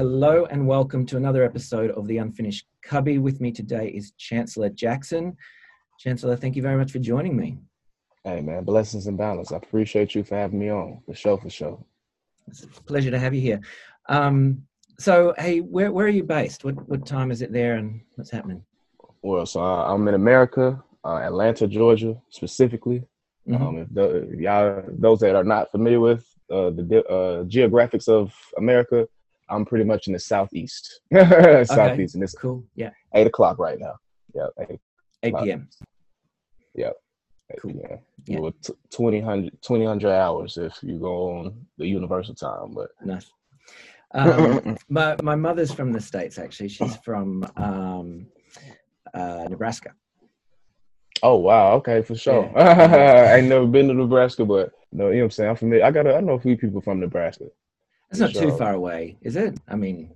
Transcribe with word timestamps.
Hello 0.00 0.46
and 0.46 0.66
welcome 0.66 1.04
to 1.04 1.18
another 1.18 1.44
episode 1.44 1.90
of 1.90 2.06
the 2.06 2.16
Unfinished 2.16 2.64
Cubby. 2.82 3.18
With 3.18 3.38
me 3.38 3.52
today 3.52 3.88
is 3.88 4.12
Chancellor 4.12 4.70
Jackson. 4.70 5.36
Chancellor, 5.98 6.36
thank 6.36 6.56
you 6.56 6.62
very 6.62 6.78
much 6.78 6.90
for 6.90 7.00
joining 7.00 7.36
me. 7.36 7.58
Hey 8.24 8.40
man, 8.40 8.64
blessings 8.64 9.08
and 9.08 9.18
balance. 9.18 9.52
I 9.52 9.58
appreciate 9.58 10.14
you 10.14 10.24
for 10.24 10.36
having 10.36 10.58
me 10.58 10.70
on 10.70 11.02
for 11.04 11.12
show 11.14 11.36
for 11.36 11.50
sure. 11.50 11.84
It's 12.48 12.64
a 12.64 12.68
pleasure 12.68 13.10
to 13.10 13.18
have 13.18 13.34
you 13.34 13.42
here. 13.42 13.60
Um, 14.08 14.62
so, 14.98 15.34
hey, 15.36 15.60
where 15.60 15.92
where 15.92 16.06
are 16.06 16.16
you 16.20 16.24
based? 16.24 16.64
What 16.64 16.88
what 16.88 17.04
time 17.04 17.30
is 17.30 17.42
it 17.42 17.52
there, 17.52 17.74
and 17.74 18.00
what's 18.14 18.30
happening? 18.30 18.64
Well, 19.20 19.44
so 19.44 19.62
uh, 19.62 19.84
I'm 19.92 20.08
in 20.08 20.14
America, 20.14 20.82
uh, 21.04 21.16
Atlanta, 21.16 21.66
Georgia, 21.66 22.16
specifically. 22.30 23.04
Mhm. 23.46 23.60
Um, 23.60 23.76
if, 23.76 23.88
the, 23.92 24.04
if 24.32 24.40
y'all, 24.40 24.82
those 24.88 25.20
that 25.20 25.36
are 25.36 25.44
not 25.44 25.70
familiar 25.70 26.00
with 26.00 26.26
uh, 26.50 26.70
the 26.70 27.04
uh, 27.06 27.44
geographics 27.44 28.08
of 28.08 28.34
America, 28.56 29.06
I'm 29.50 29.64
pretty 29.64 29.84
much 29.84 30.06
in 30.06 30.12
the 30.12 30.18
southeast, 30.18 31.00
southeast, 31.12 32.14
and 32.14 32.22
it's 32.24 32.34
Cool. 32.34 32.64
Yeah. 32.74 32.90
eight 33.14 33.26
o'clock 33.26 33.58
right 33.58 33.78
now. 33.78 33.96
Yeah, 34.34 34.46
eight, 34.60 34.80
8 35.22 35.34
p.m. 35.38 35.68
eight 36.76 36.86
Cool. 37.60 37.72
p.m. 37.72 37.98
Yeah. 38.26 38.38
Well, 38.38 38.52
t- 38.62 38.72
20, 38.90 39.22
100 39.22 40.10
hours 40.10 40.56
if 40.56 40.78
you 40.82 40.98
go 40.98 41.38
on 41.38 41.66
the 41.78 41.86
universal 41.86 42.34
time, 42.34 42.72
but 42.74 42.90
Nice. 43.04 43.30
Um, 44.12 44.76
my 44.88 45.16
my 45.22 45.36
mother's 45.36 45.72
from 45.72 45.92
the 45.92 46.00
states. 46.00 46.38
Actually, 46.38 46.68
she's 46.68 46.96
from 46.96 47.44
um, 47.56 48.26
uh, 49.14 49.46
Nebraska. 49.48 49.94
Oh 51.22 51.36
wow, 51.36 51.74
okay, 51.74 52.02
for 52.02 52.16
sure. 52.16 52.50
Yeah. 52.54 53.26
I 53.32 53.36
ain't 53.38 53.48
never 53.48 53.66
been 53.66 53.88
to 53.88 53.94
Nebraska, 53.94 54.44
but 54.44 54.72
no, 54.92 55.08
you 55.08 55.16
know 55.16 55.18
what 55.18 55.24
I'm 55.24 55.30
saying. 55.30 55.50
I'm 55.50 55.56
familiar. 55.56 55.84
I 55.84 55.90
got 55.90 56.06
I 56.06 56.20
know 56.20 56.34
a 56.34 56.40
few 56.40 56.56
people 56.56 56.80
from 56.80 57.00
Nebraska. 57.00 57.46
It's 58.10 58.20
not 58.20 58.32
too 58.32 58.50
far 58.56 58.74
away, 58.74 59.16
is 59.22 59.36
it? 59.36 59.58
I 59.68 59.76
mean, 59.76 60.14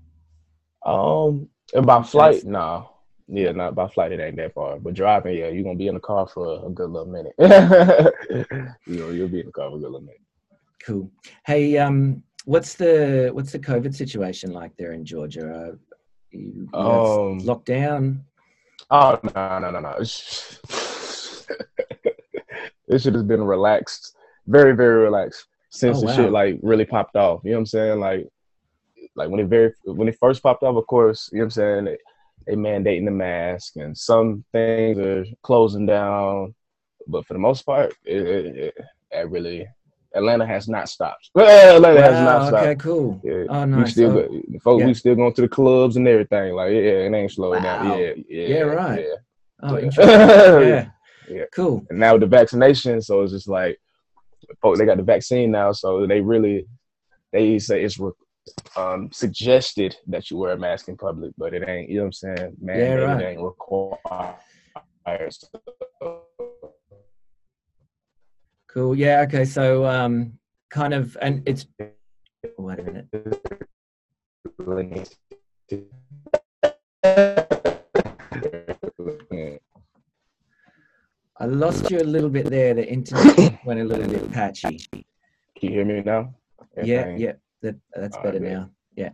Um, 0.84 1.48
and 1.74 1.86
by 1.86 2.02
flight, 2.02 2.34
That's- 2.34 2.44
nah. 2.44 2.86
Yeah, 3.26 3.52
not 3.52 3.74
by 3.74 3.88
flight. 3.88 4.12
It 4.12 4.20
ain't 4.20 4.36
that 4.36 4.52
far. 4.52 4.78
But 4.78 4.92
driving, 4.92 5.38
yeah, 5.38 5.48
you're 5.48 5.62
gonna 5.62 5.76
be 5.76 5.88
in 5.88 5.94
the 5.94 6.00
car 6.00 6.26
for 6.26 6.66
a 6.66 6.68
good 6.68 6.90
little 6.90 7.10
minute. 7.10 7.32
you 8.86 8.96
know, 8.98 9.08
you'll 9.08 9.28
be 9.28 9.40
in 9.40 9.46
the 9.46 9.52
car 9.52 9.70
for 9.70 9.76
a 9.76 9.80
good 9.80 9.90
little 9.90 10.00
minute. 10.02 10.20
cool. 10.84 11.10
Hey, 11.46 11.78
um, 11.78 12.22
what's 12.44 12.74
the 12.74 13.30
what's 13.32 13.50
the 13.52 13.58
COVID 13.58 13.94
situation 13.94 14.52
like 14.52 14.76
there 14.76 14.92
in 14.92 15.06
Georgia? 15.06 15.50
Uh, 15.50 15.76
you, 16.32 16.68
you 16.70 16.78
Um, 16.78 17.38
locked 17.38 17.64
down. 17.64 18.22
Oh 18.90 19.18
no, 19.34 19.58
no, 19.58 19.70
no, 19.70 19.80
no. 19.80 19.94
this 20.00 20.60
shit 23.02 23.14
has 23.14 23.22
been 23.22 23.42
relaxed, 23.42 24.14
very, 24.46 24.76
very 24.76 25.02
relaxed 25.02 25.46
since 25.74 25.98
Oh, 25.98 26.00
the 26.02 26.06
wow. 26.06 26.16
shit 26.16 26.32
like 26.32 26.58
really 26.62 26.84
popped 26.84 27.16
off. 27.16 27.40
You 27.44 27.50
know 27.50 27.56
what 27.56 27.60
I'm 27.60 27.66
saying? 27.66 28.00
Like, 28.00 28.28
like 29.16 29.28
when 29.28 29.40
it 29.40 29.46
very 29.48 29.72
when 29.84 30.08
it 30.08 30.16
first 30.20 30.42
popped 30.42 30.62
off, 30.62 30.76
of 30.76 30.86
course, 30.86 31.28
you 31.32 31.38
know 31.38 31.42
what 31.44 31.46
I'm 31.46 31.50
saying. 31.50 31.84
They, 31.86 31.98
they 32.46 32.54
mandating 32.56 33.06
the 33.06 33.10
mask, 33.10 33.76
and 33.76 33.96
some 33.96 34.44
things 34.52 34.98
are 34.98 35.24
closing 35.42 35.86
down, 35.86 36.54
but 37.06 37.24
for 37.26 37.32
the 37.32 37.38
most 37.38 37.62
part, 37.62 37.94
it, 38.04 38.20
it, 38.26 38.56
it, 38.56 38.74
it 39.12 39.30
really 39.30 39.66
Atlanta 40.14 40.46
has 40.46 40.68
not 40.68 40.88
stopped. 40.88 41.30
Atlanta 41.38 42.02
has 42.02 42.12
not 42.20 42.40
Wow, 42.42 42.48
stopped. 42.48 42.62
okay, 42.64 42.74
cool. 42.76 43.20
Yeah, 43.24 43.44
Oh, 43.48 43.66
we 43.66 43.86
still 43.86 44.10
Oh, 44.10 44.14
go, 44.28 44.28
the 44.48 44.58
folks, 44.60 44.80
yeah. 44.80 44.86
we 44.86 44.94
still 44.94 45.14
going 45.16 45.32
to 45.32 45.40
the 45.42 45.48
clubs 45.48 45.96
and 45.96 46.06
everything. 46.06 46.52
Like, 46.54 46.72
yeah, 46.72 47.06
it 47.06 47.14
ain't 47.14 47.32
slowing 47.32 47.62
down. 47.62 47.98
Yeah, 47.98 48.12
yeah, 48.28 48.48
Yeah, 48.48 48.60
right. 48.60 49.04
Yeah. 49.04 49.16
oh. 49.62 50.60
Yeah. 50.68 50.86
Yeah. 51.26 51.44
Cool. 51.54 51.84
And 51.88 51.98
now 51.98 52.12
with 52.12 52.20
the 52.20 52.26
vaccination, 52.26 53.00
so 53.00 53.22
it's 53.22 53.32
just 53.32 53.48
like, 53.48 53.78
folks, 54.60 54.78
they 54.78 54.86
got 54.86 54.96
the 54.96 55.02
vaccine 55.02 55.50
now, 55.50 55.72
so 55.72 56.06
they 56.06 56.20
really, 56.20 56.66
they 57.32 57.58
say 57.58 57.82
it's 57.84 57.98
re- 57.98 58.12
um, 58.76 59.10
suggested 59.12 59.96
that 60.06 60.30
you 60.30 60.36
wear 60.36 60.52
a 60.52 60.58
mask 60.58 60.88
in 60.88 60.96
public, 60.96 61.32
but 61.38 61.54
it 61.54 61.68
ain't. 61.68 61.88
You 61.88 61.96
know 61.96 62.02
what 62.02 62.06
I'm 62.06 62.36
saying? 62.36 62.56
Man, 62.60 62.78
Yeah, 62.78 62.94
right. 62.94 63.20
it 63.20 63.24
ain't 63.24 63.40
required. 63.40 64.36
So, 65.30 65.48
Cool. 68.68 68.96
Yeah. 68.96 69.20
Okay. 69.22 69.44
So, 69.44 69.86
um, 69.86 70.38
kind 70.70 70.94
of, 70.94 71.16
and 71.22 71.42
it's. 71.46 71.66
Wait 72.58 72.78
a 72.80 72.82
minute. 72.82 73.08
I 81.38 81.46
lost 81.46 81.90
you 81.90 81.98
a 81.98 82.04
little 82.04 82.30
bit 82.30 82.46
there. 82.46 82.74
The 82.74 82.86
internet 82.86 83.58
went 83.64 83.80
a 83.80 83.84
little 83.84 84.06
bit 84.06 84.30
patchy. 84.30 84.78
Can 84.92 85.04
you 85.60 85.70
hear 85.70 85.84
me 85.84 86.02
now? 86.02 86.34
Yeah. 86.82 86.94
Everything? 86.94 87.20
Yeah. 87.20 87.32
That 87.62 87.76
that's 87.94 88.16
better 88.18 88.40
right, 88.40 88.52
now. 88.52 88.70
Yeah. 88.96 89.10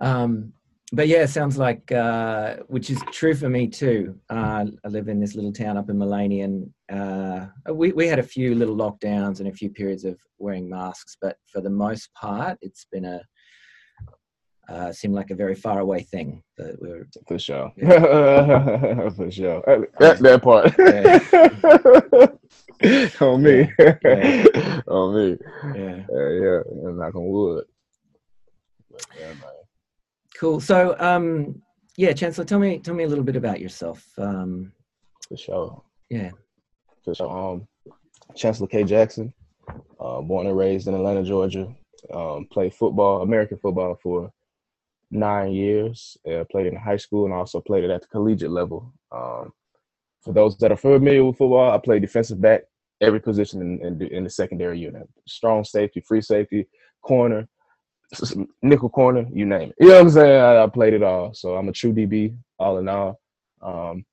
Um, 0.00 0.52
but 0.92 1.08
yeah, 1.08 1.22
it 1.22 1.28
sounds 1.28 1.58
like 1.58 1.90
uh, 1.92 2.56
which 2.68 2.90
is 2.90 3.00
true 3.10 3.34
for 3.34 3.48
me 3.48 3.66
too. 3.68 4.18
Uh, 4.30 4.66
I 4.84 4.88
live 4.88 5.08
in 5.08 5.20
this 5.20 5.34
little 5.34 5.52
town 5.52 5.76
up 5.76 5.90
in 5.90 5.98
Mullaney, 5.98 6.42
and 6.42 6.70
uh, 6.90 7.46
we 7.72 7.92
we 7.92 8.06
had 8.06 8.18
a 8.18 8.24
few 8.24 8.54
little 8.54 8.76
lockdowns 8.76 9.40
and 9.40 9.48
a 9.48 9.52
few 9.52 9.70
periods 9.70 10.04
of 10.04 10.18
wearing 10.38 10.68
masks, 10.68 11.16
but 11.20 11.36
for 11.46 11.60
the 11.60 11.70
most 11.70 12.12
part, 12.14 12.58
it's 12.60 12.86
been 12.90 13.04
a 13.04 13.20
uh, 14.68 14.92
seemed 14.92 15.14
like 15.14 15.30
a 15.30 15.34
very 15.34 15.54
far 15.54 15.80
away 15.80 16.02
thing 16.02 16.42
that 16.58 16.80
we 16.82 16.88
were 16.88 17.06
For 17.28 17.38
sure. 17.38 17.72
Yeah. 17.76 19.08
For 19.16 19.30
sure. 19.30 19.62
That, 19.98 20.18
that 20.20 20.42
part. 20.42 20.78
On 23.20 23.42
me. 23.42 23.70
Yeah. 23.78 24.80
On 24.88 25.14
me. 25.14 25.36
yeah 25.74 26.04
Uh, 26.12 26.28
yeah. 26.28 26.60
I'm 26.88 26.98
knock 26.98 27.14
on 27.14 27.24
wood. 27.26 27.64
But, 28.90 29.06
yeah, 29.18 29.28
man. 29.28 29.38
cool 30.38 30.60
so 30.60 30.94
um 30.98 31.62
yeah 31.96 32.12
chancellor 32.12 32.44
tell 32.44 32.58
me 32.58 32.78
tell 32.78 32.94
me 32.94 33.04
a 33.04 33.08
little 33.08 33.24
bit 33.24 33.36
about 33.36 33.60
yourself 33.60 34.04
um 34.18 34.72
For 35.28 35.36
sure. 35.36 35.82
yeah 36.10 36.30
For 37.04 37.14
sure. 37.14 37.30
Um, 37.30 37.66
Chancellor 38.34 38.66
K. 38.66 38.82
Jackson, 38.84 39.32
uh, 40.00 40.20
born 40.20 40.46
and 40.48 40.58
raised 40.58 40.88
in 40.88 40.94
Atlanta, 40.94 41.22
Georgia. 41.22 41.68
Um, 42.12 42.46
played 42.50 42.74
football, 42.74 43.22
American 43.22 43.56
football 43.58 43.94
for 44.02 44.30
nine 45.10 45.52
years. 45.52 46.16
Uh, 46.30 46.44
played 46.50 46.66
in 46.66 46.76
high 46.76 46.96
school 46.96 47.24
and 47.24 47.34
also 47.34 47.60
played 47.60 47.84
it 47.84 47.90
at 47.90 48.02
the 48.02 48.08
collegiate 48.08 48.50
level. 48.50 48.92
Um, 49.12 49.52
for 50.22 50.32
those 50.32 50.56
that 50.58 50.72
are 50.72 50.76
familiar 50.76 51.24
with 51.24 51.38
football, 51.38 51.70
I 51.72 51.78
played 51.78 52.02
defensive 52.02 52.40
back, 52.40 52.62
every 53.00 53.20
position 53.20 53.60
in, 53.62 53.86
in, 53.86 53.98
the- 53.98 54.12
in 54.12 54.24
the 54.24 54.30
secondary 54.30 54.78
unit. 54.80 55.08
Strong 55.28 55.64
safety, 55.64 56.00
free 56.00 56.20
safety, 56.20 56.66
corner, 57.02 57.48
nickel 58.62 58.88
corner, 58.88 59.26
you 59.32 59.46
name 59.46 59.70
it. 59.70 59.74
You 59.80 59.88
know 59.88 59.94
what 59.94 60.00
I'm 60.02 60.10
saying? 60.10 60.40
I, 60.40 60.62
I 60.64 60.66
played 60.68 60.94
it 60.94 61.02
all. 61.02 61.32
So 61.34 61.56
I'm 61.56 61.68
a 61.68 61.72
true 61.72 61.92
DB, 61.92 62.36
all 62.58 62.78
in 62.78 62.88
all. 62.88 63.20
Um, 63.62 64.04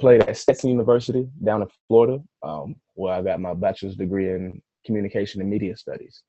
played 0.00 0.22
at 0.22 0.36
Stetson 0.36 0.70
University 0.70 1.28
down 1.44 1.62
in 1.62 1.68
Florida, 1.88 2.22
um, 2.42 2.76
where 2.94 3.14
I 3.14 3.22
got 3.22 3.40
my 3.40 3.54
bachelor's 3.54 3.96
degree 3.96 4.30
in 4.30 4.60
communication 4.86 5.40
and 5.40 5.50
media 5.50 5.76
studies. 5.76 6.22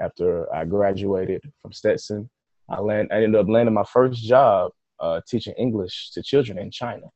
After 0.00 0.52
I 0.52 0.64
graduated 0.64 1.42
from 1.60 1.72
Stetson, 1.72 2.28
I 2.72 2.80
land 2.80 3.08
I 3.12 3.16
ended 3.16 3.36
up 3.36 3.48
landing 3.48 3.74
my 3.74 3.84
first 3.84 4.22
job 4.22 4.72
uh, 4.98 5.20
teaching 5.28 5.54
English 5.58 6.10
to 6.12 6.22
children 6.22 6.58
in 6.58 6.70
China. 6.70 7.06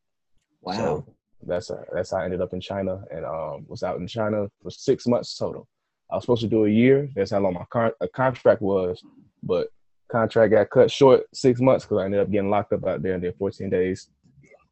wow 0.60 0.74
So 0.76 1.46
that's 1.46 1.70
uh, 1.70 1.82
that's 1.92 2.10
how 2.10 2.18
I 2.18 2.24
ended 2.24 2.40
up 2.40 2.52
in 2.52 2.60
China 2.60 3.02
and 3.10 3.24
um, 3.24 3.64
was 3.68 3.82
out 3.82 3.98
in 3.98 4.06
China 4.06 4.48
for 4.62 4.70
six 4.70 5.06
months 5.06 5.36
total. 5.36 5.66
I 6.10 6.16
was 6.16 6.24
supposed 6.24 6.42
to 6.42 6.48
do 6.48 6.66
a 6.66 6.68
year. 6.68 7.08
That's 7.16 7.30
how 7.30 7.40
long 7.40 7.54
my 7.54 7.64
con- 7.70 7.92
uh, 8.00 8.06
contract 8.14 8.62
was, 8.62 9.02
but 9.42 9.68
contract 10.08 10.52
got 10.52 10.70
cut 10.70 10.90
short 10.90 11.24
six 11.34 11.60
months 11.60 11.84
because 11.84 11.98
I 12.00 12.04
ended 12.04 12.20
up 12.20 12.30
getting 12.30 12.50
locked 12.50 12.72
up 12.72 12.86
out 12.86 13.02
there 13.02 13.14
and 13.14 13.22
did 13.22 13.36
14 13.36 13.70
days 13.70 14.08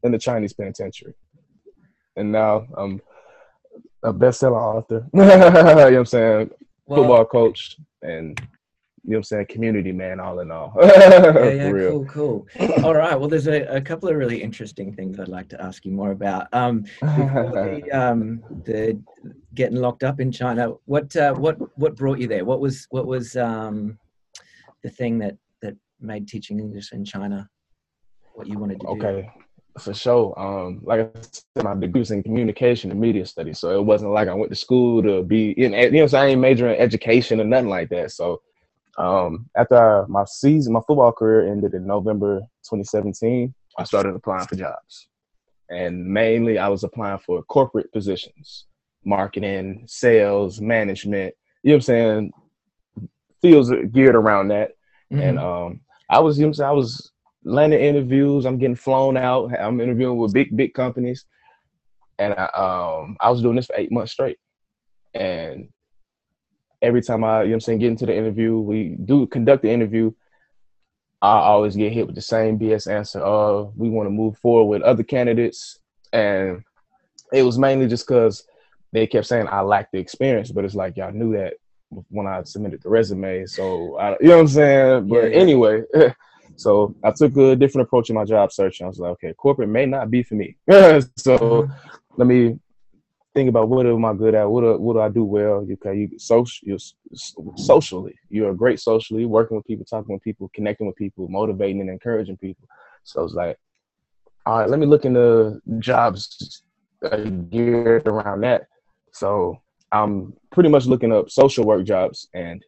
in 0.02 0.12
the 0.12 0.18
Chinese 0.18 0.52
penitentiary. 0.52 1.14
And 2.16 2.30
now 2.30 2.66
I'm 2.76 3.00
a 4.04 4.12
best-selling 4.12 4.54
author. 4.58 5.06
you 5.14 5.20
know 5.24 5.50
what 5.50 5.94
I'm 5.94 6.06
saying? 6.06 6.50
Well, 6.86 7.00
Football 7.00 7.24
coach 7.24 7.76
and 8.02 8.40
you 9.04 9.10
know 9.10 9.16
what 9.16 9.18
I'm 9.18 9.24
saying? 9.24 9.46
Community 9.50 9.92
man, 9.92 10.18
all 10.18 10.40
in 10.40 10.50
all. 10.50 10.72
yeah, 10.80 11.48
yeah, 11.50 11.70
cool, 11.70 12.06
cool. 12.06 12.46
All 12.82 12.94
right. 12.94 13.14
Well, 13.14 13.28
there's 13.28 13.48
a, 13.48 13.64
a 13.64 13.80
couple 13.80 14.08
of 14.08 14.16
really 14.16 14.42
interesting 14.42 14.94
things 14.94 15.20
I'd 15.20 15.28
like 15.28 15.48
to 15.50 15.62
ask 15.62 15.84
you 15.84 15.92
more 15.92 16.12
about. 16.12 16.46
Um, 16.54 16.84
the, 17.02 17.88
um, 17.92 18.42
the 18.64 18.98
getting 19.54 19.76
locked 19.76 20.04
up 20.04 20.20
in 20.20 20.32
China, 20.32 20.72
what 20.86 21.14
uh, 21.16 21.34
what 21.34 21.58
what 21.78 21.96
brought 21.96 22.18
you 22.18 22.28
there? 22.28 22.46
What 22.46 22.60
was 22.60 22.86
what 22.88 23.06
was 23.06 23.36
um, 23.36 23.98
the 24.82 24.88
thing 24.88 25.18
that 25.18 25.36
that 25.60 25.76
made 26.00 26.26
teaching 26.26 26.58
English 26.58 26.92
in 26.92 27.04
China 27.04 27.50
what 28.32 28.46
you 28.46 28.58
wanted 28.58 28.80
to 28.80 28.86
do? 28.86 28.92
Okay, 28.92 29.30
for 29.78 29.92
sure. 29.92 30.32
Um, 30.40 30.80
like 30.82 31.00
I 31.00 31.20
said, 31.20 31.62
my 31.62 31.74
degree 31.74 32.00
was 32.00 32.10
in 32.10 32.22
communication 32.22 32.90
and 32.90 32.98
media 32.98 33.26
studies, 33.26 33.58
so 33.58 33.78
it 33.78 33.84
wasn't 33.84 34.12
like 34.12 34.28
I 34.28 34.34
went 34.34 34.50
to 34.50 34.56
school 34.56 35.02
to 35.02 35.22
be 35.22 35.50
in. 35.50 35.74
You 35.74 35.90
know, 35.90 36.06
saying 36.06 36.24
I 36.24 36.28
ain't 36.28 36.40
majoring 36.40 36.76
in 36.76 36.80
education 36.80 37.38
or 37.38 37.44
nothing 37.44 37.68
like 37.68 37.90
that. 37.90 38.10
So, 38.10 38.40
um, 38.98 39.48
after 39.56 40.06
my 40.08 40.24
season, 40.24 40.72
my 40.72 40.80
football 40.86 41.12
career 41.12 41.50
ended 41.50 41.74
in 41.74 41.86
November 41.86 42.40
2017. 42.64 43.54
I 43.76 43.84
started 43.84 44.14
applying 44.14 44.46
for 44.46 44.56
jobs, 44.56 45.08
and 45.68 46.06
mainly 46.06 46.58
I 46.58 46.68
was 46.68 46.84
applying 46.84 47.18
for 47.18 47.42
corporate 47.44 47.92
positions, 47.92 48.66
marketing, 49.04 49.84
sales, 49.86 50.60
management. 50.60 51.34
You 51.62 51.70
know 51.70 51.74
what 51.74 51.76
I'm 51.76 51.80
saying? 51.82 52.32
Fields 53.42 53.72
geared 53.92 54.14
around 54.14 54.48
that. 54.48 54.72
mm-hmm. 55.12 55.22
and 55.22 55.38
um, 55.38 55.80
I 56.08 56.20
was, 56.20 56.38
you 56.38 56.46
know, 56.46 56.64
I 56.64 56.70
was 56.70 57.10
landing 57.42 57.80
interviews. 57.80 58.46
I'm 58.46 58.58
getting 58.58 58.76
flown 58.76 59.16
out. 59.16 59.50
I'm 59.58 59.80
interviewing 59.80 60.18
with 60.18 60.32
big, 60.32 60.56
big 60.56 60.72
companies, 60.72 61.24
and 62.18 62.32
I, 62.34 62.44
um, 62.54 63.16
I 63.20 63.30
was 63.30 63.42
doing 63.42 63.56
this 63.56 63.66
for 63.66 63.76
eight 63.76 63.90
months 63.90 64.12
straight. 64.12 64.38
And 65.14 65.68
every 66.84 67.02
time 67.02 67.24
I, 67.24 67.42
you 67.42 67.48
know, 67.48 67.54
I'm 67.54 67.60
saying, 67.60 67.78
get 67.78 67.88
into 67.88 68.06
the 68.06 68.16
interview, 68.16 68.58
we 68.58 68.96
do 69.04 69.26
conduct 69.26 69.62
the 69.62 69.70
interview. 69.70 70.12
I 71.22 71.38
always 71.38 71.74
get 71.74 71.92
hit 71.92 72.06
with 72.06 72.14
the 72.14 72.22
same 72.22 72.58
BS 72.58 72.90
answer. 72.90 73.24
Uh, 73.24 73.62
we 73.76 73.88
want 73.88 74.06
to 74.06 74.10
move 74.10 74.36
forward 74.38 74.66
with 74.66 74.82
other 74.82 75.02
candidates, 75.02 75.78
and 76.12 76.62
it 77.32 77.42
was 77.42 77.58
mainly 77.58 77.88
just 77.88 78.06
because 78.06 78.46
they 78.92 79.06
kept 79.06 79.26
saying 79.26 79.48
I 79.50 79.62
lacked 79.62 79.92
the 79.92 79.98
experience. 79.98 80.52
But 80.52 80.66
it's 80.66 80.74
like 80.74 80.96
y'all 80.98 81.12
knew 81.12 81.32
that 81.32 81.54
when 82.10 82.26
I 82.26 82.42
submitted 82.42 82.82
the 82.82 82.90
resume. 82.90 83.46
So 83.46 83.96
I, 83.96 84.10
you 84.20 84.28
know 84.28 84.36
what 84.36 84.40
I'm 84.42 84.48
saying. 84.48 85.08
But 85.08 85.30
yeah. 85.30 85.38
anyway, 85.38 85.82
so 86.56 86.94
I 87.02 87.10
took 87.10 87.36
a 87.38 87.56
different 87.56 87.88
approach 87.88 88.10
in 88.10 88.16
my 88.16 88.24
job 88.24 88.52
search. 88.52 88.80
and 88.80 88.86
I 88.86 88.88
was 88.88 88.98
like, 88.98 89.12
okay, 89.12 89.32
corporate 89.34 89.70
may 89.70 89.86
not 89.86 90.10
be 90.10 90.22
for 90.22 90.34
me. 90.34 90.56
so 90.68 91.38
mm-hmm. 91.38 91.72
let 92.16 92.26
me 92.26 92.58
think 93.34 93.48
about 93.48 93.68
what 93.68 93.86
am 93.86 94.04
I 94.04 94.14
good 94.14 94.34
at? 94.34 94.48
What 94.48 94.62
do, 94.62 94.78
what 94.78 94.94
do 94.94 95.00
I 95.00 95.08
do 95.08 95.24
well? 95.24 95.66
Okay, 95.70 95.98
you 95.98 96.18
social, 96.18 96.68
you 96.68 96.78
socially, 97.56 98.14
you're 98.30 98.54
great 98.54 98.80
socially, 98.80 99.26
working 99.26 99.56
with 99.56 99.66
people, 99.66 99.84
talking 99.84 100.14
with 100.14 100.22
people, 100.22 100.50
connecting 100.54 100.86
with 100.86 100.96
people, 100.96 101.28
motivating 101.28 101.80
and 101.80 101.90
encouraging 101.90 102.36
people. 102.36 102.68
So 103.02 103.24
it's 103.24 103.34
like, 103.34 103.58
all 104.46 104.60
right, 104.60 104.70
let 104.70 104.78
me 104.78 104.86
look 104.86 105.04
into 105.04 105.60
jobs 105.78 106.62
geared 107.50 108.06
around 108.06 108.42
that. 108.42 108.66
So 109.12 109.60
I'm 109.92 110.34
pretty 110.52 110.68
much 110.68 110.86
looking 110.86 111.12
up 111.12 111.30
social 111.30 111.64
work 111.64 111.84
jobs, 111.84 112.28
and 112.34 112.64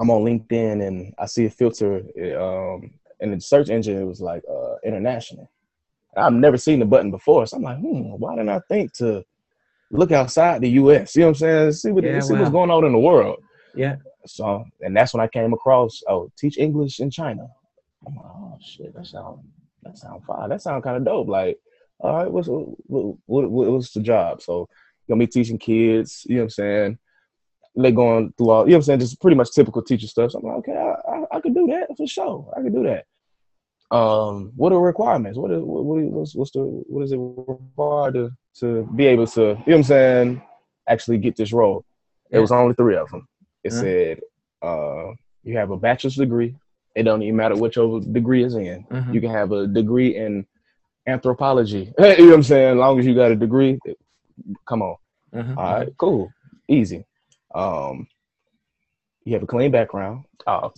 I'm 0.00 0.10
on 0.10 0.22
LinkedIn, 0.22 0.86
and 0.86 1.14
I 1.18 1.26
see 1.26 1.46
a 1.46 1.50
filter, 1.50 2.02
um, 2.40 2.90
and 3.20 3.32
the 3.32 3.40
search 3.40 3.70
engine 3.70 4.00
it 4.00 4.04
was 4.04 4.20
like 4.20 4.42
uh, 4.50 4.76
international. 4.84 5.50
I've 6.16 6.32
never 6.32 6.56
seen 6.56 6.78
the 6.78 6.86
button 6.86 7.10
before, 7.10 7.46
so 7.46 7.56
I'm 7.56 7.62
like, 7.62 7.78
hmm, 7.78 8.14
why 8.18 8.34
didn't 8.34 8.48
I 8.48 8.60
think 8.68 8.92
to 8.94 9.24
look 9.90 10.12
outside 10.12 10.60
the 10.60 10.70
U.S. 10.70 11.14
You 11.14 11.22
know 11.22 11.26
what 11.28 11.30
I'm 11.30 11.34
saying? 11.36 11.72
See 11.72 11.90
what 11.90 12.04
yeah, 12.04 12.20
see 12.20 12.34
wow. 12.34 12.40
what's 12.40 12.52
going 12.52 12.70
on 12.70 12.84
in 12.84 12.92
the 12.92 12.98
world. 12.98 13.42
Yeah. 13.74 13.96
So, 14.26 14.64
and 14.80 14.96
that's 14.96 15.14
when 15.14 15.22
I 15.22 15.28
came 15.28 15.52
across 15.52 16.02
oh, 16.08 16.30
teach 16.36 16.58
English 16.58 17.00
in 17.00 17.10
China. 17.10 17.48
I'm 18.06 18.14
like, 18.14 18.24
oh 18.26 18.58
shit, 18.60 18.94
that 18.94 19.06
sound 19.06 19.40
that 19.82 19.96
sound 19.96 20.24
fine. 20.24 20.50
That 20.50 20.62
sound 20.62 20.82
kind 20.82 20.96
of 20.96 21.04
dope. 21.04 21.28
Like, 21.28 21.58
all 21.98 22.16
right, 22.16 22.30
what's 22.30 22.48
what, 22.48 23.16
what, 23.26 23.50
what's 23.50 23.92
the 23.92 24.00
job? 24.00 24.42
So, 24.42 24.68
you're 25.06 25.16
gonna 25.16 25.26
be 25.26 25.30
teaching 25.30 25.58
kids. 25.58 26.26
You 26.28 26.36
know 26.36 26.40
what 26.42 26.44
I'm 26.44 26.50
saying? 26.50 26.98
They 27.76 27.92
going 27.92 28.32
through 28.36 28.50
all. 28.50 28.64
You 28.64 28.72
know 28.72 28.76
what 28.76 28.76
I'm 28.76 28.82
saying? 28.82 29.00
Just 29.00 29.20
pretty 29.20 29.36
much 29.36 29.52
typical 29.52 29.82
teacher 29.82 30.06
stuff. 30.06 30.32
So 30.32 30.38
I'm 30.38 30.44
like, 30.44 30.56
okay, 30.58 30.72
I, 30.72 31.10
I, 31.10 31.36
I 31.36 31.40
could 31.40 31.54
do 31.54 31.66
that 31.68 31.96
for 31.96 32.06
sure. 32.06 32.52
I 32.56 32.62
could 32.62 32.74
do 32.74 32.82
that. 32.84 33.06
Um, 33.90 34.52
what 34.54 34.72
are 34.72 34.80
requirements? 34.80 35.38
What 35.38 35.50
is 35.50 35.62
what, 35.62 35.84
what 35.84 36.02
what's 36.04 36.34
what's 36.34 36.50
the 36.50 36.60
what 36.60 37.02
is 37.02 37.12
it 37.12 37.18
required 37.18 38.14
to 38.14 38.30
to 38.60 38.88
be 38.94 39.06
able 39.06 39.26
to, 39.26 39.40
you 39.40 39.46
know 39.46 39.56
what 39.64 39.74
I'm 39.76 39.82
saying, 39.84 40.42
actually 40.88 41.18
get 41.18 41.36
this 41.36 41.52
role. 41.52 41.84
It 42.30 42.38
was 42.38 42.52
only 42.52 42.74
three 42.74 42.96
of 42.96 43.08
them. 43.10 43.26
It 43.64 43.72
mm-hmm. 43.72 43.80
said, 43.80 44.20
uh, 44.62 45.12
you 45.44 45.56
have 45.56 45.70
a 45.70 45.76
bachelor's 45.76 46.16
degree. 46.16 46.54
It 46.94 47.04
don't 47.04 47.22
even 47.22 47.36
matter 47.36 47.54
which 47.54 47.74
degree 48.12 48.44
is 48.44 48.54
in. 48.54 48.84
Mm-hmm. 48.90 49.14
You 49.14 49.20
can 49.20 49.30
have 49.30 49.52
a 49.52 49.66
degree 49.66 50.16
in 50.16 50.46
anthropology. 51.06 51.92
you 51.98 52.04
know 52.04 52.26
what 52.26 52.34
I'm 52.34 52.42
saying? 52.42 52.72
As 52.72 52.76
long 52.76 52.98
as 52.98 53.06
you 53.06 53.14
got 53.14 53.30
a 53.30 53.36
degree, 53.36 53.78
come 54.68 54.82
on. 54.82 54.96
Mm-hmm. 55.34 55.58
All 55.58 55.74
right, 55.74 55.88
cool. 55.96 56.30
Easy. 56.68 57.06
Um, 57.54 58.06
you 59.24 59.34
have 59.34 59.42
a 59.42 59.46
clean 59.46 59.70
background. 59.70 60.24
Oh, 60.46 60.72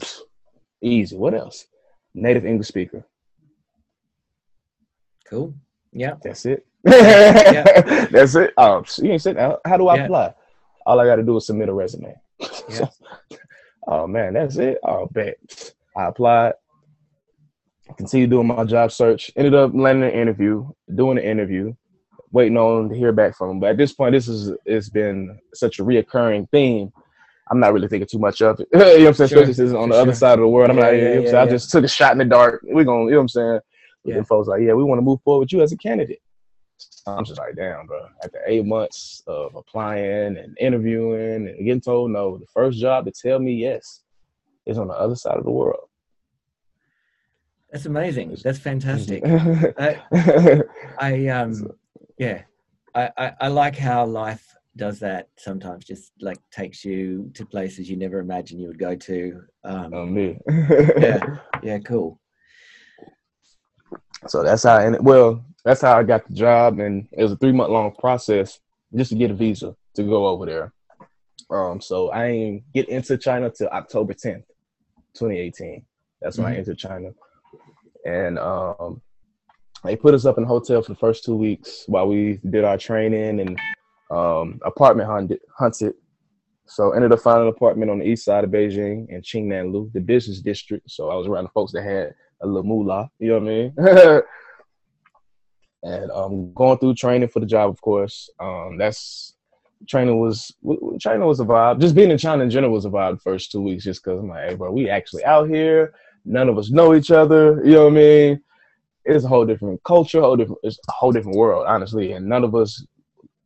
easy. 0.82 1.16
What 1.16 1.34
else? 1.34 1.66
Native 2.14 2.46
English 2.46 2.68
speaker. 2.68 3.04
Cool. 5.28 5.54
Yeah. 5.92 6.14
That's 6.22 6.44
it 6.46 6.66
yeah. 6.86 8.06
That's 8.10 8.34
it. 8.34 8.54
Um, 8.56 8.84
you 8.98 9.12
ain't 9.12 9.22
said 9.22 9.36
how 9.36 9.76
do 9.76 9.88
I 9.88 9.96
yeah. 9.96 10.04
apply? 10.04 10.34
All 10.86 10.98
I 10.98 11.04
got 11.04 11.16
to 11.16 11.22
do 11.22 11.36
is 11.36 11.46
submit 11.46 11.68
a 11.68 11.74
resume. 11.74 12.14
Yeah. 12.70 12.86
oh 13.86 14.06
man, 14.06 14.32
that's 14.32 14.56
it. 14.56 14.78
Oh, 14.82 15.06
bet. 15.06 15.36
I 15.94 16.06
applied. 16.06 16.54
Continue 17.98 18.28
doing 18.28 18.46
my 18.46 18.64
job 18.64 18.92
search. 18.92 19.30
Ended 19.36 19.54
up 19.54 19.72
landing 19.74 20.08
an 20.08 20.16
interview, 20.16 20.66
doing 20.94 21.18
an 21.18 21.24
interview, 21.24 21.74
waiting 22.32 22.56
on 22.56 22.88
to 22.88 22.96
hear 22.96 23.12
back 23.12 23.36
from 23.36 23.48
them. 23.48 23.60
But 23.60 23.70
at 23.70 23.76
this 23.76 23.92
point, 23.92 24.12
this 24.12 24.26
is 24.26 24.56
it's 24.64 24.88
been 24.88 25.38
such 25.52 25.80
a 25.80 25.84
reoccurring 25.84 26.48
theme. 26.50 26.92
I'm 27.50 27.58
not 27.58 27.72
really 27.72 27.88
thinking 27.88 28.06
too 28.06 28.18
much 28.18 28.42
of 28.42 28.60
it. 28.60 28.68
you 28.72 28.78
know 28.78 28.86
what 28.86 29.06
I'm 29.08 29.14
saying? 29.14 29.28
Sure. 29.28 29.42
Especially 29.42 29.76
on 29.76 29.88
the 29.88 29.94
sure. 29.96 30.02
other 30.02 30.14
side 30.14 30.34
of 30.34 30.40
the 30.40 30.48
world. 30.48 30.70
I'm 30.70 30.78
yeah, 30.78 30.84
not. 30.84 30.90
You 30.94 31.00
know 31.00 31.30
yeah, 31.30 31.42
I 31.42 31.48
just 31.48 31.70
took 31.70 31.84
a 31.84 31.88
shot 31.88 32.12
in 32.12 32.18
the 32.18 32.24
dark. 32.24 32.62
We're 32.64 32.84
gonna. 32.84 33.04
You 33.04 33.10
know 33.10 33.16
what 33.16 33.22
I'm 33.22 33.28
saying? 33.28 33.60
Yeah. 34.04 34.16
And 34.16 34.26
folks 34.26 34.48
like, 34.48 34.62
yeah, 34.62 34.72
we 34.72 34.84
want 34.84 34.98
to 34.98 35.02
move 35.02 35.20
forward 35.22 35.40
with 35.40 35.52
you 35.52 35.60
as 35.60 35.72
a 35.72 35.76
candidate. 35.76 36.22
I'm 37.06 37.24
just 37.24 37.38
like, 37.38 37.56
damn, 37.56 37.86
bro. 37.86 38.06
After 38.24 38.40
eight 38.46 38.64
months 38.64 39.22
of 39.26 39.54
applying 39.54 40.36
and 40.36 40.56
interviewing 40.58 41.48
and 41.48 41.58
getting 41.58 41.80
told 41.80 42.10
no, 42.10 42.38
the 42.38 42.46
first 42.46 42.78
job 42.78 43.04
to 43.06 43.12
tell 43.12 43.38
me 43.38 43.54
yes 43.54 44.02
is 44.66 44.78
on 44.78 44.88
the 44.88 44.94
other 44.94 45.16
side 45.16 45.36
of 45.36 45.44
the 45.44 45.50
world. 45.50 45.88
That's 47.70 47.86
amazing. 47.86 48.36
That's 48.42 48.58
fantastic. 48.58 49.22
I, 49.26 50.00
I 50.98 51.26
um, 51.28 51.70
yeah, 52.18 52.42
I, 52.94 53.10
I, 53.16 53.32
I 53.42 53.48
like 53.48 53.76
how 53.76 54.04
life 54.06 54.54
does 54.76 54.98
that 55.00 55.28
sometimes. 55.36 55.84
Just 55.84 56.12
like 56.20 56.38
takes 56.50 56.84
you 56.84 57.30
to 57.34 57.44
places 57.44 57.90
you 57.90 57.96
never 57.96 58.18
imagined 58.18 58.60
you 58.60 58.68
would 58.68 58.78
go 58.78 58.94
to. 58.94 59.42
Um, 59.64 59.94
oh, 59.94 60.06
me. 60.06 60.38
yeah, 60.48 61.36
yeah, 61.62 61.78
cool. 61.78 62.20
So 64.28 64.42
that's 64.42 64.62
how. 64.62 64.78
And 64.78 64.98
well, 65.04 65.44
that's 65.64 65.82
how 65.82 65.98
I 65.98 66.02
got 66.02 66.26
the 66.26 66.34
job, 66.34 66.78
and 66.78 67.08
it 67.12 67.22
was 67.22 67.32
a 67.32 67.36
three 67.36 67.52
month 67.52 67.70
long 67.70 67.94
process 67.98 68.60
just 68.94 69.10
to 69.10 69.16
get 69.16 69.30
a 69.30 69.34
visa 69.34 69.74
to 69.94 70.02
go 70.02 70.26
over 70.26 70.46
there. 70.46 70.72
Um, 71.50 71.80
so 71.80 72.12
I 72.12 72.28
didn't 72.28 72.64
get 72.72 72.88
into 72.88 73.18
China 73.18 73.50
till 73.50 73.68
October 73.68 74.14
10th, 74.14 74.44
2018. 75.14 75.84
That's 76.22 76.38
when 76.38 76.46
mm-hmm. 76.46 76.54
I 76.54 76.58
entered 76.58 76.78
China, 76.78 77.10
and 78.04 78.38
um, 78.38 79.02
they 79.84 79.96
put 79.96 80.14
us 80.14 80.26
up 80.26 80.38
in 80.38 80.44
a 80.44 80.46
hotel 80.46 80.82
for 80.82 80.92
the 80.92 80.98
first 80.98 81.24
two 81.24 81.34
weeks 81.34 81.84
while 81.86 82.06
we 82.06 82.38
did 82.48 82.64
our 82.64 82.78
training 82.78 83.40
and 83.40 83.58
um, 84.10 84.60
apartment 84.64 85.08
hunted. 85.58 85.94
So 86.66 86.92
ended 86.92 87.12
up 87.12 87.20
finding 87.20 87.48
an 87.48 87.54
apartment 87.54 87.90
on 87.90 87.98
the 87.98 88.04
east 88.04 88.24
side 88.24 88.44
of 88.44 88.50
Beijing 88.50 89.08
in 89.08 89.22
Qingnianlu, 89.22 89.92
the 89.92 90.00
business 90.00 90.40
district. 90.40 90.88
So 90.88 91.10
I 91.10 91.16
was 91.16 91.26
around 91.26 91.44
the 91.44 91.50
folks 91.50 91.72
that 91.72 91.82
had 91.82 92.14
a 92.42 92.46
little 92.46 92.62
moolah, 92.62 93.10
you 93.18 93.28
know 93.28 93.40
what 93.40 93.82
I 93.82 94.20
mean? 94.20 94.22
and 95.94 96.10
um, 96.10 96.52
going 96.54 96.78
through 96.78 96.94
training 96.94 97.28
for 97.28 97.40
the 97.40 97.46
job, 97.46 97.70
of 97.70 97.80
course. 97.80 98.30
Um, 98.38 98.76
that's 98.78 99.34
training 99.88 100.20
was 100.20 100.52
training 101.00 101.26
was 101.26 101.40
a 101.40 101.44
vibe. 101.44 101.80
Just 101.80 101.94
being 101.94 102.10
in 102.10 102.18
China 102.18 102.42
in 102.42 102.50
general 102.50 102.72
was 102.72 102.84
a 102.84 102.90
vibe. 102.90 103.20
First 103.22 103.50
two 103.50 103.62
weeks, 103.62 103.84
just 103.84 104.04
because 104.04 104.20
I'm 104.20 104.28
like, 104.28 104.50
hey, 104.50 104.54
bro, 104.54 104.72
we 104.72 104.90
actually 104.90 105.24
out 105.24 105.48
here. 105.48 105.94
None 106.24 106.48
of 106.48 106.58
us 106.58 106.70
know 106.70 106.94
each 106.94 107.10
other. 107.10 107.62
You 107.64 107.72
know 107.72 107.84
what 107.84 107.92
I 107.92 107.96
mean? 107.96 108.40
It's 109.04 109.24
a 109.24 109.28
whole 109.28 109.46
different 109.46 109.82
culture, 109.84 110.20
whole 110.20 110.36
different. 110.36 110.60
It's 110.62 110.78
a 110.88 110.92
whole 110.92 111.12
different 111.12 111.38
world, 111.38 111.64
honestly. 111.66 112.12
And 112.12 112.26
none 112.26 112.44
of 112.44 112.54
us, 112.54 112.84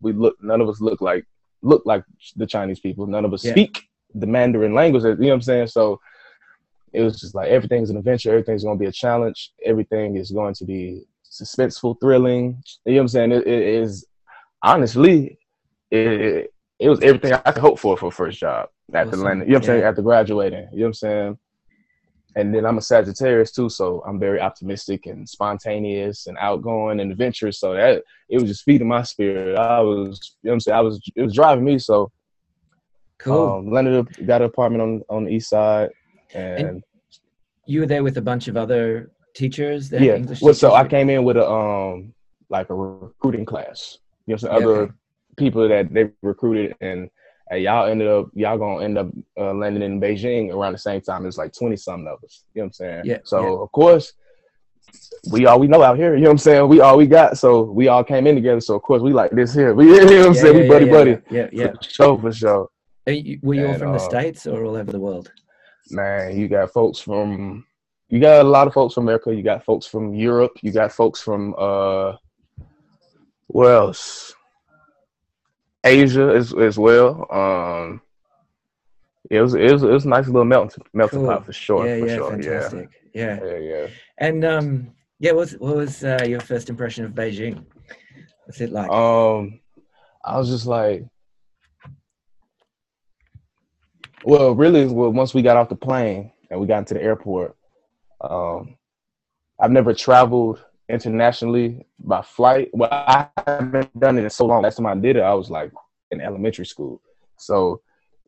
we 0.04 0.12
look, 0.12 0.37
none 0.40 0.61
of 0.61 0.68
us 0.68 0.80
look 0.80 1.00
like 1.00 1.26
look 1.62 1.82
like 1.84 2.04
the 2.37 2.46
Chinese 2.46 2.78
people. 2.78 3.06
None 3.06 3.25
of 3.25 3.32
us 3.32 3.44
yeah. 3.44 3.52
speak 3.52 3.82
the 4.14 4.26
Mandarin 4.26 4.75
language. 4.75 5.02
You 5.02 5.14
know 5.16 5.28
what 5.28 5.34
I'm 5.34 5.42
saying? 5.42 5.66
So 5.68 6.00
it 6.92 7.02
was 7.02 7.18
just 7.18 7.34
like 7.34 7.49
everything's 7.49 7.90
an 7.90 7.96
adventure. 7.96 8.30
Everything's 8.30 8.62
going 8.62 8.78
to 8.78 8.82
be 8.82 8.88
a 8.88 8.92
challenge. 8.92 9.52
Everything 9.64 10.16
is 10.16 10.30
going 10.30 10.54
to 10.54 10.64
be 10.64 11.02
suspenseful, 11.28 11.99
thrilling. 12.00 12.62
You 12.84 12.92
know 12.92 12.99
what 12.99 13.00
I'm 13.00 13.08
saying? 13.08 13.32
it, 13.32 13.46
it 13.46 13.62
is 13.82 14.06
honestly, 14.62 15.38
it, 15.90 16.52
it 16.78 16.88
was 16.88 17.00
everything 17.00 17.32
I 17.32 17.52
could 17.52 17.62
hope 17.62 17.78
for 17.78 17.96
for 17.96 18.06
a 18.08 18.12
first 18.12 18.38
job 18.38 18.68
after 18.92 19.16
landing. 19.16 19.49
You 19.49 19.54
know 19.54 19.58
what 19.58 19.64
I'm 19.64 19.66
saying? 19.66 19.82
After 19.84 20.02
graduating, 20.02 20.68
you 20.73 20.80
know 20.80 20.84
what 20.84 20.87
I'm 20.87 20.94
saying? 20.94 21.38
And 22.36 22.54
then 22.54 22.66
I'm 22.66 22.78
a 22.78 22.82
Sagittarius 22.82 23.52
too, 23.52 23.68
so 23.68 24.02
I'm 24.06 24.18
very 24.18 24.40
optimistic 24.40 25.06
and 25.06 25.28
spontaneous 25.28 26.26
and 26.26 26.36
outgoing 26.38 27.00
and 27.00 27.12
adventurous. 27.12 27.60
So 27.60 27.74
that 27.74 28.02
it 28.28 28.40
was 28.40 28.50
just 28.50 28.64
feeding 28.64 28.88
my 28.88 29.02
spirit. 29.02 29.56
I 29.56 29.80
was, 29.80 30.36
you 30.42 30.48
know 30.48 30.50
what 30.50 30.54
I'm 30.54 30.60
saying? 30.60 30.76
I 30.76 30.80
was, 30.80 31.00
it 31.14 31.22
was 31.22 31.34
driving 31.34 31.64
me. 31.64 31.78
So 31.78 32.10
cool. 33.18 33.52
Um, 33.52 33.70
landed 33.70 34.26
got 34.26 34.42
an 34.42 34.48
apartment 34.48 34.82
on 34.82 35.02
on 35.08 35.24
the 35.24 35.30
east 35.30 35.50
side, 35.50 35.90
and, 36.34 36.66
and 36.66 36.84
you 37.66 37.80
were 37.80 37.86
there 37.86 38.02
with 38.02 38.16
a 38.18 38.22
bunch 38.22 38.48
of 38.48 38.56
other 38.56 39.10
teachers? 39.34 39.90
yeah. 39.90 40.14
English 40.14 40.40
well, 40.40 40.54
so 40.54 40.74
I 40.74 40.86
came 40.86 41.10
in 41.10 41.24
with 41.24 41.36
a 41.36 41.48
um 41.48 42.12
like 42.48 42.70
a 42.70 42.74
recruiting 42.74 43.44
class. 43.44 43.98
You 44.26 44.34
know, 44.34 44.38
some 44.38 44.50
yeah, 44.50 44.56
other 44.56 44.76
okay. 44.76 44.92
people 45.36 45.68
that 45.68 45.92
they 45.92 46.10
recruited, 46.22 46.74
and 46.80 47.10
uh, 47.52 47.56
y'all 47.56 47.88
ended 47.88 48.08
up 48.08 48.26
y'all 48.34 48.58
gonna 48.58 48.84
end 48.84 48.98
up 48.98 49.08
uh, 49.38 49.52
landing 49.52 49.82
in 49.82 50.00
Beijing 50.00 50.52
around 50.52 50.72
the 50.72 50.78
same 50.78 51.00
time. 51.00 51.26
It's 51.26 51.38
like 51.38 51.52
twenty 51.52 51.76
something 51.76 52.08
of 52.08 52.22
us. 52.24 52.44
You 52.54 52.62
know 52.62 52.64
what 52.64 52.66
I'm 52.66 52.72
saying? 52.72 53.02
Yeah. 53.04 53.18
So 53.24 53.40
yeah. 53.40 53.62
of 53.62 53.72
course. 53.72 54.12
We 55.32 55.46
all 55.46 55.58
we 55.58 55.66
know 55.66 55.82
out 55.82 55.96
here, 55.96 56.14
you 56.14 56.20
know 56.20 56.28
what 56.28 56.34
I'm 56.34 56.38
saying? 56.38 56.68
We 56.68 56.80
all 56.80 56.96
we 56.96 57.06
got, 57.06 57.36
so 57.36 57.62
we 57.62 57.88
all 57.88 58.04
came 58.04 58.28
in 58.28 58.36
together. 58.36 58.60
So 58.60 58.76
of 58.76 58.82
course 58.82 59.02
we 59.02 59.12
like 59.12 59.32
this 59.32 59.52
here. 59.52 59.74
We, 59.74 59.86
you 59.88 60.04
know 60.04 60.04
what 60.04 60.26
I'm 60.26 60.34
yeah, 60.34 60.40
saying? 60.40 60.56
we 60.56 60.68
buddy 60.68 60.86
yeah, 60.86 60.92
buddy. 60.92 61.18
Yeah, 61.30 61.48
yeah. 61.50 61.72
For 61.72 61.82
sure, 61.82 62.20
for 62.20 62.32
sure. 62.32 62.68
You, 63.08 63.40
were 63.42 63.54
you 63.54 63.64
and, 63.64 63.72
all 63.72 63.78
from 63.78 63.88
uh, 63.88 63.92
the 63.94 63.98
states 63.98 64.46
or 64.46 64.64
all 64.64 64.76
over 64.76 64.92
the 64.92 65.00
world? 65.00 65.32
man, 65.90 66.38
you 66.38 66.48
got 66.48 66.72
folks 66.72 67.00
from 67.00 67.64
you 68.08 68.20
got 68.20 68.44
a 68.44 68.48
lot 68.48 68.66
of 68.66 68.74
folks 68.74 68.94
from 68.94 69.04
America. 69.04 69.34
You 69.34 69.42
got 69.42 69.64
folks 69.64 69.86
from 69.86 70.14
Europe. 70.14 70.52
You 70.62 70.72
got 70.72 70.92
folks 70.92 71.20
from 71.20 71.54
uh, 71.58 72.12
where 73.48 73.74
else? 73.74 74.34
Asia 75.84 76.32
as 76.34 76.54
as 76.54 76.78
well. 76.78 77.26
Um, 77.30 78.00
it 79.30 79.40
was 79.40 79.54
it 79.54 79.72
was 79.72 79.82
it 79.82 79.90
was 79.90 80.04
a 80.04 80.08
nice 80.08 80.26
little 80.26 80.44
melting 80.44 80.84
melting 80.92 81.20
Cool. 81.20 81.28
pot 81.28 81.46
for 81.46 81.52
sure. 81.52 81.86
yeah, 81.86 81.98
for 81.98 82.06
yeah, 82.06 82.16
sure. 82.16 82.30
fantastic. 82.30 82.90
Yeah. 83.14 83.38
Yeah, 83.40 83.44
yeah, 83.44 83.58
yeah. 83.58 83.86
And 84.18 84.44
um, 84.44 84.90
yeah, 85.18 85.32
what 85.32 85.40
was 85.40 85.52
what 85.58 85.76
was 85.76 86.04
uh, 86.04 86.24
your 86.26 86.40
first 86.40 86.68
impression 86.68 87.04
of 87.04 87.12
Beijing? 87.12 87.64
What's 88.44 88.60
it 88.60 88.72
like? 88.72 88.90
Um, 88.90 89.60
I 90.24 90.38
was 90.38 90.48
just 90.48 90.66
like, 90.66 91.04
well, 94.24 94.54
really, 94.54 94.86
well, 94.86 95.10
once 95.10 95.32
we 95.32 95.42
got 95.42 95.56
off 95.56 95.68
the 95.68 95.76
plane 95.76 96.32
and 96.50 96.60
we 96.60 96.66
got 96.66 96.78
into 96.78 96.94
the 96.94 97.02
airport, 97.02 97.56
um, 98.20 98.76
I've 99.60 99.70
never 99.70 99.94
traveled 99.94 100.64
internationally 100.88 101.86
by 101.98 102.22
flight. 102.22 102.68
Well, 102.72 102.90
I 102.92 103.28
haven't 103.46 103.98
done 103.98 104.18
it 104.18 104.24
in 104.24 104.30
so 104.30 104.46
long. 104.46 104.62
Last 104.62 104.76
time 104.76 104.86
I 104.86 104.94
did 104.94 105.16
it, 105.16 105.22
I 105.22 105.34
was 105.34 105.50
like 105.50 105.72
in 106.10 106.20
elementary 106.20 106.66
school. 106.66 107.00
So, 107.38 107.80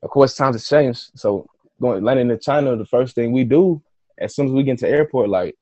of 0.02 0.10
course, 0.10 0.34
times 0.34 0.56
have 0.56 0.64
changed. 0.64 1.10
So, 1.16 1.46
going 1.80 2.02
landing 2.04 2.30
in 2.30 2.40
China, 2.40 2.76
the 2.76 2.86
first 2.86 3.14
thing 3.14 3.32
we 3.32 3.44
do 3.44 3.82
as 4.18 4.34
soon 4.34 4.46
as 4.46 4.52
we 4.52 4.62
get 4.62 4.72
into 4.72 4.88
airport, 4.88 5.28
like 5.28 5.54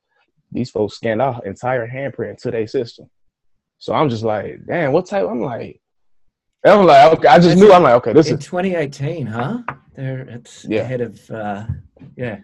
these 0.51 0.69
folks 0.71 0.95
scan 0.95 1.19
our 1.21 1.43
entire 1.45 1.87
handprint 1.87 2.37
to 2.37 2.51
their 2.51 2.67
system. 2.67 3.09
So 3.77 3.93
I'm 3.93 4.09
just 4.09 4.23
like, 4.23 4.65
damn, 4.65 4.93
what 4.93 5.05
type? 5.05 5.27
I'm 5.29 5.41
like, 5.41 5.81
I'm 6.65 6.85
like, 6.85 7.13
okay, 7.17 7.27
I 7.27 7.35
just 7.37 7.49
That's 7.49 7.59
knew. 7.61 7.73
I'm 7.73 7.83
like, 7.83 7.95
okay, 7.95 8.13
this 8.13 8.29
In 8.29 8.37
is. 8.37 8.45
2018, 8.45 9.25
huh? 9.27 9.59
There, 9.95 10.21
it's 10.21 10.65
Yeah. 10.67 10.81
ahead 10.81 11.01
of 11.01 11.29
uh, 11.29 11.65
yeah. 12.15 12.39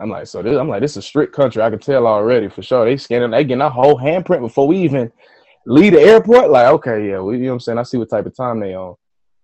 I'm 0.00 0.10
like, 0.10 0.26
so 0.26 0.42
this, 0.42 0.56
I'm 0.56 0.68
like, 0.68 0.80
this 0.80 0.92
is 0.92 0.98
a 0.98 1.02
strict 1.02 1.34
country. 1.34 1.62
I 1.62 1.70
can 1.70 1.78
tell 1.78 2.06
already 2.06 2.48
for 2.48 2.62
sure. 2.62 2.84
They 2.84 2.96
scanning, 2.96 3.30
they 3.30 3.44
getting 3.44 3.62
our 3.62 3.70
whole 3.70 3.98
handprint 3.98 4.40
before 4.40 4.68
we 4.68 4.78
even 4.78 5.10
leave 5.66 5.92
the 5.92 6.00
airport. 6.00 6.50
Like, 6.50 6.66
okay, 6.74 7.08
yeah, 7.08 7.20
we, 7.20 7.38
you 7.38 7.44
know 7.44 7.48
what 7.50 7.54
I'm 7.54 7.60
saying. 7.60 7.78
I 7.78 7.82
see 7.82 7.98
what 7.98 8.10
type 8.10 8.26
of 8.26 8.36
time 8.36 8.60
they 8.60 8.74
on. 8.74 8.94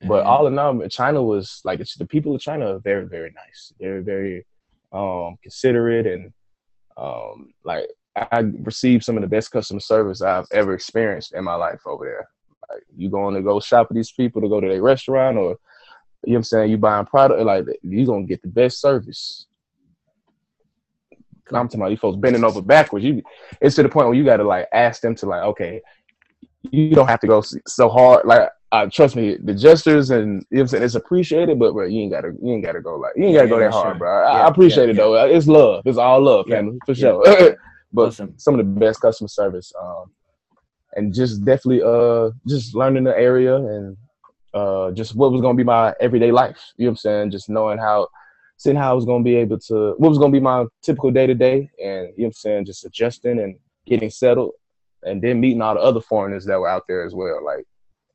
But 0.03 0.25
Yeah. 0.25 0.31
all 0.31 0.47
in 0.47 0.59
all, 0.59 0.87
China 0.89 1.23
was 1.23 1.61
like 1.65 1.81
it's, 1.81 1.97
the 1.97 2.07
people 2.07 2.35
of 2.35 2.41
China 2.41 2.77
are 2.77 2.79
very, 2.79 3.07
very 3.07 3.33
nice. 3.35 3.73
They're 3.81 4.03
very 4.03 4.47
um, 4.93 5.37
considerate 5.43 6.07
and 6.07 6.33
um, 6.97 7.53
like 7.65 7.89
I 8.15 8.41
received 8.63 9.03
some 9.03 9.17
of 9.17 9.23
the 9.23 9.29
best 9.29 9.51
customer 9.51 9.81
service 9.81 10.23
I've 10.23 10.47
ever 10.53 10.73
experienced 10.73 11.35
in 11.35 11.43
my 11.43 11.57
life 11.57 11.81
over 11.85 12.05
there. 12.05 12.29
Like 12.71 12.85
you 12.97 13.11
going 13.11 13.35
to 13.35 13.43
go 13.43 13.59
shop 13.59 13.89
with 13.89 13.97
these 13.97 14.13
people 14.13 14.41
to 14.43 14.49
go 14.49 14.61
to 14.61 14.69
their 14.69 14.83
restaurant 14.83 15.37
or 15.37 15.57
you 16.27 16.33
know 16.33 16.35
what 16.35 16.37
I'm 16.37 16.45
saying, 16.45 16.71
you 16.71 16.79
buying 16.79 17.07
product 17.07 17.43
like 17.43 17.67
you're 17.83 18.07
gonna 18.07 18.25
get 18.25 18.41
the 18.43 18.49
best 18.49 18.81
service. 18.81 19.47
I'm 21.49 21.69
talking 21.69 21.81
about 21.81 21.91
these 21.91 21.99
folks 21.99 22.17
bending 22.17 22.45
over 22.45 22.63
backwards. 22.63 23.05
You, 23.05 23.23
it's 23.61 23.77
to 23.77 23.83
the 23.83 23.89
point 23.89 24.07
where 24.09 24.17
you 24.17 24.25
got 24.25 24.39
to 24.39 24.45
like 24.45 24.67
ask 24.73 25.03
them 25.03 25.15
to 25.17 25.27
like, 25.27 25.43
okay, 25.43 25.81
you 26.63 26.95
don't 26.95 27.09
have 27.09 27.21
to 27.21 27.27
go 27.27 27.43
so 27.67 27.89
hard. 27.89 28.25
Like, 28.25 28.49
uh, 28.73 28.87
trust 28.91 29.15
me, 29.15 29.37
the 29.37 29.55
gestures 29.55 30.11
and 30.11 30.45
you 30.51 30.57
know 30.57 30.63
I'm 30.63 30.69
saying 30.69 30.83
it's 30.83 30.95
appreciated, 30.95 31.59
but 31.59 31.73
bro, 31.75 31.87
you 31.87 32.01
ain't 32.01 32.13
gotta, 32.13 32.33
you 32.43 32.53
ain't 32.55 32.65
gotta 32.65 32.81
go 32.81 32.97
like, 32.97 33.13
you 33.17 33.25
ain't 33.27 33.35
gotta 33.35 33.47
Yeah, 33.47 33.51
go 33.51 33.59
that 33.61 33.71
hard, 33.71 33.93
sure. 33.93 33.99
bro. 33.99 34.25
I, 34.25 34.33
Yeah, 34.33 34.45
I 34.45 34.49
appreciate 34.49 34.87
yeah, 34.87 34.93
it 34.93 34.97
though. 34.97 35.25
It's 35.27 35.47
love. 35.47 35.83
It's 35.87 35.99
all 35.99 36.21
love, 36.21 36.47
family, 36.47 36.81
for 36.85 36.95
sure. 36.95 37.57
but 37.93 38.09
awesome. 38.09 38.35
some 38.39 38.59
of 38.59 38.59
the 38.59 38.81
best 38.81 39.01
customer 39.01 39.29
service, 39.29 39.73
um, 39.81 40.07
and 40.97 41.15
just 41.15 41.45
definitely, 41.45 41.83
uh, 41.83 42.31
just 42.49 42.75
learning 42.75 43.05
the 43.05 43.17
area 43.17 43.55
and 43.57 43.97
uh, 44.55 44.91
just 44.93 45.15
what 45.15 45.31
was 45.33 45.41
gonna 45.41 45.55
be 45.55 45.65
my 45.65 45.95
everyday 46.01 46.33
life. 46.33 46.59
You 46.77 46.87
know 46.87 46.91
what 46.91 46.93
I'm 46.93 46.97
saying? 46.97 47.31
Just 47.31 47.49
knowing 47.49 47.79
how, 47.79 48.09
seeing 48.57 48.77
how 48.77 48.91
I 48.91 48.95
was 48.95 49.05
gonna 49.05 49.25
be 49.25 49.37
able 49.37 49.59
to, 49.61 49.95
what 49.99 50.09
was 50.09 50.19
gonna 50.19 50.33
be 50.33 50.41
my 50.41 50.65
typical 50.83 51.11
day 51.11 51.27
to 51.27 51.35
day, 51.35 51.71
and 51.83 52.09
you 52.09 52.09
know 52.09 52.13
what 52.17 52.27
I'm 52.27 52.33
saying, 52.33 52.65
just 52.67 52.85
adjusting 52.85 53.41
and 53.41 53.57
getting 53.87 54.11
settled, 54.11 54.53
and 55.03 55.21
then 55.21 55.41
meeting 55.41 55.61
all 55.63 55.75
the 55.75 55.81
other 55.81 56.01
foreigners 56.01 56.45
that 56.47 56.59
were 56.59 56.69
out 56.69 56.85
there 56.89 57.05
as 57.05 57.15
well. 57.15 57.45
Like 57.45 57.65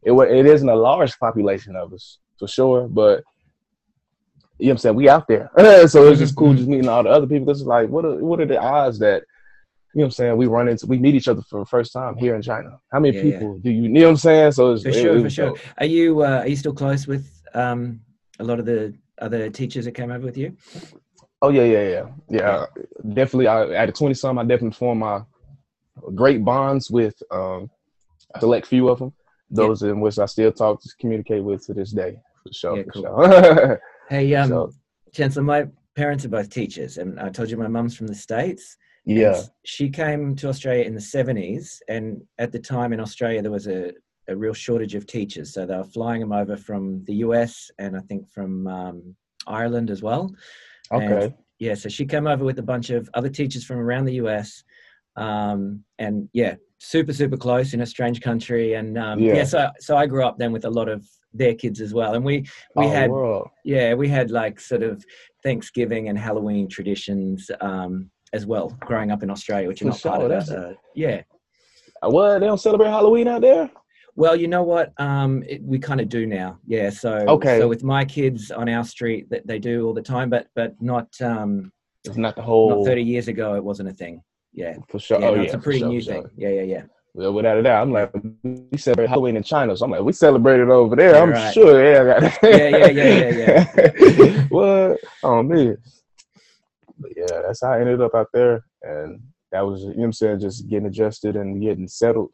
it 0.04 0.12
was, 0.12 0.30
it 0.32 0.46
isn't 0.46 0.70
a 0.70 0.76
large 0.76 1.18
population 1.20 1.76
of 1.76 1.94
us 1.94 2.20
for 2.38 2.48
sure, 2.48 2.88
but 2.88 3.24
you 4.58 4.66
know 4.68 4.70
what 4.70 4.74
I'm 4.74 4.78
saying, 4.80 4.96
we 4.96 5.10
out 5.10 5.28
there, 5.28 5.50
so 5.88 6.08
it's 6.10 6.20
just 6.20 6.36
cool 6.36 6.54
Mhm. 6.54 6.58
just 6.58 6.70
meeting 6.70 6.90
all 6.90 7.04
the 7.04 7.10
other 7.10 7.28
people. 7.28 7.46
Because 7.46 7.62
it's 7.62 7.68
like, 7.68 7.90
what 7.90 8.06
are 8.06 8.16
what 8.24 8.40
are 8.42 8.46
the 8.46 8.60
odds 8.60 9.00
that 9.00 9.24
you 9.94 10.00
know 10.00 10.04
what 10.04 10.06
I'm 10.06 10.12
saying? 10.12 10.38
We 10.38 10.46
run 10.46 10.68
into, 10.68 10.86
we 10.86 11.00
meet 11.00 11.16
each 11.16 11.28
other 11.28 11.42
for 11.42 11.62
the 11.62 11.66
first 11.66 11.92
time 11.94 12.16
here 12.16 12.36
in 12.36 12.42
China. 12.44 12.80
How 12.92 13.00
many 13.00 13.16
Yeah, 13.16 13.24
yeah. 13.24 13.32
people 13.32 13.58
do 13.60 13.72
you, 13.72 13.84
you 13.84 13.90
know 13.90 14.02
what 14.04 14.10
I'm 14.12 14.18
saying? 14.18 14.52
So 14.52 14.74
it's 14.74 14.84
For 14.84 14.92
sure, 14.94 15.18
it 15.18 15.22
for 15.24 15.30
sure. 15.30 15.50
dope. 15.50 15.60
Are 15.80 15.86
you 15.86 16.22
uh, 16.24 16.40
are 16.42 16.48
you 16.48 16.56
still 16.56 16.74
close 16.74 17.08
with 17.08 17.26
um, 17.56 18.02
a 18.40 18.44
lot 18.44 18.60
of 18.60 18.66
the 18.66 18.94
other 19.22 19.50
teachers 19.50 19.86
that 19.86 19.94
came 19.94 20.12
over 20.12 20.26
with 20.26 20.38
you? 20.38 20.56
Oh 21.42 21.50
yeah, 21.50 21.64
yeah, 21.64 21.88
yeah, 21.90 22.06
yeah. 22.30 22.66
Definitely, 23.14 23.48
I, 23.48 23.70
at 23.72 23.86
the 23.88 23.92
20 23.94 24.14
some, 24.14 24.38
I 24.40 24.44
definitely 24.44 24.72
formed 24.72 25.00
my 25.02 25.22
great 26.16 26.44
bonds 26.44 26.90
with 26.92 27.16
um, 27.32 27.70
a 28.36 28.40
select 28.40 28.68
few 28.68 28.90
of 28.90 29.00
them. 29.00 29.14
Those 29.50 29.82
in 29.84 30.00
which 30.00 30.20
I 30.20 30.26
still 30.26 30.52
talk, 30.52 30.82
to 30.82 30.90
communicate 31.00 31.44
with 31.44 31.66
to 31.66 31.74
this 31.74 31.92
day, 31.92 32.18
for 32.44 32.54
sure, 32.54 32.78
Yeah, 32.78 32.84
for 32.84 32.92
cool. 32.92 33.02
sure. 33.04 33.82
Hey, 34.10 34.34
um, 34.36 34.50
So- 34.50 34.72
Chancellor, 35.14 35.44
my 35.44 35.68
parents 35.96 36.26
are 36.26 36.30
both 36.30 36.50
teachers, 36.50 36.98
and 36.98 37.20
I 37.20 37.30
told 37.30 37.50
you 37.50 37.58
my 37.58 37.68
mum's 37.68 37.96
from 37.96 38.08
the 38.08 38.16
states. 38.16 38.78
yeah, 39.06 39.42
she 39.66 39.90
came 39.90 40.36
to 40.36 40.50
Australia 40.50 40.84
in 40.84 40.94
the 40.94 41.02
seventies, 41.02 41.82
and 41.88 42.22
at 42.38 42.52
the 42.52 42.60
time 42.60 42.92
in 42.94 43.00
Australia 43.00 43.42
there 43.42 43.52
was 43.52 43.68
a, 43.68 43.92
a 44.30 44.36
real 44.36 44.54
shortage 44.54 44.96
of 44.96 45.06
teachers, 45.08 45.54
so 45.54 45.66
they 45.66 45.76
were 45.76 45.84
flying 45.84 46.22
them 46.22 46.32
over 46.32 46.56
from 46.56 47.04
the 47.06 47.16
US 47.16 47.70
and 47.80 47.98
I 47.98 48.02
think 48.02 48.30
from 48.30 48.68
um, 48.68 49.16
Ireland 49.48 49.90
as 49.90 50.02
well. 50.02 50.32
And 50.92 51.14
okay, 51.14 51.36
yeah, 51.60 51.76
so 51.76 51.90
she 51.90 52.06
came 52.06 52.28
over 52.28 52.44
with 52.46 52.60
a 52.60 52.64
bunch 52.64 52.90
of 52.90 53.10
other 53.14 53.30
teachers 53.30 53.64
from 53.66 53.78
around 53.78 54.06
the 54.06 54.16
US, 54.16 54.64
um, 55.16 55.84
and 55.98 56.30
yeah, 56.34 56.56
super 56.80 57.14
super 57.14 57.38
close 57.38 57.74
in 57.74 57.82
a 57.82 57.86
strange 57.86 58.22
country, 58.22 58.76
and 58.76 58.98
um, 58.98 59.20
yeah. 59.20 59.36
Yeah. 59.38 59.44
so 59.44 59.70
so 59.80 59.98
I 59.98 60.06
grew 60.08 60.24
up 60.24 60.38
then 60.38 60.52
with 60.52 60.66
a 60.66 60.70
lot 60.70 60.88
of 60.90 61.06
their 61.34 61.54
kids 61.54 61.80
as 61.82 61.94
well, 61.94 62.16
and 62.16 62.24
we 62.26 62.38
we 62.76 62.86
Oh, 62.86 62.90
had 62.90 63.12
world. 63.12 63.50
yeah 63.66 63.94
we 63.94 64.08
had 64.08 64.32
like 64.32 64.60
sort 64.60 64.84
of 64.84 65.04
Thanksgiving 65.44 66.10
and 66.10 66.18
Halloween 66.18 66.68
traditions 66.68 67.50
um, 67.62 68.10
as 68.34 68.46
well 68.46 68.70
growing 68.82 69.12
up 69.12 69.24
in 69.24 69.30
Australia, 69.30 69.68
which 69.68 69.82
are 69.82 69.86
not 69.86 70.02
part 70.02 70.22
of 70.24 70.30
that. 70.30 70.50
Uh, 70.50 70.74
yeah. 70.96 71.22
What 72.02 72.40
they 72.40 72.46
don't 72.48 72.60
celebrate 72.60 72.90
Halloween 72.90 73.28
out 73.28 73.42
there? 73.42 73.70
Well, 74.20 74.36
you 74.36 74.50
know 74.50 74.64
what? 74.64 74.92
Um, 74.98 75.44
it, 75.48 75.64
we 75.64 75.80
kind 75.80 76.02
of 76.02 76.10
do 76.10 76.26
now. 76.28 76.60
Yeah. 76.68 76.90
So 76.90 77.14
Okay. 77.36 77.58
So 77.58 77.70
with 77.70 77.86
my 77.86 78.04
kids 78.04 78.52
on 78.52 78.68
our 78.68 78.84
street, 78.84 79.30
that 79.30 79.48
they 79.48 79.60
do 79.60 79.88
all 79.88 79.94
the 79.94 80.02
time, 80.02 80.30
but 80.30 80.48
but 80.56 80.76
not 80.82 81.08
um, 81.22 81.72
It's 82.04 82.18
not 82.18 82.36
the 82.36 82.42
whole. 82.42 82.80
not 82.80 82.86
30 82.86 83.02
years 83.02 83.30
ago. 83.30 83.56
It 83.56 83.64
wasn't 83.64 83.88
a 83.88 83.94
thing. 83.94 84.22
Yeah. 84.52 84.76
For 84.90 85.00
sure. 85.00 85.22
yeah, 85.22 85.28
oh 85.28 85.36
no, 85.36 85.38
yeah, 85.38 85.44
it's 85.44 85.54
a 85.54 85.58
pretty 85.58 85.80
sure, 85.80 85.88
new 85.88 86.02
sure. 86.02 86.14
thing. 86.16 86.26
Yeah, 86.36 86.50
yeah, 86.50 86.62
yeah. 86.64 86.84
Well, 87.14 87.32
without 87.32 87.60
a 87.60 87.64
doubt, 87.64 87.82
I'm 87.82 87.94
like, 87.94 88.12
we 88.44 88.78
celebrate 88.78 89.08
Halloween 89.08 89.38
in 89.38 89.44
China, 89.44 89.76
so 89.78 89.86
I'm 89.86 89.92
like, 89.92 90.02
we 90.02 90.12
celebrate 90.12 90.60
it 90.60 90.68
over 90.68 90.98
there. 90.98 91.14
Yeah, 91.14 91.22
I'm 91.22 91.30
right. 91.32 91.54
sure. 91.54 91.82
Yeah, 91.82 92.38
Yeah, 92.44 92.68
yeah, 92.68 92.88
yeah, 92.88 93.30
yeah, 93.30 93.66
yeah. 93.78 94.44
what? 94.50 95.00
Oh 95.24 95.42
man. 95.44 95.78
But 96.98 97.12
yeah, 97.16 97.42
that's 97.48 97.62
how 97.62 97.72
I 97.72 97.80
ended 97.80 98.02
up 98.02 98.14
out 98.16 98.28
there, 98.34 98.66
and 98.82 99.22
that 99.54 99.62
was, 99.62 99.84
you 99.84 99.88
know, 99.88 99.94
what 99.96 100.06
I'm 100.08 100.14
saying, 100.14 100.40
just 100.42 100.68
getting 100.68 100.88
adjusted 100.88 101.38
and 101.38 101.62
getting 101.62 101.88
settled. 101.88 102.32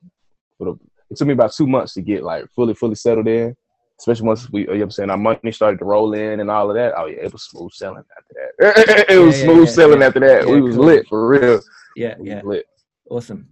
For 0.58 0.66
the, 0.66 0.80
it 1.10 1.18
took 1.18 1.28
me 1.28 1.34
about 1.34 1.54
two 1.54 1.68
months 1.68 1.94
to 1.94 2.02
get 2.02 2.24
like 2.24 2.46
fully, 2.56 2.74
fully 2.74 2.96
settled 2.96 3.28
in. 3.28 3.56
Especially 4.00 4.28
once 4.28 4.50
we, 4.52 4.62
you 4.62 4.68
know, 4.68 4.74
what 4.74 4.82
I'm 4.82 4.92
saying, 4.92 5.10
our 5.10 5.18
money 5.18 5.52
started 5.54 5.80
to 5.80 5.86
roll 5.86 6.14
in 6.14 6.42
and 6.42 6.52
all 6.52 6.70
of 6.70 6.76
that. 6.76 6.94
Oh 6.98 7.06
yeah, 7.06 7.20
it 7.24 7.32
was 7.32 7.44
smooth 7.44 7.72
selling 7.72 8.04
after 8.18 8.34
that. 8.34 9.06
it 9.10 9.20
was 9.20 9.40
Yeah, 9.40 9.46
yeah, 9.46 9.52
smooth 9.54 9.68
yeah, 9.68 9.74
selling 9.74 10.04
after 10.04 10.20
that. 10.20 10.48
We 10.48 10.62
was 10.62 10.76
cool. 10.76 10.86
lit 10.86 11.08
for 11.08 11.28
real. 11.30 11.62
Yeah, 11.96 12.16
We 12.20 12.30
yeah. 12.30 12.36
was 12.36 12.44
lit. 12.44 12.66
Awesome. 13.10 13.50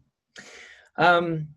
Um, 0.98 1.48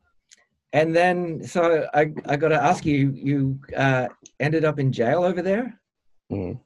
and 0.73 0.95
then, 0.95 1.43
so 1.43 1.89
I, 1.95 2.13
I 2.27 2.37
got 2.37 2.49
to 2.49 2.63
ask 2.63 2.85
you, 2.85 3.11
you 3.15 3.59
uh, 3.77 4.09
ended 4.39 4.65
up 4.65 4.79
in 4.79 4.93
jail 4.93 5.25
over 5.25 5.43
there. 5.43 5.81
Mhm. 6.31 6.61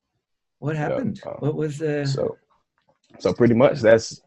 What 0.58 0.76
happened? 0.76 1.22
uh, 1.24 1.30
what 1.38 1.54
was 1.54 1.78
the? 1.78 2.06
So, 2.06 2.36
so 3.18 3.32
pretty 3.32 3.54
much 3.54 3.80
that's 3.80 4.20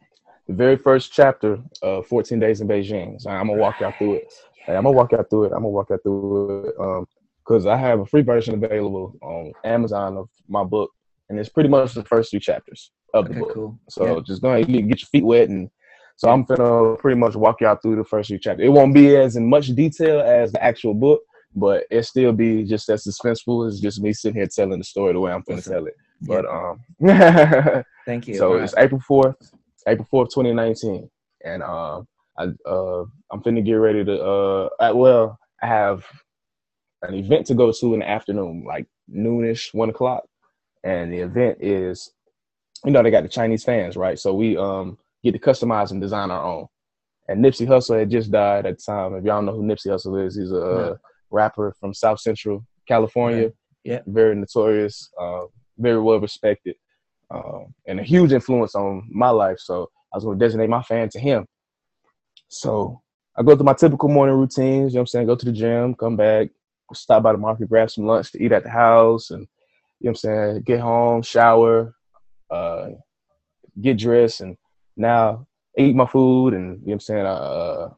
the 0.47 0.53
very 0.53 0.77
first 0.77 1.13
chapter 1.13 1.59
of 1.81 2.07
14 2.07 2.39
Days 2.39 2.61
in 2.61 2.67
Beijing. 2.67 3.21
So 3.21 3.29
I'm 3.29 3.47
gonna 3.47 3.59
walk 3.59 3.79
y'all 3.79 3.93
through 3.97 4.15
it. 4.15 4.33
Hey, 4.65 4.75
I'm 4.75 4.83
gonna 4.83 4.95
walk 4.95 5.11
y'all 5.11 5.23
through 5.29 5.45
it. 5.45 5.47
I'm 5.47 5.59
gonna 5.59 5.69
walk 5.69 5.89
y'all 5.89 5.99
through 6.03 6.65
it. 6.69 6.75
Um, 6.79 7.05
cause 7.45 7.65
I 7.65 7.75
have 7.75 7.99
a 7.99 8.05
free 8.05 8.21
version 8.21 8.53
available 8.53 9.15
on 9.21 9.51
Amazon 9.65 10.15
of 10.17 10.29
my 10.47 10.63
book, 10.63 10.89
and 11.29 11.37
it's 11.37 11.49
pretty 11.49 11.69
much 11.69 11.93
the 11.93 12.03
first 12.05 12.31
three 12.31 12.39
chapters 12.39 12.91
of 13.13 13.27
the 13.27 13.33
book. 13.33 13.53
cool. 13.53 13.79
So 13.89 14.05
Yeah. 14.17 14.21
just 14.25 14.41
go 14.41 14.51
ahead 14.53 14.69
and 14.69 14.89
get 14.89 15.01
your 15.01 15.07
feet 15.07 15.25
wet, 15.25 15.49
and 15.49 15.69
so 16.15 16.29
I'm 16.29 16.43
gonna 16.43 16.95
pretty 16.97 17.19
much 17.19 17.35
walk 17.35 17.59
y'all 17.61 17.75
through 17.75 17.97
the 17.97 18.05
first 18.05 18.29
few 18.29 18.39
chapters. 18.39 18.65
It 18.65 18.69
won't 18.69 18.93
be 18.93 19.15
as 19.17 19.35
in 19.35 19.49
much 19.49 19.67
detail 19.75 20.21
as 20.21 20.53
the 20.53 20.63
actual 20.63 20.93
book, 20.93 21.21
but 21.55 21.85
it 21.91 22.03
still 22.03 22.31
be 22.31 22.63
just 22.63 22.87
as 22.89 23.03
suspenseful 23.03 23.67
as 23.67 23.81
just 23.81 24.01
me 24.01 24.13
sitting 24.13 24.37
here 24.37 24.47
telling 24.47 24.77
the 24.79 24.85
story 24.85 25.11
the 25.11 25.19
way 25.19 25.33
I'm 25.33 25.43
gonna 25.45 25.57
Awesome. 25.59 25.73
tell 25.73 25.85
it. 25.87 25.95
Yeah, 26.21 26.41
But 26.41 26.45
um, 26.49 27.85
thank 28.05 28.27
you. 28.29 28.35
so 28.37 28.53
right. 28.53 28.63
it's 28.63 28.73
April 28.77 29.01
fourth, 29.01 29.35
April 29.87 30.07
fourth, 30.09 30.33
twenty 30.33 30.53
nineteen, 30.53 31.09
and 31.43 31.61
uh, 31.61 32.01
I 32.37 32.43
uh, 32.67 33.03
I'm 33.31 33.41
finna 33.43 33.63
get 33.65 33.73
ready 33.75 34.03
to 34.05 34.23
uh, 34.23 34.69
I, 34.79 34.91
well, 34.91 35.37
I 35.61 35.67
have 35.67 36.05
an 37.01 37.13
event 37.13 37.47
to 37.47 37.53
go 37.53 37.71
to 37.71 37.93
in 37.93 37.99
the 37.99 38.09
afternoon, 38.09 38.63
like 38.65 38.87
noonish, 39.13 39.73
one 39.73 39.89
o'clock, 39.89 40.23
and 40.83 41.11
the 41.11 41.19
event 41.19 41.57
is 41.61 42.11
you 42.85 42.91
know, 42.91 43.01
they 43.01 43.11
got 43.11 43.23
the 43.23 43.29
Chinese 43.29 43.63
fans, 43.63 43.95
right? 43.95 44.19
So 44.19 44.33
we 44.33 44.57
um 44.57 44.97
get 45.23 45.31
to 45.33 45.39
customize 45.39 45.91
and 45.91 46.01
design 46.01 46.31
our 46.31 46.43
own. 46.43 46.67
And 47.29 47.43
Nipsey 47.43 47.65
Hussle 47.65 47.99
had 47.99 48.09
just 48.09 48.31
died 48.31 48.65
at 48.65 48.77
the 48.77 48.83
time. 48.83 49.15
If 49.15 49.23
y'all 49.23 49.41
know 49.41 49.53
who 49.53 49.63
Nipsey 49.63 49.87
Hussle 49.87 50.25
is, 50.25 50.35
he's 50.35 50.51
a 50.51 50.55
No. 50.55 50.97
rapper 51.31 51.73
from 51.79 51.93
South 51.93 52.19
Central 52.19 52.65
California. 52.87 53.51
Yeah. 53.85 54.01
Very 54.05 54.35
notorious, 54.35 55.09
uh, 55.19 55.43
very 55.77 56.01
well 56.01 56.19
respected, 56.19 56.75
um, 57.31 57.73
and 57.87 57.99
a 57.99 58.03
huge 58.03 58.33
influence 58.33 58.75
on 58.75 59.07
my 59.11 59.29
life. 59.29 59.59
So 59.59 59.89
I 60.13 60.17
was 60.17 60.25
going 60.25 60.37
to 60.37 60.45
designate 60.45 60.69
my 60.69 60.83
fan 60.83 61.09
to 61.09 61.19
him. 61.19 61.45
So 62.53 63.01
I 63.37 63.43
go 63.43 63.55
through 63.55 63.65
my 63.65 63.73
typical 63.73 64.09
morning 64.09 64.35
routines, 64.35 64.93
you 64.93 64.97
know 64.97 65.01
what 65.01 65.01
I'm 65.01 65.07
saying? 65.07 65.27
Go 65.27 65.35
to 65.35 65.45
the 65.45 65.51
gym, 65.51 65.95
come 65.95 66.15
back, 66.15 66.49
stop 66.93 67.23
by 67.23 67.31
the 67.31 67.37
market, 67.37 67.69
grab 67.69 67.89
some 67.89 68.05
lunch 68.05 68.31
to 68.31 68.43
eat 68.43 68.51
at 68.51 68.63
the 68.63 68.69
house, 68.69 69.31
and 69.31 69.41
you 69.99 70.05
know 70.05 70.09
what 70.09 70.09
I'm 70.11 70.15
saying, 70.15 70.61
get 70.63 70.79
home, 70.79 71.21
shower, 71.21 71.95
uh, 72.49 72.89
get 73.81 73.97
dressed, 73.97 74.41
and 74.41 74.57
now 74.95 75.47
eat 75.77 75.95
my 75.95 76.05
food 76.05 76.53
and 76.53 76.63
you 76.63 76.69
know 76.69 76.81
what 76.85 76.93
I'm 76.93 76.99
saying, 76.99 77.25
uh, 77.25 77.89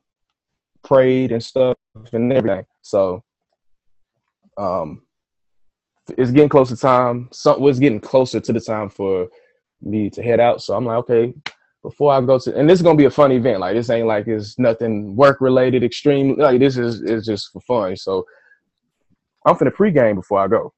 prayed 0.83 1.31
and 1.31 1.43
stuff 1.43 1.75
and 2.13 2.31
everything. 2.31 2.65
So 2.81 3.23
um 4.57 5.01
it's 6.17 6.31
getting 6.31 6.49
close 6.49 6.69
to 6.69 6.77
time. 6.77 7.29
Something 7.31 7.63
was 7.63 7.79
getting 7.79 7.99
closer 7.99 8.39
to 8.39 8.53
the 8.53 8.59
time 8.59 8.89
for 8.89 9.27
me 9.81 10.09
to 10.11 10.21
head 10.21 10.39
out. 10.39 10.61
So 10.61 10.75
I'm 10.75 10.85
like, 10.85 10.97
okay, 10.97 11.33
before 11.85 12.11
I 12.13 12.21
go 12.21 12.39
to 12.39 12.55
and 12.57 12.69
this 12.69 12.79
is 12.79 12.83
gonna 12.83 12.97
be 12.97 13.05
a 13.05 13.11
fun 13.11 13.31
event. 13.31 13.59
Like 13.59 13.75
this 13.75 13.89
ain't 13.89 14.07
like 14.07 14.27
it's 14.27 14.57
nothing 14.57 15.15
work 15.15 15.39
related, 15.39 15.83
extreme. 15.83 16.35
Like 16.37 16.59
this 16.59 16.77
is 16.77 17.01
is 17.01 17.25
just 17.25 17.51
for 17.51 17.61
fun. 17.61 17.95
So 17.95 18.25
I'm 19.45 19.55
finna 19.55 19.71
pregame 19.71 20.15
before 20.15 20.39
I 20.39 20.47
go. 20.47 20.73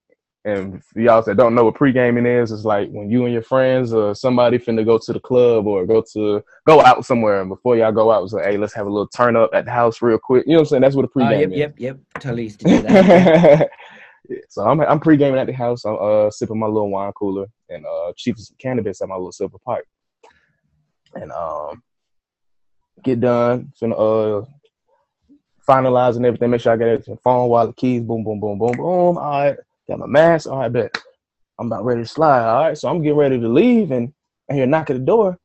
And 0.46 0.82
for 0.86 1.02
y'all 1.02 1.22
that 1.24 1.36
don't 1.36 1.56
know 1.56 1.66
what 1.66 1.76
pre-gaming 1.76 2.26
is, 2.26 2.52
it's 2.54 2.64
like 2.64 2.90
when 2.90 3.10
you 3.10 3.26
and 3.26 3.34
your 3.34 3.44
friends 3.44 3.92
or 3.94 4.16
somebody 4.16 4.58
finna 4.58 4.86
go 4.86 4.98
to 4.98 5.12
the 5.12 5.20
club 5.20 5.68
or 5.68 5.86
go 5.86 6.02
to 6.14 6.42
go 6.66 6.82
out 6.82 7.06
somewhere, 7.06 7.42
and 7.42 7.50
before 7.50 7.76
y'all 7.76 7.92
go 7.92 8.12
out, 8.12 8.24
it's 8.24 8.32
like, 8.34 8.46
hey, 8.46 8.58
let's 8.58 8.74
have 8.74 8.88
a 8.88 8.90
little 8.90 9.08
turn 9.10 9.36
up 9.36 9.50
at 9.54 9.66
the 9.66 9.72
house 9.72 10.02
real 10.02 10.18
quick. 10.18 10.46
You 10.48 10.54
know 10.54 10.60
what 10.60 10.68
I'm 10.68 10.70
saying? 10.70 10.82
That's 10.84 10.96
what 10.96 11.04
a 11.04 11.10
Oh, 11.10 11.12
pre-game 11.12 11.40
yep, 11.40 11.52
is. 11.52 11.58
yep, 11.58 11.74
yep. 11.80 11.98
Totally 12.22 12.44
used 12.44 12.60
to 12.62 12.66
do 12.66 12.82
that. 12.84 13.70
Yeah, 14.30 14.40
so 14.50 14.64
I'm 14.64 14.82
I'm 14.82 15.00
pre-gaming 15.00 15.40
at 15.40 15.48
the 15.48 15.54
house. 15.54 15.86
I'm 15.86 15.98
uh, 16.02 16.30
sipping 16.30 16.60
my 16.60 16.68
little 16.68 16.90
wine 16.90 17.14
cooler 17.14 17.46
and 17.70 17.86
uh, 17.86 18.12
cheaping 18.18 18.44
some 18.44 18.58
cannabis 18.60 19.02
at 19.02 19.08
my 19.08 19.16
little 19.16 19.32
silver 19.32 19.58
pipe. 19.66 19.86
And 21.22 21.32
um, 21.32 21.82
get 23.04 23.20
done, 23.20 23.74
finna 23.82 24.44
uh, 24.44 24.46
finalizing 25.68 26.26
everything. 26.26 26.52
Make 26.52 26.62
sure 26.62 26.74
I 26.74 26.78
get 26.78 26.88
everything: 26.88 27.18
phone, 27.24 27.50
wallet, 27.50 27.76
keys. 27.76 28.02
Boom, 28.02 28.24
boom, 28.24 28.40
boom, 28.40 28.58
boom, 28.60 28.72
boom. 28.72 29.18
All 29.18 29.44
right, 29.44 29.58
got 29.88 30.00
my 30.00 30.06
mask. 30.06 30.48
All 30.48 30.60
right, 30.60 30.72
bet. 30.72 30.96
I'm 31.60 31.68
about 31.68 31.86
ready 31.86 32.02
to 32.02 32.08
slide. 32.08 32.48
All 32.48 32.64
right, 32.66 32.78
so 32.78 32.88
I'm 32.88 33.02
getting 33.02 33.18
ready 33.18 33.40
to 33.40 33.48
leave, 33.48 33.92
and 33.92 34.14
I 34.50 34.54
hear 34.54 34.64
a 34.64 34.68
knock 34.68 34.90
at 34.92 34.94
the 34.94 35.04
door. 35.04 35.40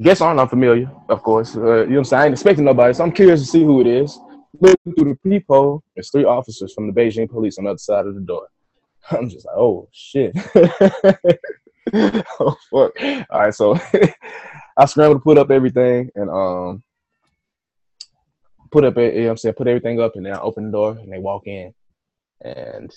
Guests 0.00 0.20
aren't 0.20 0.40
unfamiliar, 0.40 0.90
of 1.08 1.22
course. 1.22 1.56
Uh, 1.56 1.60
you 1.60 1.64
know 1.64 1.80
what 1.80 1.98
I'm 1.98 2.04
saying? 2.04 2.20
I 2.20 2.24
ain't 2.26 2.34
expecting 2.34 2.64
nobody, 2.64 2.94
so 2.94 3.04
I'm 3.04 3.12
curious 3.12 3.40
to 3.40 3.46
see 3.46 3.62
who 3.62 3.80
it 3.80 3.86
is. 3.86 4.18
Looking 4.60 4.94
through 4.94 5.18
the 5.22 5.30
peephole, 5.30 5.82
there's 5.94 6.10
three 6.10 6.24
officers 6.24 6.74
from 6.74 6.86
the 6.86 6.92
Beijing 6.92 7.28
police 7.28 7.58
on 7.58 7.64
the 7.64 7.70
other 7.70 7.78
side 7.78 8.06
of 8.06 8.14
the 8.14 8.20
door. 8.20 8.48
I'm 9.10 9.28
just 9.28 9.46
like, 9.46 9.56
oh 9.56 9.88
shit. 9.92 10.32
oh 11.94 12.56
fuck. 12.70 12.92
All 13.30 13.40
right, 13.40 13.54
so 13.54 13.78
I 14.80 14.86
scrambled 14.86 15.20
to 15.20 15.24
put 15.24 15.36
up 15.36 15.50
everything 15.50 16.10
and 16.14 16.30
um 16.30 16.82
put 18.70 18.84
up 18.84 18.96
you 18.96 19.24
know 19.24 19.30
I'm 19.30 19.36
saying, 19.36 19.54
put 19.54 19.68
everything 19.68 20.00
up 20.00 20.16
and 20.16 20.24
then 20.24 20.32
I 20.32 20.40
open 20.40 20.66
the 20.66 20.72
door 20.72 20.92
and 20.92 21.12
they 21.12 21.18
walk 21.18 21.46
in. 21.46 21.74
And 22.42 22.90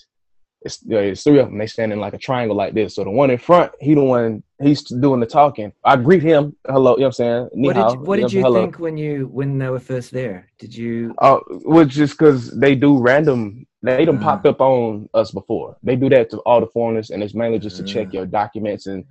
it's 0.62 0.78
there's 0.78 1.24
three 1.24 1.40
of 1.40 1.48
them. 1.48 1.58
They 1.58 1.68
stand 1.68 1.92
in 1.92 2.00
like 2.00 2.14
a 2.14 2.18
triangle 2.18 2.56
like 2.56 2.74
this. 2.74 2.96
So 2.96 3.04
the 3.04 3.10
one 3.10 3.32
in 3.32 3.38
front, 3.38 3.74
he 3.82 3.96
the 3.96 4.04
one 4.04 4.44
he's 4.62 4.82
doing 4.84 5.20
the 5.20 5.26
talking. 5.26 5.74
I 5.84 5.98
greet 5.98 6.24
him, 6.24 6.56
hello, 6.66 6.92
you 6.94 7.00
know 7.02 7.08
what 7.08 7.08
I'm 7.08 7.12
saying? 7.12 7.50
Ni 7.54 7.68
what 7.68 7.76
did 7.76 7.92
you, 7.92 8.00
what 8.00 8.16
did 8.20 8.32
you 8.34 8.42
hello. 8.44 8.62
think 8.62 8.80
when 8.80 8.96
you 8.96 9.28
when 9.28 9.58
they 9.58 9.70
were 9.70 9.82
first 9.82 10.12
there? 10.12 10.48
Did 10.60 10.74
you? 10.74 11.14
Uh, 11.18 11.40
well, 11.66 11.84
just 11.84 12.18
because 12.18 12.52
they 12.58 12.76
do 12.76 12.98
random, 12.98 13.66
they 13.82 14.06
done 14.06 14.20
Ah. 14.22 14.24
popped 14.24 14.46
up 14.46 14.62
on 14.62 15.10
us 15.14 15.32
before. 15.32 15.76
They 15.84 15.98
do 15.98 16.08
that 16.16 16.30
to 16.30 16.38
all 16.46 16.62
the 16.62 16.68
foreigners, 16.68 17.10
and 17.10 17.22
it's 17.22 17.36
mainly 17.36 17.60
just 17.60 17.76
to 17.78 17.84
Ah. 17.84 17.88
check 17.94 18.14
your 18.14 18.26
documents 18.26 18.86
and 18.88 19.04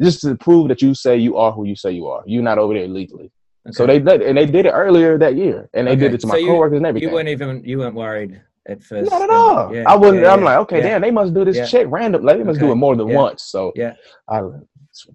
just 0.00 0.20
to 0.22 0.34
prove 0.36 0.68
that 0.68 0.82
you 0.82 0.94
say 0.94 1.16
you 1.16 1.36
are 1.36 1.52
who 1.52 1.64
you 1.66 1.76
say 1.76 1.90
you 1.92 2.06
are. 2.06 2.22
You're 2.26 2.42
not 2.42 2.58
over 2.58 2.74
there 2.74 2.84
illegally. 2.84 3.30
So 3.72 3.86
they 3.86 3.98
did, 3.98 4.22
and 4.22 4.38
they 4.38 4.46
did 4.46 4.66
it 4.66 4.70
earlier 4.70 5.18
that 5.18 5.36
year, 5.36 5.68
and 5.74 5.86
they 5.86 5.94
did 5.94 6.14
it 6.14 6.20
to 6.20 6.26
so 6.26 6.32
my 6.32 6.38
you- 6.38 6.46
coworkers 6.46 6.78
and 6.78 6.86
everything. 6.86 7.08
you 7.08 7.14
weren't 7.14 7.28
even 7.28 7.62
you 7.64 7.78
weren't 7.78 7.94
worried 7.94 8.40
at 8.66 8.82
first. 8.82 9.10
not 9.10 9.22
at 9.22 9.30
all. 9.30 9.74
Yeah, 9.74 9.84
I 9.86 9.96
wasn't. 9.96 10.22
yeah, 10.22 10.32
I'm 10.32 10.40
yeah, 10.40 10.44
like, 10.46 10.58
okay, 10.60 10.80
damn, 10.80 11.02
they 11.02 11.10
must 11.10 11.34
do 11.34 11.44
this 11.44 11.70
check 11.70 11.86
random. 11.90 12.24
Like, 12.24 12.38
they 12.38 12.44
must 12.44 12.58
do 12.60 12.72
it 12.72 12.76
more 12.76 12.96
than 12.96 13.08
once. 13.08 13.44
So 13.44 13.72
yeah. 13.76 13.94
I 14.28 14.40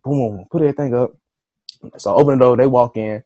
boom, 0.04 0.46
put 0.52 0.62
everything 0.62 0.94
up. 0.94 1.12
So 1.98 2.12
I 2.12 2.16
open 2.16 2.38
the 2.38 2.46
door. 2.46 2.58
They 2.58 2.68
walk 2.68 2.98
in. 2.98 3.24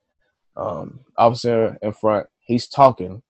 Um, 0.56 1.02
officer 1.18 1.78
in 1.82 1.94
front. 1.94 2.28
He's 2.40 2.68
talking. 2.68 3.22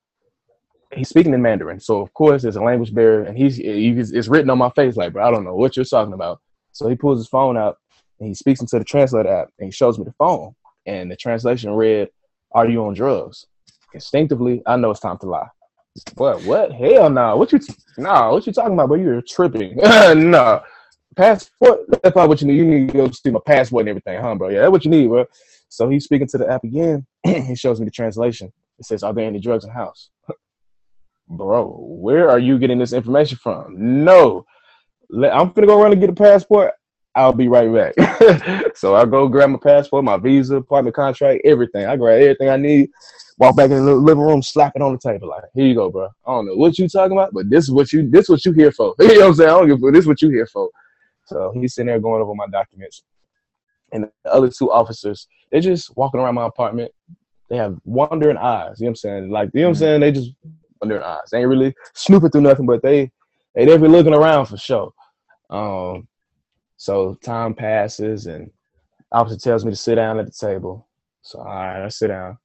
He's 0.94 1.10
speaking 1.10 1.34
in 1.34 1.42
Mandarin. 1.42 1.80
So 1.80 2.02
of 2.02 2.12
course 2.14 2.42
there's 2.44 2.56
a 2.56 2.62
language 2.64 2.94
barrier, 2.94 3.24
and 3.24 3.38
he's 3.38 3.58
he's- 3.58 4.12
it's 4.12 4.28
written 4.28 4.50
on 4.50 4.58
my 4.60 4.70
face 4.72 4.96
like, 4.96 5.14
bro, 5.14 5.28
I 5.28 5.32
don't 5.32 5.44
know 5.44 5.56
what 5.56 5.76
you're 5.76 5.86
talking 5.86 6.14
about. 6.14 6.40
So 6.72 6.88
he 6.88 6.96
pulls 6.96 7.20
his 7.20 7.28
phone 7.28 7.58
out 7.58 7.78
and 8.20 8.28
he 8.28 8.34
speaks 8.34 8.62
into 8.62 8.78
the 8.78 8.86
translator 8.86 9.30
app 9.30 9.50
and 9.60 9.68
he 9.68 9.72
shows 9.72 9.98
me 9.98 10.06
the 10.06 10.14
phone. 10.14 10.56
And 10.86 11.12
the 11.12 11.16
translation 11.16 11.72
read, 11.74 12.10
"Are 12.52 12.68
you 12.68 12.86
on 12.86 12.94
drugs?" 12.94 13.46
Instinctively, 13.94 14.62
I 14.66 14.76
know 14.78 14.92
it's 14.92 15.00
time 15.00 15.18
to 15.20 15.28
lie. 15.28 15.50
What? 16.16 16.44
What? 16.44 16.72
Hell 16.72 17.10
no! 17.10 17.36
What 17.38 17.52
you? 17.52 17.60
Nah, 17.98 18.32
what 18.32 18.46
you 18.48 18.54
talking 18.54 18.74
about, 18.74 18.88
bro? 18.88 18.98
You're 18.98 19.22
tripping. 19.22 19.76
no, 19.78 20.62
passport. 21.16 21.80
That's 21.90 22.14
probably 22.14 22.30
what 22.30 22.42
you 22.42 22.48
need. 22.48 22.58
You 22.58 22.66
need 22.66 22.88
to 22.92 22.94
go 22.94 23.12
see 23.12 23.32
my 23.32 23.40
passport 23.46 23.82
and 23.82 23.90
everything, 23.90 24.22
huh, 24.22 24.36
bro? 24.36 24.50
Yeah, 24.50 24.62
that's 24.62 24.72
what 24.72 24.86
you 24.86 24.92
need, 24.92 25.08
bro. 25.08 25.26
So 25.68 25.90
he's 25.90 26.06
speaking 26.06 26.28
to 26.28 26.38
the 26.38 26.50
app 26.50 26.64
again. 26.64 27.06
he 27.24 27.56
shows 27.56 27.80
me 27.80 27.86
the 27.86 27.92
translation. 27.92 28.52
It 28.78 28.86
says, 28.86 29.04
"Are 29.04 29.14
there 29.14 29.26
any 29.26 29.40
drugs 29.40 29.64
in 29.64 29.70
the 29.70 29.76
house?" 29.76 30.10
bro, 31.28 31.76
where 31.80 32.30
are 32.30 32.40
you 32.40 32.58
getting 32.58 32.80
this 32.80 32.94
information 32.94 33.38
from? 33.38 34.04
No, 34.04 34.46
I'm 35.12 35.52
gonna 35.52 35.68
go 35.68 35.82
run 35.82 35.92
and 35.92 36.02
get 36.02 36.10
a 36.10 36.14
passport. 36.14 36.74
I'll 37.16 37.34
be 37.34 37.48
right 37.48 37.74
back. 37.74 38.76
so 38.76 38.96
I 38.96 39.06
go 39.06 39.28
grab 39.28 39.50
my 39.50 39.60
passport, 39.62 40.04
my 40.04 40.18
visa, 40.18 40.58
apartment 40.58 40.96
contract, 40.96 41.42
everything. 41.44 41.86
I 41.86 41.96
grab 41.96 42.22
everything 42.22 42.50
I 42.50 42.58
need. 42.58 42.90
Walk 43.38 43.56
back 43.56 43.72
in 43.72 43.86
the 43.86 43.96
living 43.96 44.24
room, 44.24 44.42
slap 44.44 44.74
it 44.76 44.82
on 44.82 44.94
the 44.94 45.00
table. 45.00 45.30
Like, 45.30 45.44
here 45.54 45.66
you 45.66 45.76
go, 45.76 45.90
bro. 45.90 46.10
I 46.26 46.32
don't 46.32 46.46
know 46.46 46.56
what 46.56 46.78
you 46.78 46.88
talking 46.88 47.18
about, 47.18 47.34
but 47.34 47.50
this 47.50 47.66
is 47.66 47.72
what 47.72 47.92
you 47.92 48.10
this 48.10 48.30
what 48.30 48.46
you 48.46 48.52
here 48.52 48.72
for. 48.72 48.96
you 49.00 49.08
know 49.08 49.20
what 49.22 49.28
I'm 49.28 49.34
saying? 49.34 49.50
I 49.50 49.54
don't 49.54 49.68
give 49.68 49.84
a 49.84 49.92
this 49.92 50.02
is 50.02 50.08
what 50.08 50.22
you 50.22 50.30
here 50.30 50.46
for. 50.46 50.70
So 51.26 51.52
he's 51.56 51.74
sitting 51.74 51.88
there 51.88 52.00
going 52.00 52.22
over 52.22 52.36
my 52.36 52.48
documents. 52.48 53.04
And 53.92 54.04
the 54.24 54.32
other 54.32 54.50
two 54.50 54.72
officers, 54.72 55.28
they're 55.52 55.62
just 55.62 55.96
walking 55.98 56.20
around 56.20 56.36
my 56.36 56.46
apartment. 56.46 56.92
They 57.50 57.58
have 57.58 57.78
wandering 57.86 58.38
eyes. 58.38 58.80
You 58.80 58.86
know 58.86 58.90
what 58.90 58.92
I'm 58.92 58.96
saying? 58.96 59.30
Like, 59.32 59.50
you 59.54 59.62
know 59.62 59.68
what 59.68 59.70
I'm 59.70 59.76
saying? 59.76 60.02
They 60.02 60.12
just 60.12 60.32
wandering 60.82 61.04
eyes. 61.04 61.30
They 61.32 61.40
ain't 61.40 61.48
really 61.48 61.74
snooping 61.96 62.30
through 62.30 62.42
nothing, 62.42 62.68
but 62.68 62.84
they 62.84 63.12
they 63.56 63.66
definitely 63.66 63.98
looking 63.98 64.14
around 64.14 64.46
for 64.46 64.58
sure. 64.58 64.94
Um, 65.50 66.08
so 66.80 67.14
time 67.16 67.54
passes 67.54 68.26
and 68.26 68.50
officer 69.12 69.38
tells 69.38 69.66
me 69.66 69.72
to 69.72 69.76
sit 69.76 69.96
down 69.96 70.18
at 70.18 70.26
the 70.26 70.32
table. 70.32 70.88
So 71.22 71.40
all 71.40 71.46
right, 71.46 71.84
I 71.84 71.90
sit 71.90 72.08
down. 72.08 72.38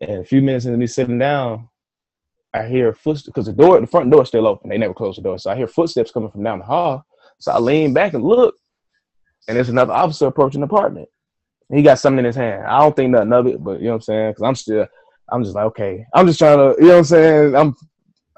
And 0.00 0.20
a 0.20 0.24
few 0.24 0.42
minutes 0.42 0.64
into 0.64 0.76
me 0.76 0.88
sitting 0.88 1.16
down, 1.16 1.68
I 2.52 2.66
hear 2.66 2.92
footsteps 2.92 3.26
because 3.26 3.46
the 3.46 3.52
door, 3.52 3.80
the 3.80 3.86
front 3.86 4.10
door 4.10 4.22
is 4.22 4.28
still 4.28 4.48
open. 4.48 4.68
They 4.68 4.78
never 4.78 4.92
close 4.92 5.14
the 5.14 5.22
door. 5.22 5.38
So 5.38 5.52
I 5.52 5.56
hear 5.56 5.68
footsteps 5.68 6.10
coming 6.10 6.28
from 6.28 6.42
down 6.42 6.58
the 6.58 6.64
hall. 6.64 7.06
So 7.38 7.52
I 7.52 7.60
lean 7.60 7.94
back 7.94 8.14
and 8.14 8.24
look, 8.24 8.56
and 9.46 9.56
there's 9.56 9.68
another 9.68 9.92
officer 9.92 10.26
approaching 10.26 10.60
the 10.60 10.66
apartment. 10.66 11.08
He 11.72 11.82
got 11.82 12.00
something 12.00 12.18
in 12.18 12.24
his 12.24 12.34
hand. 12.34 12.66
I 12.66 12.80
don't 12.80 12.96
think 12.96 13.10
nothing 13.10 13.32
of 13.32 13.46
it, 13.46 13.62
but 13.62 13.78
you 13.78 13.84
know 13.84 13.90
what 13.90 13.96
I'm 13.96 14.02
saying? 14.02 14.30
Because 14.32 14.42
I'm 14.42 14.54
still, 14.56 14.86
I'm 15.30 15.44
just 15.44 15.54
like, 15.54 15.66
okay. 15.66 16.04
I'm 16.12 16.26
just 16.26 16.40
trying 16.40 16.58
to, 16.58 16.74
you 16.80 16.88
know 16.88 16.94
what 16.94 16.98
I'm 16.98 17.04
saying? 17.04 17.54
I'm 17.54 17.76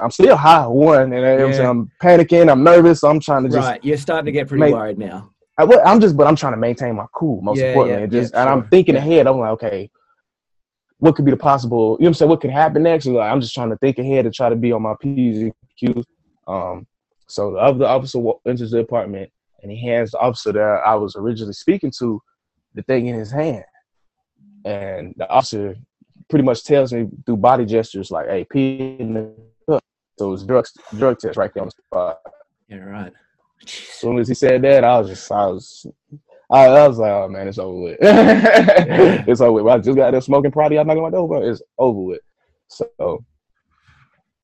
I'm 0.00 0.10
still 0.10 0.36
high, 0.36 0.66
one, 0.66 1.12
and 1.12 1.12
you 1.12 1.20
know 1.20 1.48
what 1.48 1.60
I'm 1.60 1.60
Yeah. 1.60 1.70
I'm 1.70 1.90
panicking, 2.02 2.50
I'm 2.50 2.62
nervous, 2.62 3.00
so 3.00 3.08
I'm 3.10 3.20
trying 3.20 3.44
to 3.44 3.48
just 3.48 3.68
Right, 3.68 3.84
you're 3.84 3.96
starting 3.96 4.26
to 4.26 4.32
get 4.32 4.48
pretty 4.48 4.62
Mate, 4.62 4.72
worried 4.72 4.98
now. 4.98 5.30
I, 5.56 5.64
well, 5.64 5.80
I'm 5.84 6.00
just, 6.00 6.16
but 6.16 6.26
I'm 6.26 6.36
trying 6.36 6.52
to 6.52 6.58
maintain 6.58 6.94
my 6.94 7.06
cool. 7.14 7.40
Most 7.42 7.58
Yeah, 7.58 7.66
importantly, 7.66 7.98
yeah, 7.98 8.04
and 8.04 8.12
just, 8.12 8.34
and 8.34 8.48
I'm 8.48 8.68
thinking 8.68 8.94
ahead. 8.96 9.26
I'm 9.26 9.38
like, 9.38 9.50
okay, 9.50 9.90
what 10.98 11.16
could 11.16 11.24
be 11.24 11.32
the 11.32 11.36
possible? 11.36 11.96
You 11.98 12.04
know 12.04 12.06
what 12.06 12.08
I'm 12.08 12.14
saying? 12.14 12.28
What 12.28 12.40
could 12.40 12.50
happen 12.50 12.82
next? 12.82 13.06
Like, 13.06 13.30
I'm 13.30 13.40
just 13.40 13.54
trying 13.54 13.70
to 13.70 13.76
think 13.78 13.98
ahead 13.98 14.24
and 14.24 14.34
try 14.34 14.48
to 14.48 14.56
be 14.56 14.72
on 14.72 14.82
my 14.82 14.94
p's 15.00 15.38
and 15.38 15.52
q's. 15.78 16.04
Um, 16.46 16.86
so 17.26 17.52
the 17.52 17.58
other 17.58 17.86
officer 17.86 18.20
enters 18.46 18.70
the 18.70 18.78
apartment 18.78 19.30
and 19.62 19.72
he 19.72 19.80
hands 19.80 20.12
the 20.12 20.18
officer 20.18 20.52
that 20.52 20.60
I 20.60 20.94
was 20.94 21.16
originally 21.16 21.52
speaking 21.52 21.92
to 21.98 22.20
the 22.74 22.82
thing 22.82 23.06
in 23.06 23.16
his 23.16 23.30
hand, 23.30 23.64
and 24.64 25.14
the 25.16 25.28
officer 25.28 25.74
pretty 26.30 26.44
much 26.44 26.62
tells 26.64 26.92
me 26.92 27.08
through 27.26 27.36
body 27.38 27.64
gestures 27.64 28.10
like, 28.10 28.28
"Hey, 28.28 28.44
pee 28.44 28.96
in 28.98 29.14
the 29.14 29.34
cup." 30.18 30.26
So 30.26 30.32
it's 30.32 30.42
drug 30.44 30.66
drug 30.96 31.18
test 31.18 31.36
right 31.36 31.52
there 31.54 31.62
on 31.62 31.68
the 31.68 31.70
spot. 31.70 32.20
Yeah, 32.68 32.78
right. 32.78 33.12
As 33.64 33.70
soon 33.70 34.18
as 34.18 34.28
he 34.28 34.34
said 34.34 34.62
that, 34.62 34.84
I 34.84 34.98
was 34.98 35.08
just, 35.08 35.32
I 35.32 35.46
was, 35.46 35.86
I, 36.50 36.66
I 36.66 36.88
was 36.88 36.98
like, 36.98 37.10
oh 37.10 37.28
man, 37.28 37.48
it's 37.48 37.58
over 37.58 37.80
with. 37.80 37.98
It's 39.28 39.40
over 39.40 39.62
with. 39.62 39.72
I 39.72 39.78
just 39.78 39.96
got 39.96 40.12
there 40.12 40.20
smoking 40.20 40.50
Prodi. 40.50 40.78
I'm 40.80 40.86
not 40.86 40.94
going 40.94 41.12
to 41.12 41.18
over. 41.18 41.50
It's 41.50 41.62
over 41.78 42.00
with. 42.00 42.20
So, 42.68 43.24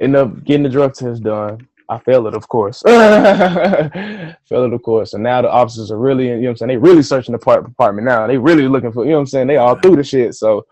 end 0.00 0.16
up 0.16 0.44
getting 0.44 0.64
the 0.64 0.68
drug 0.68 0.94
test 0.94 1.22
done. 1.22 1.68
I 1.88 1.98
failed 1.98 2.26
it, 2.26 2.34
of 2.34 2.48
course. 2.48 2.82
failed 2.82 2.96
it, 2.96 4.72
of 4.72 4.82
course. 4.82 5.12
And 5.12 5.22
now 5.22 5.42
the 5.42 5.50
officers 5.50 5.90
are 5.90 5.98
really, 5.98 6.28
you 6.28 6.36
know 6.36 6.42
what 6.42 6.50
I'm 6.50 6.56
saying? 6.56 6.68
They 6.68 6.76
really 6.76 7.02
searching 7.02 7.32
the 7.32 7.38
part 7.38 7.64
department 7.64 8.06
now. 8.06 8.26
They 8.26 8.38
really 8.38 8.68
looking 8.68 8.90
for, 8.90 9.04
you 9.04 9.10
know 9.10 9.16
what 9.16 9.22
I'm 9.22 9.26
saying? 9.26 9.46
They 9.48 9.58
all 9.58 9.76
through 9.76 9.96
the 9.96 10.04
shit. 10.04 10.34
So, 10.34 10.66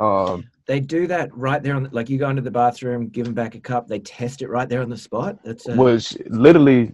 um, 0.00 0.44
they 0.66 0.80
do 0.80 1.06
that 1.06 1.34
right 1.36 1.62
there 1.62 1.74
on, 1.76 1.84
the, 1.84 1.90
like 1.92 2.08
you 2.08 2.18
go 2.18 2.30
into 2.30 2.42
the 2.42 2.50
bathroom, 2.50 3.08
give 3.08 3.26
them 3.26 3.34
back 3.34 3.54
a 3.54 3.60
cup, 3.60 3.86
they 3.86 3.98
test 3.98 4.42
it 4.42 4.48
right 4.48 4.68
there 4.68 4.82
on 4.82 4.88
the 4.88 4.96
spot. 4.96 5.38
That's 5.44 5.68
a, 5.68 5.76
which 5.76 6.16
literally, 6.26 6.92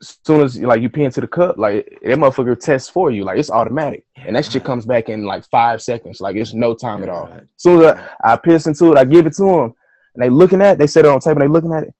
as 0.00 0.18
soon 0.26 0.42
as 0.42 0.58
like 0.58 0.82
you 0.82 0.90
pee 0.90 1.04
into 1.04 1.22
the 1.22 1.26
cup, 1.26 1.56
like 1.56 1.98
that 2.02 2.18
motherfucker 2.18 2.58
tests 2.58 2.90
for 2.90 3.10
you, 3.10 3.24
like 3.24 3.38
it's 3.38 3.50
automatic, 3.50 4.04
Yeah, 4.16 4.24
and 4.26 4.36
that 4.36 4.44
shit 4.44 4.64
comes 4.64 4.84
back 4.84 5.08
in 5.08 5.24
like 5.24 5.44
five 5.46 5.80
seconds. 5.80 6.20
Like 6.20 6.36
it's 6.36 6.52
no 6.52 6.74
time 6.74 7.02
at 7.02 7.08
Yeah, 7.08 7.14
all. 7.14 7.26
right. 7.26 7.42
As 7.42 7.48
soon 7.56 7.82
as 7.82 7.94
I, 8.22 8.32
I 8.32 8.36
piss 8.36 8.66
into 8.66 8.92
it, 8.92 8.98
I 8.98 9.04
give 9.04 9.26
it 9.26 9.34
to 9.36 9.44
them, 9.44 9.74
and 10.14 10.22
they 10.22 10.28
looking 10.28 10.60
at, 10.60 10.72
it, 10.74 10.78
they 10.78 10.86
set 10.86 11.04
it 11.06 11.08
on 11.08 11.20
tape, 11.20 11.32
and 11.32 11.40
they 11.42 11.48
looking 11.48 11.72
at 11.72 11.84
it. 11.84 11.94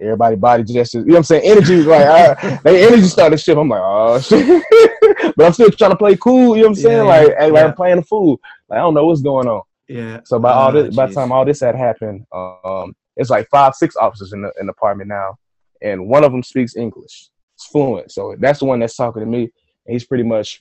Everybody 0.00 0.36
body 0.36 0.62
gestures, 0.62 1.02
you 1.02 1.06
know 1.06 1.14
what 1.14 1.18
I'm 1.18 1.24
saying? 1.24 1.42
Energy, 1.44 1.82
like 1.82 2.06
I, 2.06 2.60
they 2.64 2.86
energy 2.86 3.08
started 3.08 3.40
shit. 3.40 3.58
I'm 3.58 3.68
like, 3.68 3.80
oh 3.82 4.20
shit, 4.20 4.64
but 5.36 5.46
I'm 5.46 5.52
still 5.52 5.70
trying 5.72 5.90
to 5.90 5.96
play 5.96 6.14
cool. 6.16 6.56
You 6.56 6.62
know 6.62 6.68
what 6.68 6.78
I'm 6.78 6.82
saying? 6.84 6.96
Yeah, 6.98 7.02
like, 7.02 7.28
yeah, 7.36 7.46
like. 7.46 7.64
I'm 7.64 7.74
playing 7.74 7.96
the 7.96 8.02
fool. 8.02 8.38
Like 8.68 8.76
I 8.78 8.82
don't 8.82 8.94
know 8.94 9.06
what's 9.06 9.22
going 9.22 9.48
on. 9.48 9.62
Yeah. 9.88 10.20
So 10.24 10.38
by 10.38 10.52
all 10.52 10.76
Oh, 10.76 10.82
this, 10.82 10.94
by 10.94 11.06
the 11.06 11.14
time 11.14 11.32
all 11.32 11.44
this 11.44 11.60
had 11.60 11.74
happened, 11.74 12.26
um, 12.32 12.94
it's 13.16 13.30
like 13.30 13.48
five, 13.48 13.74
six 13.74 13.96
officers 13.96 14.32
in 14.32 14.42
the 14.42 14.52
in 14.60 14.66
the 14.66 14.72
apartment 14.72 15.08
now, 15.08 15.38
and 15.82 16.08
one 16.08 16.24
of 16.24 16.32
them 16.32 16.42
speaks 16.42 16.76
English. 16.76 17.30
It's 17.54 17.66
fluent. 17.66 18.12
So 18.12 18.36
that's 18.38 18.60
the 18.60 18.66
one 18.66 18.80
that's 18.80 18.96
talking 18.96 19.20
to 19.20 19.26
me, 19.26 19.42
and 19.42 19.50
he's 19.86 20.04
pretty 20.04 20.24
much 20.24 20.60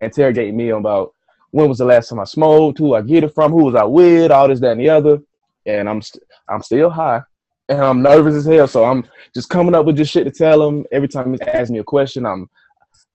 interrogating 0.00 0.56
me 0.56 0.70
about 0.70 1.12
when 1.50 1.68
was 1.68 1.78
the 1.78 1.84
last 1.84 2.08
time 2.08 2.18
I 2.18 2.24
smoked, 2.24 2.78
who 2.78 2.94
I 2.94 3.02
get 3.02 3.24
it 3.24 3.34
from, 3.34 3.52
who 3.52 3.64
was 3.64 3.74
I 3.74 3.84
with, 3.84 4.30
all 4.30 4.48
this, 4.48 4.60
that, 4.60 4.72
and 4.72 4.80
the 4.80 4.88
other. 4.88 5.20
And 5.66 5.88
I'm 5.88 6.00
st- 6.00 6.24
I'm 6.48 6.62
still 6.62 6.90
high, 6.90 7.20
and 7.68 7.80
I'm 7.80 8.02
nervous 8.02 8.34
as 8.34 8.46
hell. 8.46 8.66
So 8.66 8.84
I'm 8.84 9.06
just 9.34 9.50
coming 9.50 9.74
up 9.74 9.84
with 9.86 9.96
just 9.98 10.10
shit 10.10 10.24
to 10.24 10.30
tell 10.30 10.66
him. 10.66 10.84
Every 10.90 11.08
time 11.08 11.34
he 11.34 11.40
asks 11.42 11.70
me 11.70 11.78
a 11.78 11.84
question, 11.84 12.26
I'm 12.26 12.48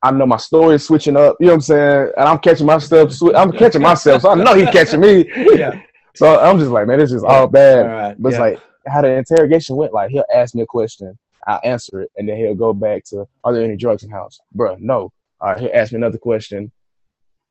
I 0.04 0.12
know 0.12 0.26
my 0.26 0.38
story 0.38 0.76
is 0.76 0.86
switching 0.86 1.18
up. 1.18 1.38
You 1.40 1.48
know 1.48 1.54
what 1.54 1.56
I'm 1.56 1.62
saying? 1.62 2.12
And 2.18 2.30
I'm 2.30 2.40
catching 2.40 2.68
myself. 2.68 3.12
I'm 3.36 3.52
catching 3.52 3.82
myself, 3.82 4.22
so 4.22 4.30
I 4.30 4.36
know 4.36 4.54
he's 4.54 4.70
catching 4.70 5.00
me. 5.00 5.26
Yeah. 5.58 5.82
So 6.16 6.40
I'm 6.40 6.58
just 6.58 6.72
like, 6.72 6.88
man, 6.88 6.98
this 6.98 7.12
is 7.12 7.24
all 7.24 7.46
bad. 7.46 7.86
All 7.86 7.92
right. 7.92 8.16
But 8.18 8.30
it's 8.30 8.38
yeah. 8.38 8.42
like 8.42 8.62
how 8.88 9.04
the 9.04 9.10
interrogation 9.10 9.76
went. 9.76 9.94
Like 9.94 10.10
he'll 10.10 10.26
ask 10.34 10.56
me 10.56 10.64
a 10.64 10.66
question, 10.66 11.16
I'll 11.46 11.62
answer 11.64 12.02
it, 12.02 12.12
and 12.18 12.28
then 12.28 12.38
he'll 12.38 12.56
go 12.56 12.74
back 12.74 13.04
to, 13.06 13.28
"Are 13.44 13.54
there 13.54 13.64
any 13.64 13.78
drugs 13.78 14.02
in 14.02 14.10
the 14.10 14.16
house, 14.16 14.40
Bruh, 14.56 14.80
No. 14.80 15.12
All 15.40 15.50
right, 15.50 15.60
he'll 15.60 15.72
ask 15.76 15.92
me 15.92 15.98
another 15.98 16.18
question, 16.18 16.72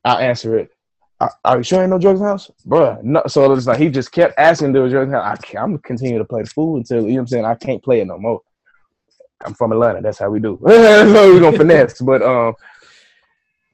I'll 0.04 0.18
answer 0.18 0.58
it. 0.58 0.70
Are, 1.20 1.32
are 1.44 1.58
you 1.58 1.62
sure 1.62 1.80
ain't 1.80 1.90
no 1.90 1.98
drugs 1.98 2.18
in 2.18 2.24
the 2.24 2.30
house, 2.30 2.50
Bruh, 2.66 3.00
No. 3.04 3.22
So 3.28 3.52
it's 3.52 3.68
like 3.68 3.78
he 3.78 3.88
just 3.88 4.10
kept 4.10 4.36
asking 4.36 4.72
there 4.72 4.82
was 4.82 4.90
drugs 4.90 5.06
in 5.06 5.12
the 5.12 5.22
house. 5.22 5.38
I 5.38 5.46
can't, 5.46 5.62
I'm 5.62 5.70
gonna 5.70 5.82
continue 5.82 6.18
to 6.18 6.24
play 6.24 6.42
the 6.42 6.50
fool 6.50 6.76
until 6.76 7.02
you 7.02 7.08
know 7.08 7.14
what 7.14 7.20
I'm 7.20 7.26
saying. 7.28 7.44
I 7.44 7.54
can't 7.54 7.82
play 7.84 8.00
it 8.00 8.06
no 8.06 8.18
more. 8.18 8.40
I'm 9.44 9.54
from 9.54 9.72
Atlanta. 9.72 10.00
That's 10.00 10.18
how 10.18 10.30
we 10.30 10.40
do. 10.40 10.58
so 10.66 11.34
we 11.34 11.40
gonna 11.40 11.56
finesse. 11.56 12.00
But 12.00 12.22
um, 12.22 12.54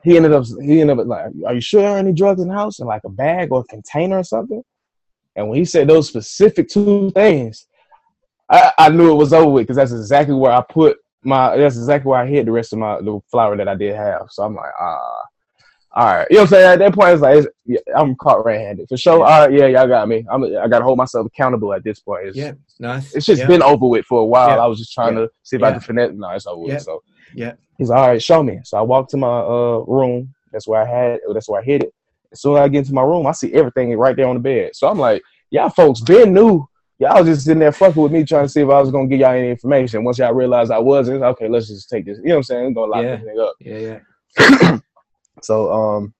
he 0.02 0.16
ended 0.16 0.32
up 0.32 0.44
he 0.60 0.80
ended 0.80 0.98
up 0.98 1.06
like, 1.06 1.26
"Are 1.46 1.54
you 1.54 1.60
sure 1.60 1.82
there 1.82 1.92
are 1.92 1.98
any 1.98 2.12
drugs 2.12 2.40
in 2.40 2.48
the 2.48 2.54
house?" 2.54 2.80
In 2.80 2.86
like 2.86 3.04
a 3.04 3.10
bag 3.10 3.52
or 3.52 3.60
a 3.60 3.64
container 3.64 4.18
or 4.18 4.24
something. 4.24 4.62
And 5.36 5.48
when 5.48 5.58
he 5.58 5.64
said 5.64 5.88
those 5.88 6.08
specific 6.08 6.68
two 6.68 7.10
things, 7.12 7.66
I, 8.50 8.72
I 8.78 8.88
knew 8.90 9.10
it 9.10 9.16
was 9.16 9.32
over 9.32 9.50
with 9.50 9.62
because 9.62 9.76
that's 9.76 9.92
exactly 9.92 10.34
where 10.34 10.52
I 10.52 10.62
put 10.68 10.98
my. 11.22 11.56
That's 11.56 11.76
exactly 11.76 12.10
where 12.10 12.20
I 12.20 12.26
hid 12.26 12.46
the 12.46 12.52
rest 12.52 12.72
of 12.72 12.80
my 12.80 13.00
the 13.00 13.20
flower 13.30 13.56
that 13.56 13.68
I 13.68 13.74
did 13.74 13.94
have. 13.94 14.26
So 14.30 14.42
I'm 14.42 14.54
like, 14.54 14.72
ah, 14.78 15.22
all 15.94 16.06
right. 16.06 16.26
You 16.30 16.36
know 16.36 16.42
what 16.42 16.46
I'm 16.46 16.48
saying? 16.50 16.72
At 16.72 16.78
that 16.78 16.94
point, 16.94 17.10
it's 17.12 17.22
like 17.22 17.36
it's, 17.38 17.48
yeah, 17.66 17.78
I'm 17.94 18.14
caught 18.16 18.44
red-handed 18.44 18.88
for 18.88 18.96
sure. 18.96 19.18
Yeah. 19.18 19.24
All 19.24 19.46
right, 19.46 19.52
yeah, 19.52 19.66
y'all 19.66 19.86
got 19.88 20.08
me. 20.08 20.24
I'm. 20.30 20.42
I 20.44 20.66
got 20.68 20.78
to 20.78 20.84
hold 20.84 20.96
myself 20.96 21.26
accountable 21.26 21.72
at 21.74 21.84
this 21.84 22.00
point. 22.00 22.28
It's, 22.28 22.36
yeah. 22.36 22.52
Nice. 22.78 23.14
it's 23.14 23.26
just 23.26 23.42
yeah. 23.42 23.46
been 23.46 23.62
over 23.62 23.86
with 23.86 24.06
for 24.06 24.20
a 24.20 24.24
while. 24.24 24.60
I 24.60 24.66
was 24.66 24.78
just 24.78 24.92
trying 24.94 25.14
to 25.16 25.28
see 25.42 25.56
if 25.56 25.62
I 25.62 25.72
could 25.72 25.84
finesse. 25.84 26.12
No, 26.14 26.30
it's 26.30 26.46
over 26.46 26.62
with. 26.62 26.80
So 26.82 27.02
Yeah. 27.34 27.52
he's 27.76 27.90
all 27.90 28.06
right. 28.08 28.22
Show 28.22 28.42
me. 28.42 28.60
So 28.64 28.78
I 28.78 28.80
walked 28.82 29.10
to 29.10 29.16
my 29.18 29.28
uh 29.40 29.84
room. 29.86 30.32
That's 30.50 30.66
where 30.66 30.80
I 30.82 30.86
had. 30.86 31.14
it. 31.16 31.20
That's 31.34 31.48
where 31.48 31.60
I 31.60 31.64
hid 31.64 31.82
it. 31.84 31.94
As 32.32 32.40
soon 32.40 32.56
as 32.56 32.60
I 32.62 32.68
get 32.68 32.78
into 32.80 32.94
my 32.94 33.02
room, 33.02 33.26
I 33.26 33.32
see 33.32 33.52
everything 33.52 33.94
right 33.98 34.16
there 34.16 34.26
on 34.28 34.36
the 34.36 34.40
bed. 34.40 34.74
So 34.74 34.88
I'm 34.88 34.98
like, 34.98 35.22
y'all 35.50 35.68
folks 35.68 36.00
been 36.00 36.32
new. 36.32 36.66
Y'all 36.98 37.18
was 37.18 37.26
just 37.26 37.44
sitting 37.44 37.58
there 37.58 37.72
fucking 37.72 38.00
with 38.02 38.12
me, 38.12 38.24
trying 38.24 38.44
to 38.44 38.48
see 38.48 38.60
if 38.62 38.68
I 38.70 38.80
was 38.80 38.90
gonna 38.90 39.08
give 39.08 39.20
y'all 39.20 39.32
any 39.32 39.50
information. 39.50 40.04
Once 40.04 40.18
y'all 40.18 40.32
realized 40.32 40.70
I 40.70 40.78
wasn't, 40.78 41.22
okay, 41.22 41.48
let's 41.48 41.68
just 41.68 41.90
take 41.90 42.06
this. 42.06 42.18
You 42.18 42.28
know 42.28 42.34
what 42.34 42.38
I'm 42.38 42.42
saying? 42.44 42.66
I'm 42.66 42.72
gonna 42.74 42.92
lock 42.92 43.02
Yeah. 43.02 43.16
this 43.16 43.26
nigga 43.26 43.48
up. 43.48 43.54
Yeah. 43.60 43.98
Yeah. 44.38 44.78
So 45.40 45.72
um, 45.72 46.14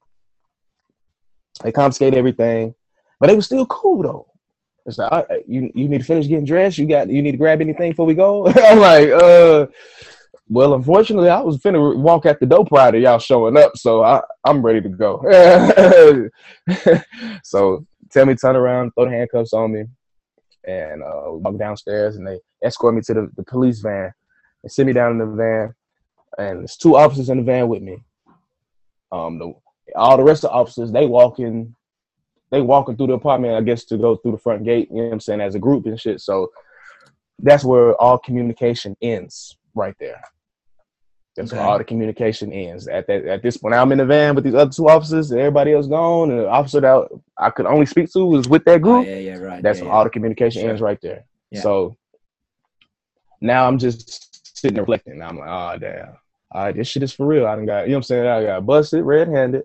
they 1.63 1.73
confiscated 1.73 2.19
everything, 2.19 2.75
but 3.21 3.29
they 3.29 3.35
were 3.35 3.43
still 3.43 3.67
cool 3.67 4.03
though. 4.03 4.27
It's 4.85 4.99
like, 4.99 5.13
right, 5.13 5.45
you 5.47 5.71
you 5.75 5.89
need 5.89 5.99
to 5.99 6.05
finish 6.05 6.27
getting 6.27 6.45
dressed. 6.45 6.79
You 6.79 6.87
got 6.87 7.09
you 7.09 7.23
need 7.23 7.33
to 7.33 7.37
grab 7.37 7.61
anything 7.61 7.93
before 7.93 8.07
we 8.07 8.15
go. 8.15 8.47
I'm 8.49 8.79
like, 8.79 9.11
uh, 9.11 9.67
well, 10.49 10.75
unfortunately, 10.75 11.29
I 11.29 11.41
was 11.41 11.59
finna 11.59 11.97
walk 11.97 12.27
at 12.27 12.41
the 12.41 12.65
prior 12.65 12.93
to 12.93 12.99
y'all 12.99 13.19
showing 13.19 13.57
up, 13.57 13.77
so 13.77 14.03
I 14.03 14.23
I'm 14.45 14.63
ready 14.63 14.81
to 14.81 14.89
go. 14.89 15.23
so 17.45 17.87
tell 18.11 18.27
me 18.27 18.35
turn 18.35 18.57
around, 18.57 18.93
throw 18.93 19.05
the 19.05 19.13
handcuffs 19.13 19.53
on 19.53 19.73
me, 19.73 19.85
and 20.65 21.03
uh, 21.03 21.33
walk 21.33 21.59
downstairs, 21.59 22.17
and 22.17 22.27
they 22.27 22.41
escort 22.65 22.95
me 22.95 23.03
to 23.03 23.15
the, 23.15 23.31
the 23.37 23.45
police 23.45 23.81
van. 23.81 24.13
They 24.63 24.69
sit 24.69 24.87
me 24.87 24.93
down 24.93 25.13
in 25.13 25.19
the 25.19 25.27
van, 25.27 25.75
and 26.39 26.61
there's 26.61 26.77
two 26.77 26.97
officers 26.97 27.31
in 27.31 27.39
the 27.39 27.45
van 27.45 27.69
with 27.69 27.83
me. 27.83 28.03
Um, 29.13 29.39
the, 29.39 29.53
all 29.95 30.17
the 30.17 30.25
rest 30.25 30.43
of 30.45 30.51
the 30.51 30.55
officers 30.57 30.91
they 30.91 31.07
walking, 31.07 31.77
they 32.51 32.61
walking 32.63 32.97
through 32.97 33.09
the 33.09 33.13
apartment, 33.13 33.55
I 33.55 33.61
guess, 33.61 33.85
to 33.85 33.99
go 33.99 34.17
through 34.17 34.33
the 34.33 34.39
front 34.39 34.65
gate. 34.65 34.89
You 34.91 34.97
know 34.97 35.05
what 35.05 35.13
I'm 35.13 35.21
saying? 35.21 35.41
As 35.41 35.55
a 35.55 35.59
group 35.59 35.87
and 35.87 36.01
shit. 36.01 36.21
So 36.21 36.51
that's 37.39 37.65
where 37.65 37.95
all 38.01 38.19
communication 38.19 38.97
ends, 39.03 39.57
right 39.75 39.95
there. 40.01 40.23
That's 41.37 41.51
where 41.53 41.63
all 41.63 41.79
the 41.79 41.85
communication 41.85 42.53
ends. 42.53 42.89
At 42.89 43.07
that, 43.07 43.25
at 43.25 43.43
this 43.43 43.57
point, 43.57 43.75
I'm 43.75 43.91
in 43.93 43.99
the 43.99 44.05
van 44.05 44.35
with 44.35 44.45
these 44.45 44.55
other 44.55 44.71
two 44.71 44.89
officers, 44.89 45.31
and 45.31 45.41
everybody 45.41 45.73
else 45.73 45.87
gone, 45.87 46.31
and 46.31 46.41
the 46.41 46.49
officer 46.49 46.81
that 46.83 47.09
I 47.39 47.49
could 47.51 47.65
only 47.65 47.87
speak 47.87 48.13
to 48.13 48.27
was 48.27 48.49
with 48.49 48.65
that 48.67 48.77
Oh, 48.77 48.79
group. 48.81 49.07
yeah. 49.07 49.17
Yeah. 49.17 49.37
Right. 49.39 49.63
That's 49.63 49.79
yeah, 49.79 49.87
when 49.87 49.95
all 49.95 50.05
the 50.05 50.11
communication 50.11 50.61
Sure. 50.61 50.71
ends 50.71 50.83
right 50.83 50.99
there. 51.01 51.25
Yeah. 51.51 51.61
So 51.63 51.97
now 53.41 53.67
I'm 53.67 53.79
just 53.79 54.57
sitting 54.59 54.79
reflecting. 54.79 55.23
I'm 55.23 55.39
like, 55.39 55.49
oh 55.49 55.79
damn. 55.79 56.19
All 56.55 56.65
right, 56.65 56.77
this 56.77 56.89
shit 56.89 57.03
is 57.03 57.13
for 57.13 57.27
real. 57.27 57.47
I 57.47 57.57
done 57.57 57.67
got, 57.67 57.85
you 57.85 57.93
know 57.93 57.95
what 57.95 57.99
I'm 57.99 58.03
saying? 58.05 58.27
I 58.27 58.45
got 58.45 58.67
busted 58.67 59.05
red 59.05 59.29
handed. 59.29 59.63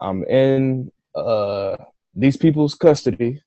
I'm 0.00 0.24
in 0.24 0.90
uh 1.14 1.76
these 2.14 2.36
people's 2.36 2.74
custody. 2.74 3.42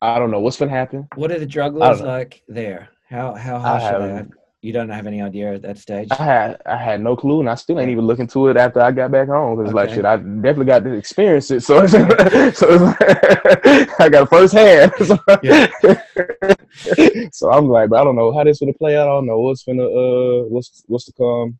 I 0.00 0.18
don't 0.18 0.30
know 0.30 0.40
what's 0.40 0.56
gonna 0.56 0.70
happen. 0.70 1.08
What 1.14 1.32
are 1.32 1.38
the 1.38 1.46
drug 1.46 1.74
laws 1.74 2.00
like 2.00 2.42
there? 2.48 2.90
How 3.08 3.34
how 3.34 3.58
harsh 3.58 3.82
are 3.82 3.98
they? 4.00 4.24
You 4.62 4.72
don't 4.72 4.88
have 4.88 5.06
any 5.06 5.22
idea 5.22 5.54
at 5.54 5.62
that 5.62 5.78
stage. 5.78 6.08
I 6.10 6.24
had 6.24 6.62
I 6.66 6.76
had 6.76 7.00
no 7.00 7.14
clue, 7.16 7.40
and 7.40 7.48
I 7.48 7.54
still 7.54 7.78
ain't 7.78 7.90
even 7.90 8.06
looking 8.06 8.26
to 8.28 8.48
it 8.48 8.56
after 8.56 8.80
I 8.80 8.90
got 8.90 9.12
back 9.12 9.28
home 9.28 9.56
because 9.56 9.72
like 9.72 9.90
shit, 9.90 10.04
I 10.04 10.16
definitely 10.16 10.66
got 10.66 10.84
to 10.84 10.92
experience 10.92 11.50
it. 11.50 11.60
So, 11.60 11.82
it's, 11.82 11.92
so 12.58 12.68
like, 12.68 12.96
I 14.00 14.08
got 14.08 14.24
it 14.24 14.28
first 14.28 14.54
hand. 14.54 14.92
So, 15.06 15.18
Yeah. 15.42 15.68
so 17.32 17.50
I'm 17.52 17.68
like, 17.68 17.90
but 17.90 18.00
I 18.00 18.04
don't 18.04 18.16
know 18.16 18.32
how 18.32 18.44
this 18.44 18.60
gonna 18.60 18.72
play 18.72 18.96
out. 18.96 19.08
I 19.08 19.12
don't 19.12 19.26
know 19.26 19.40
what's 19.40 19.62
gonna 19.64 19.84
uh 19.84 20.42
what's 20.44 20.82
what's 20.86 21.04
to 21.06 21.12
come. 21.12 21.58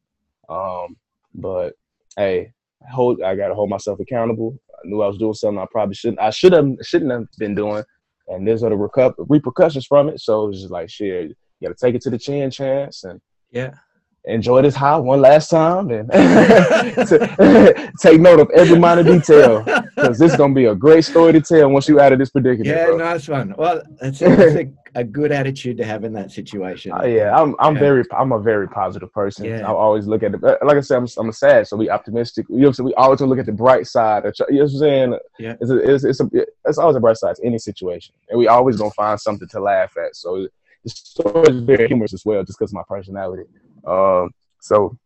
Um, 0.48 0.96
but 1.34 1.74
hey, 2.16 2.52
hold 2.90 3.22
I 3.22 3.34
gotta 3.34 3.54
hold 3.54 3.70
myself 3.70 4.00
accountable. 4.00 4.58
I 4.74 4.88
knew 4.88 5.02
I 5.02 5.08
was 5.08 5.18
doing 5.18 5.34
something 5.34 5.58
I 5.58 5.66
probably 5.70 5.94
shouldn't. 5.94 6.20
I 6.20 6.30
should 6.30 6.52
have 6.52 6.68
shouldn't 6.82 7.10
have 7.10 7.26
been 7.38 7.54
doing, 7.54 7.82
and 8.28 8.46
there's 8.46 8.62
other 8.62 8.76
repercussions 8.76 9.86
from 9.86 10.08
it. 10.08 10.20
So 10.20 10.48
it's 10.48 10.60
just 10.60 10.70
like 10.70 10.90
shit. 10.90 11.30
You 11.60 11.68
gotta 11.68 11.74
take 11.80 11.94
it 11.94 12.02
to 12.02 12.10
the 12.10 12.18
chin 12.18 12.50
chance 12.50 13.04
and 13.04 13.20
Yeah. 13.50 13.74
Enjoy 14.26 14.60
this 14.62 14.74
high 14.74 14.96
one 14.96 15.20
last 15.20 15.48
time 15.50 15.90
and 15.90 16.10
take 18.00 18.20
note 18.20 18.40
of 18.40 18.50
every 18.50 18.78
minor 18.78 19.02
detail 19.04 19.62
because 19.62 20.18
this 20.18 20.32
is 20.32 20.36
gonna 20.36 20.52
be 20.54 20.64
a 20.64 20.74
great 20.74 21.04
story 21.04 21.32
to 21.32 21.40
tell 21.40 21.70
once 21.70 21.88
you 21.88 22.00
out 22.00 22.12
of 22.12 22.18
this 22.18 22.30
predicament. 22.30 22.66
Yeah, 22.66 22.86
bro. 22.86 22.96
nice 22.96 23.28
one. 23.28 23.54
Well, 23.56 23.82
it's, 24.02 24.20
a, 24.22 24.32
it's 24.32 24.56
a, 24.96 25.00
a 25.00 25.04
good 25.04 25.30
attitude 25.30 25.76
to 25.76 25.84
have 25.84 26.02
in 26.02 26.12
that 26.14 26.32
situation. 26.32 26.92
Uh, 26.92 27.04
yeah, 27.04 27.36
I'm 27.36 27.54
I'm 27.60 27.74
Yeah. 27.74 27.80
very 27.80 28.04
I'm 28.16 28.32
a 28.32 28.40
very 28.40 28.68
positive 28.68 29.12
person. 29.12 29.44
Yeah. 29.44 29.60
I 29.60 29.72
always 29.72 30.06
look 30.06 30.24
at 30.24 30.34
it. 30.34 30.42
Like 30.42 30.76
I 30.76 30.80
said, 30.80 30.98
I'm 30.98 31.06
I'm 31.18 31.30
sad, 31.32 31.68
so 31.68 31.76
we 31.76 31.88
optimistic. 31.88 32.46
You 32.48 32.58
know 32.58 32.72
saying? 32.72 32.86
We 32.86 32.94
always 32.94 33.20
look 33.20 33.38
at 33.38 33.46
the 33.46 33.52
bright 33.52 33.86
side. 33.86 34.26
of 34.26 34.34
You 34.48 34.56
know 34.56 34.62
what 34.64 34.72
I'm 34.72 34.78
saying? 34.78 35.18
Yeah. 35.38 35.54
It's 35.60 35.70
a, 35.70 35.76
it's 35.76 36.04
it's, 36.04 36.20
a, 36.20 36.28
it's 36.64 36.78
always 36.78 36.96
a 36.96 37.00
bright 37.00 37.16
side 37.16 37.36
to 37.36 37.44
any 37.44 37.58
situation, 37.58 38.14
and 38.28 38.38
we 38.38 38.48
always 38.48 38.76
gonna 38.76 38.90
find 38.90 39.20
something 39.20 39.48
to 39.48 39.60
laugh 39.60 39.96
at. 39.96 40.16
So 40.16 40.48
the 40.84 40.90
story 40.90 41.54
is 41.54 41.60
very 41.62 41.86
humorous 41.86 42.12
as 42.12 42.24
well, 42.24 42.42
just 42.44 42.58
because 42.58 42.70
of 42.72 42.74
my 42.74 42.82
personality. 42.88 43.44
Um, 43.86 44.30
so 44.60 44.98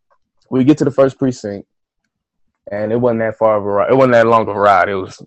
we 0.50 0.64
get 0.64 0.78
to 0.78 0.84
the 0.84 0.90
first 0.90 1.18
precinct, 1.18 1.66
and 2.70 2.92
it 2.92 2.96
wasn't 2.96 3.20
that 3.20 3.36
far 3.36 3.56
of 3.56 3.64
a 3.64 3.68
ride. 3.68 3.90
It 3.90 3.96
wasn't 3.96 4.12
that 4.12 4.26
long 4.26 4.42
of 4.42 4.56
a 4.56 4.60
ride. 4.60 4.88
It 4.88 4.94
was 4.94 5.22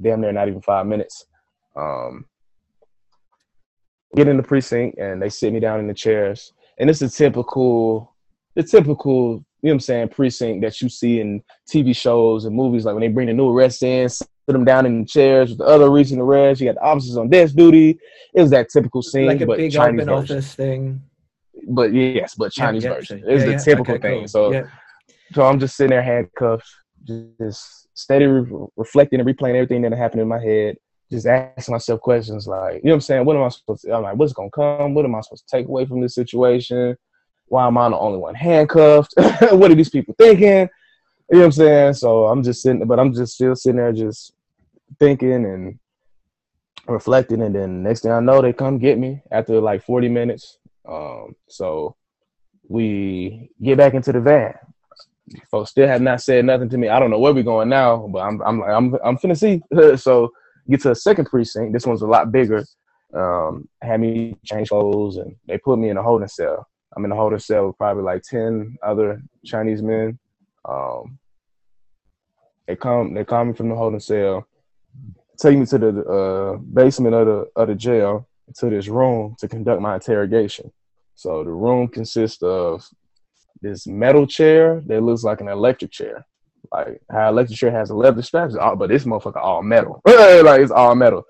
damn 0.00 0.20
near 0.20 0.32
not 0.32 0.48
even 0.48 0.60
five 0.60 0.86
minutes. 0.86 1.26
Um, 1.76 2.26
get 4.14 4.28
in 4.28 4.36
the 4.36 4.42
precinct 4.42 4.98
and 4.98 5.20
they 5.20 5.28
sit 5.28 5.52
me 5.52 5.60
down 5.60 5.80
in 5.80 5.86
the 5.86 5.94
chairs. 5.94 6.52
And 6.78 6.88
it's 6.90 7.02
a 7.02 7.08
typical, 7.08 8.14
the 8.54 8.62
typical, 8.62 9.44
you 9.62 9.68
know 9.68 9.70
what 9.70 9.72
I'm 9.72 9.80
saying, 9.80 10.08
precinct 10.08 10.62
that 10.62 10.80
you 10.80 10.88
see 10.88 11.20
in 11.20 11.42
TV 11.72 11.94
shows 11.96 12.44
and 12.44 12.54
movies. 12.54 12.84
Like 12.84 12.94
when 12.94 13.02
they 13.02 13.08
bring 13.08 13.28
the 13.28 13.32
new 13.32 13.50
arrests 13.50 13.82
in, 13.82 14.08
sit 14.08 14.28
them 14.46 14.64
down 14.64 14.86
in 14.86 15.00
the 15.00 15.06
chairs 15.06 15.50
with 15.50 15.58
the 15.58 15.64
other 15.64 15.90
recent 15.90 16.20
arrests. 16.20 16.60
You 16.60 16.68
got 16.68 16.76
the 16.76 16.86
officers 16.86 17.16
on 17.16 17.28
desk 17.28 17.54
duty. 17.54 17.98
It 18.34 18.40
was 18.40 18.50
that 18.50 18.68
typical 18.70 19.02
scene, 19.02 19.26
like 19.26 19.40
a 19.40 19.46
but 19.46 19.58
big 19.58 19.72
Chinese 19.72 20.02
open 20.02 20.20
version. 20.20 20.36
office 20.36 20.54
thing. 20.54 21.02
But 21.68 21.92
yes, 21.92 22.34
but 22.34 22.52
Chinese 22.52 22.84
yeah, 22.84 22.94
version. 22.94 23.20
so- 23.22 23.28
It's 23.28 23.40
yeah, 23.40 23.46
the 23.46 23.52
yeah, 23.52 23.58
typical 23.58 23.94
okay, 23.94 24.08
thing. 24.08 24.18
cool. 24.20 24.28
So 24.28 24.64
so 25.32 25.42
I'm 25.46 25.58
just 25.58 25.76
sitting 25.76 25.90
there 25.90 26.02
handcuffed, 26.02 26.66
just 27.04 27.88
steady 27.94 28.26
re- 28.26 28.66
reflecting 28.76 29.20
and 29.20 29.28
replaying 29.28 29.54
everything 29.54 29.82
that 29.82 29.92
happened 29.92 30.22
in 30.22 30.28
my 30.28 30.40
head. 30.40 30.76
Just 31.10 31.26
asking 31.26 31.72
myself 31.72 32.00
questions 32.00 32.46
like, 32.46 32.76
you 32.76 32.80
know 32.84 32.90
what 32.90 32.94
I'm 32.94 33.00
saying? 33.02 33.24
What 33.24 33.36
am 33.36 33.42
I 33.42 33.48
supposed 33.48 33.82
to? 33.82 33.94
I'm 33.94 34.02
like, 34.02 34.16
what's 34.16 34.32
gonna 34.32 34.50
come? 34.50 34.94
What 34.94 35.04
am 35.04 35.14
I 35.14 35.20
supposed 35.20 35.46
to 35.48 35.56
take 35.56 35.66
away 35.68 35.84
from 35.86 36.00
this 36.00 36.14
situation? 36.14 36.96
Why 37.46 37.66
am 37.66 37.76
I 37.78 37.88
the 37.90 37.98
only 37.98 38.18
one 38.18 38.34
handcuffed? 38.34 39.14
what 39.52 39.70
are 39.70 39.74
these 39.74 39.90
people 39.90 40.14
thinking? 40.18 40.68
You 41.30 41.38
know 41.38 41.38
what 41.38 41.44
I'm 41.44 41.52
saying? 41.52 41.94
So 41.94 42.26
I'm 42.26 42.42
just 42.42 42.62
sitting, 42.62 42.86
but 42.86 42.98
I'm 42.98 43.12
just 43.12 43.34
still 43.34 43.54
sitting 43.54 43.76
there, 43.76 43.92
just 43.92 44.32
thinking 44.98 45.44
and 45.44 45.78
reflecting. 46.86 47.42
And 47.42 47.54
then 47.54 47.82
next 47.82 48.00
thing 48.00 48.12
I 48.12 48.20
know, 48.20 48.40
they 48.42 48.52
come 48.52 48.78
get 48.78 48.98
me 48.98 49.22
after 49.30 49.60
like 49.60 49.84
40 49.84 50.08
minutes. 50.08 50.58
Um, 50.86 51.34
so 51.48 51.96
we 52.68 53.50
get 53.62 53.78
back 53.78 53.94
into 53.94 54.12
the 54.12 54.20
van. 54.20 54.54
Folks 55.50 55.70
still 55.70 55.88
have 55.88 56.02
not 56.02 56.20
said 56.20 56.44
nothing 56.44 56.68
to 56.68 56.78
me. 56.78 56.88
I 56.88 56.98
don't 56.98 57.10
know 57.10 57.18
where 57.18 57.32
we're 57.32 57.42
going 57.42 57.68
now, 57.68 58.06
but 58.08 58.20
I'm 58.20 58.42
I'm 58.42 58.62
I'm 58.62 58.94
I'm 59.04 59.16
finna 59.16 59.38
see. 59.38 59.62
so 59.96 60.30
get 60.68 60.82
to 60.82 60.90
a 60.90 60.94
second 60.94 61.26
precinct. 61.26 61.72
This 61.72 61.86
one's 61.86 62.02
a 62.02 62.06
lot 62.06 62.30
bigger. 62.30 62.64
Um, 63.14 63.68
had 63.80 64.00
me 64.00 64.36
change 64.44 64.68
clothes 64.68 65.16
and 65.16 65.36
they 65.46 65.56
put 65.58 65.78
me 65.78 65.88
in 65.88 65.96
a 65.96 66.02
holding 66.02 66.28
cell. 66.28 66.66
I'm 66.96 67.04
in 67.04 67.12
a 67.12 67.16
holding 67.16 67.38
cell 67.38 67.68
with 67.68 67.78
probably 67.78 68.02
like 68.02 68.22
ten 68.22 68.76
other 68.82 69.22
Chinese 69.44 69.82
men. 69.82 70.18
Um, 70.68 71.18
they 72.66 72.76
come 72.76 73.14
they 73.14 73.24
call 73.24 73.44
me 73.44 73.54
from 73.54 73.68
the 73.68 73.74
holding 73.74 74.00
cell, 74.00 74.46
take 75.38 75.58
me 75.58 75.66
to 75.66 75.78
the 75.78 76.04
uh, 76.04 76.56
basement 76.56 77.14
of 77.14 77.26
the 77.26 77.46
of 77.56 77.68
the 77.68 77.74
jail 77.74 78.28
to 78.56 78.70
this 78.70 78.88
room 78.88 79.34
to 79.38 79.48
conduct 79.48 79.80
my 79.80 79.94
interrogation. 79.94 80.70
So 81.14 81.44
the 81.44 81.50
room 81.50 81.88
consists 81.88 82.42
of 82.42 82.86
this 83.60 83.86
metal 83.86 84.26
chair 84.26 84.82
that 84.86 85.02
looks 85.02 85.22
like 85.24 85.40
an 85.40 85.48
electric 85.48 85.90
chair. 85.90 86.26
Like 86.72 87.00
how 87.10 87.28
electric 87.28 87.58
chair 87.58 87.70
has 87.70 87.90
a 87.90 87.94
leather 87.94 88.22
straps, 88.22 88.54
but 88.56 88.88
this 88.88 89.04
motherfucker 89.04 89.36
all 89.42 89.62
metal. 89.62 90.00
like 90.06 90.60
it's 90.60 90.70
all 90.72 90.94
metal. 90.94 91.24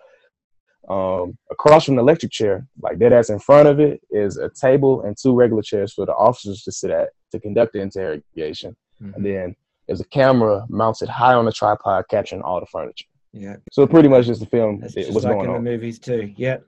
Um, 0.88 1.38
across 1.50 1.86
from 1.86 1.96
the 1.96 2.02
electric 2.02 2.30
chair, 2.30 2.66
like 2.82 2.98
that 2.98 3.12
ass 3.12 3.30
in 3.30 3.38
front 3.38 3.68
of 3.68 3.80
it, 3.80 4.02
is 4.10 4.36
a 4.36 4.50
table 4.50 5.02
and 5.02 5.16
two 5.16 5.34
regular 5.34 5.62
chairs 5.62 5.94
for 5.94 6.04
the 6.04 6.12
officers 6.12 6.62
to 6.64 6.72
sit 6.72 6.90
at 6.90 7.08
to 7.32 7.40
conduct 7.40 7.72
the 7.72 7.80
interrogation. 7.80 8.76
Mhm. 9.02 9.14
And 9.16 9.24
then 9.26 9.56
there's 9.86 10.00
a 10.02 10.04
camera 10.08 10.66
mounted 10.68 11.08
high 11.08 11.34
on 11.34 11.48
a 11.48 11.52
tripod 11.52 12.04
capturing 12.10 12.42
all 12.42 12.60
the 12.60 12.66
furniture. 12.66 13.06
yeah. 13.32 13.56
So 13.72 13.86
pretty 13.86 14.08
much 14.08 14.26
just 14.26 14.40
the 14.40 14.46
film 14.46 14.78
That's 14.80 14.94
it- 14.96 15.02
just 15.04 15.14
what's 15.14 15.24
like 15.24 15.34
going 15.34 15.48
in 15.50 15.56
on. 15.56 15.64
the 15.64 15.70
movies 15.70 15.98
too. 15.98 16.32
Yeah. 16.36 16.58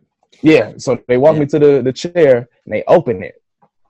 Yeah, 0.43 0.73
so 0.77 0.99
they 1.09 1.17
walk 1.17 1.35
Yeah. 1.35 1.41
me 1.41 1.47
to 1.47 1.59
the, 1.59 1.83
the 1.83 1.93
chair 1.93 2.49
and 2.65 2.75
they 2.75 2.85
open 2.87 3.23
it. 3.23 3.35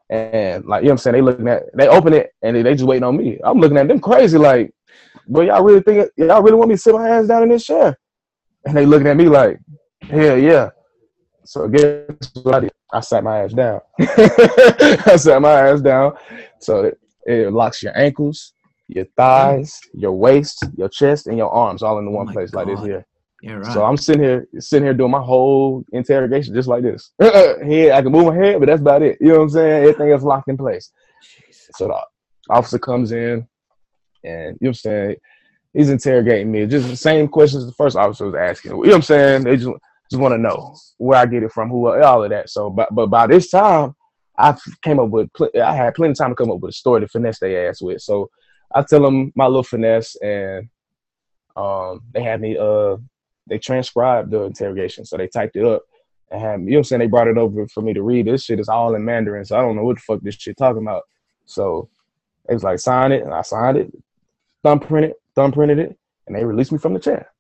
And 0.09 0.65
like 0.65 0.83
you 0.83 0.89
know 0.89 0.91
what 0.91 0.93
I'm 0.93 0.99
saying, 0.99 1.15
they 1.15 1.21
looking 1.23 1.49
at 1.49 1.65
they 1.77 1.89
open 1.89 2.13
it 2.13 2.31
and 2.43 2.57
they, 2.57 2.63
they 2.63 2.75
just 2.75 2.87
waiting 2.87 3.03
on 3.03 3.17
me. 3.17 3.39
I'm 3.43 3.59
looking 3.59 3.77
at 3.77 3.89
them 3.89 4.01
crazy, 4.01 4.39
like, 4.39 4.73
but 5.27 5.47
y'all 5.47 5.65
really 5.65 5.81
think 5.81 6.11
y'all 6.17 6.43
really 6.43 6.57
want 6.57 6.69
me 6.69 6.77
to 6.77 6.81
sit 6.81 6.95
my 6.95 7.09
ass 7.09 7.27
down 7.27 7.43
in 7.43 7.49
this 7.49 7.65
chair? 7.65 7.99
And 8.65 8.77
they 8.77 8.87
looking 8.87 9.09
at 9.09 9.17
me 9.17 9.29
like, 9.29 9.59
hell 10.09 10.39
yeah. 10.39 10.71
So 11.45 11.69
guess 11.69 12.09
what 12.43 12.55
I 12.55 12.61
did? 12.61 12.73
I 12.93 13.01
sat 13.01 13.25
my 13.25 13.43
ass 13.43 13.53
down. 13.53 13.81
I 14.01 15.17
sat 15.17 15.43
my 15.43 15.53
ass 15.69 15.81
down. 15.81 16.15
So 16.61 16.85
it, 16.85 16.99
it 17.27 17.53
locks 17.53 17.83
your 17.83 17.97
ankles, 17.99 18.53
your 18.89 19.07
thighs, 19.17 19.81
your 19.93 20.13
waist, 20.13 20.65
your 20.77 20.89
chest, 20.89 21.27
and 21.27 21.37
your 21.37 21.51
arms 21.51 21.83
all 21.83 21.99
in 21.99 22.05
the 22.05 22.11
Oh 22.11 22.15
one 22.15 22.27
my 22.27 22.33
place 22.33 22.55
like 22.55 22.67
this 22.69 22.81
here. 22.81 23.05
Yeah. 23.47 23.55
Right. 23.55 23.73
So 23.73 23.85
I'm 23.85 23.97
sitting 23.97 24.25
here, 24.25 24.49
sitting 24.59 24.85
here 24.85 24.93
doing 24.93 25.13
my 25.13 25.23
whole 25.23 25.85
interrogation 25.93 26.53
just 26.53 26.67
like 26.67 26.83
this. 26.83 27.13
head, 27.21 27.93
I 27.93 28.03
can 28.03 28.11
move 28.11 28.27
my 28.27 28.35
head, 28.35 28.59
but 28.59 28.67
that's 28.67 28.81
about 28.81 29.03
it. 29.03 29.19
You 29.21 29.29
know 29.29 29.35
what 29.35 29.43
I'm 29.43 29.51
saying? 29.51 29.83
Everything 29.83 30.11
else 30.11 30.25
locked 30.25 30.49
in 30.49 30.57
place. 30.57 30.91
Jeez. 31.23 31.69
So 31.77 31.87
the 31.87 32.53
officer 32.53 32.81
comes 32.81 33.13
in, 33.13 33.47
and 34.25 34.59
you 34.61 34.67
know 34.67 34.69
what 34.69 34.69
I'm 34.69 34.75
saying? 34.75 35.17
He's 35.73 35.91
interrogating 35.91 36.51
me. 36.51 36.67
Just 36.67 36.89
the 36.89 36.97
same 36.97 37.29
questions 37.29 37.67
the 37.67 37.73
first 37.73 37.97
officer 37.97 38.27
was 38.27 38.35
asking. 38.35 38.73
You 38.73 38.77
know 38.79 38.89
what 38.89 38.95
I'm 38.97 39.03
saying? 39.03 39.45
They 39.45 39.57
just 39.57 39.71
just 40.11 40.21
want 40.21 40.35
to 40.35 40.39
know 40.39 40.75
where 40.99 41.19
I 41.19 41.27
get 41.27 41.45
it 41.45 41.53
from, 41.53 41.69
who, 41.69 41.89
all 42.03 42.25
of 42.25 42.31
that. 42.31 42.51
So, 42.51 42.69
but 42.69 42.93
but 42.93 43.07
by 43.07 43.29
this 43.29 43.49
time, 43.49 43.95
I 44.37 44.57
came 44.83 44.99
up 44.99 45.11
with, 45.11 45.33
pl- 45.35 45.51
I 45.63 45.73
had 45.73 45.95
plenty 45.95 46.13
of 46.13 46.19
time 46.19 46.31
to 46.31 46.37
come 46.37 46.51
up 46.51 46.59
with 46.59 46.71
a 46.71 46.73
story 46.73 47.01
to 47.01 47.09
finesse 47.09 47.39
their 47.39 47.69
ass 47.69 47.81
with. 47.81 48.03
So 48.03 48.29
I 48.75 48.83
tell 48.83 49.03
them 49.03 49.33
my 49.37 49.47
little 49.47 49.63
finesse, 49.63 50.17
and 50.17 50.69
um, 51.55 52.01
they 52.13 52.25
had 52.25 52.41
me 52.41 52.59
uh 52.59 52.97
they 53.47 53.59
transcribed 53.59 54.31
the 54.31 54.43
interrogation. 54.43 55.05
So 55.05 55.17
they 55.17 55.29
typed 55.29 55.57
it 55.57 55.65
up 55.65 55.83
and 56.31 56.41
had 56.41 56.61
you 56.61 56.67
know 56.67 56.71
what 56.73 56.79
I'm 56.79 56.85
saying? 56.85 57.01
They 57.01 57.07
brought 57.07 57.29
it 57.29 57.39
over 57.39 57.67
for 57.69 57.83
me 57.83 57.93
to 57.95 58.03
read. 58.03 58.27
This 58.27 58.45
shit 58.45 58.61
is 58.61 58.69
all 58.69 58.95
in 58.95 59.05
Mandarin, 59.05 59.45
so 59.45 59.57
I 59.59 59.63
don't 59.63 59.77
know 59.77 59.85
what 59.85 59.97
the 59.97 60.03
fuck 60.03 60.21
this 60.23 60.35
shit 60.35 60.57
talking 60.57 60.83
about. 60.83 61.05
So 61.45 61.89
it 62.49 62.55
was 62.55 62.65
like, 62.65 62.79
sign 62.79 63.13
it, 63.13 63.23
and 63.23 63.33
I 63.33 63.43
signed 63.43 63.77
it, 63.77 63.93
thumbprint 64.63 65.07
it, 65.07 65.17
thumbprinted 65.37 65.79
it, 65.79 65.97
and 66.27 66.37
they 66.37 66.45
released 66.45 66.73
me 66.73 66.79
from 66.79 66.95
the 66.95 67.01
chair. 67.01 67.31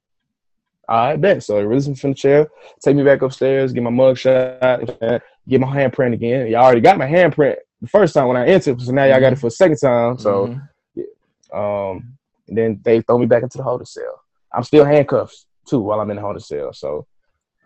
All 0.88 1.08
right, 1.08 1.20
bet. 1.20 1.42
So 1.42 1.56
they 1.56 1.64
released 1.64 1.88
me 1.88 1.96
from 1.96 2.10
the 2.10 2.16
chair, 2.16 2.48
take 2.84 2.94
me 2.94 3.02
back 3.02 3.22
upstairs, 3.22 3.72
get 3.72 3.82
my 3.82 3.90
mug 3.90 4.16
shot, 4.16 4.60
get 4.60 5.60
my 5.60 5.66
handprint 5.76 6.14
again. 6.14 6.46
Y'all 6.46 6.64
already 6.64 6.80
got 6.80 6.98
my 6.98 7.06
handprint 7.06 7.56
the 7.82 7.88
first 7.88 8.14
time 8.14 8.28
when 8.28 8.36
I 8.36 8.46
entered, 8.46 8.80
so 8.80 8.92
now 8.92 9.04
y'all 9.04 9.20
got 9.20 9.32
it 9.32 9.38
for 9.38 9.48
the 9.48 9.50
second 9.50 9.78
time. 9.78 10.18
So 10.18 10.46
Mhm. 10.46 11.10
um, 11.52 12.16
and 12.48 12.56
then 12.56 12.80
they 12.84 13.00
throw 13.00 13.18
me 13.18 13.26
back 13.26 13.42
into 13.42 13.58
the 13.58 13.64
holding 13.64 13.86
cell. 13.86 14.22
I'm 14.52 14.62
still 14.62 14.84
handcuffed 14.84 15.44
too 15.66 15.80
while 15.80 16.00
I'm 16.00 16.10
in 16.10 16.16
the 16.16 16.22
holding 16.22 16.40
cell. 16.40 16.72
So 16.72 17.06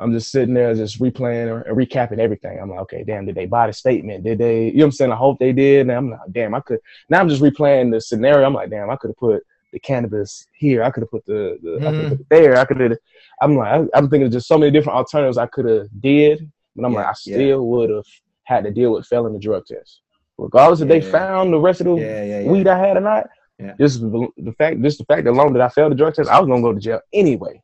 I'm 0.01 0.13
just 0.13 0.31
sitting 0.31 0.55
there, 0.55 0.75
just 0.75 0.99
replaying 0.99 1.67
and 1.67 1.77
recapping 1.77 2.19
everything. 2.19 2.59
I'm 2.59 2.71
like, 2.71 2.81
okay, 2.81 3.05
damn, 3.05 3.27
did 3.27 3.35
they 3.35 3.47
buy 3.47 3.67
the 3.67 3.73
statement? 3.73 4.25
Did 4.25 4.39
they? 4.39 4.67
You 4.67 4.73
know 4.73 4.79
what 4.79 4.85
I'm 4.87 4.93
saying? 4.93 5.13
I 5.13 5.17
hope 5.17 5.39
they 5.39 5.53
did. 5.53 5.83
And 5.83 5.93
I'm 5.93 6.11
like, 6.11 6.21
damn, 6.33 6.55
I 6.55 6.61
could. 6.61 6.81
Now 7.11 7.21
I'm 7.21 7.29
just 7.29 7.43
replaying 7.43 7.93
the 7.93 8.01
scenario. 8.01 8.47
I'm 8.47 8.55
like, 8.55 8.71
damn, 8.71 8.91
I 8.91 8.97
could 8.97 9.11
have 9.11 9.17
put 9.19 9.43
the 9.73 9.79
cannabis 9.79 10.47
here. 10.55 10.83
I 10.83 10.91
could 10.91 11.03
have 11.03 11.11
put 11.11 11.27
the, 11.27 11.59
the 11.63 11.77
I 11.77 11.79
could 11.79 11.83
have 11.83 11.95
put 11.95 12.05
mm-hmm. 12.05 12.23
it 12.23 12.29
there. 12.31 12.57
I 12.57 12.65
could 12.65 12.81
have. 12.81 12.99
I'm 13.43 13.57
like, 13.57 13.73
I, 13.73 13.85
I'm 13.95 14.09
thinking 14.09 14.27
of 14.27 14.33
just 14.33 14.49
so 14.49 14.57
many 14.57 14.71
different 14.71 14.97
alternatives 14.97 15.37
I 15.37 15.47
could 15.47 15.67
have 15.67 15.89
did. 16.01 16.51
But 16.75 16.87
I'm 16.87 16.95
like, 16.95 17.05
Yeah, 17.05 17.09
I 17.09 17.15
yeah. 17.27 17.37
still 17.37 17.67
would 17.67 17.91
have 17.91 18.07
had 18.45 18.65
to 18.65 18.71
deal 18.71 18.93
with 18.93 19.07
failing 19.07 19.35
the 19.35 19.39
drug 19.39 19.67
test, 19.67 20.01
regardless 20.39 20.81
if 20.81 20.89
they 20.89 21.01
Yeah. 21.03 21.11
found 21.11 21.53
the 21.53 21.59
rest 21.59 21.81
of 21.81 21.87
the 21.87 21.95
Yeah. 21.97 22.25
Yeah. 22.25 22.41
Yeah. 22.41 22.51
weed 22.51 22.69
I 22.69 22.79
had 22.79 22.97
or 22.97 23.01
not. 23.01 23.29
Yeah. 23.59 23.75
Just 23.79 24.01
the 24.01 24.29
the 24.39 24.53
fact, 24.53 24.81
just 24.81 24.99
the 24.99 25.05
fact 25.05 25.27
alone 25.27 25.53
that 25.53 25.63
I 25.63 25.69
failed 25.69 25.93
the 25.93 25.97
drug 25.97 26.15
test, 26.15 26.31
I 26.31 26.41
was 26.41 26.49
gonna 26.49 26.63
go 26.63 26.73
to 26.73 26.81
jail 26.81 27.01
anyway. 27.13 27.61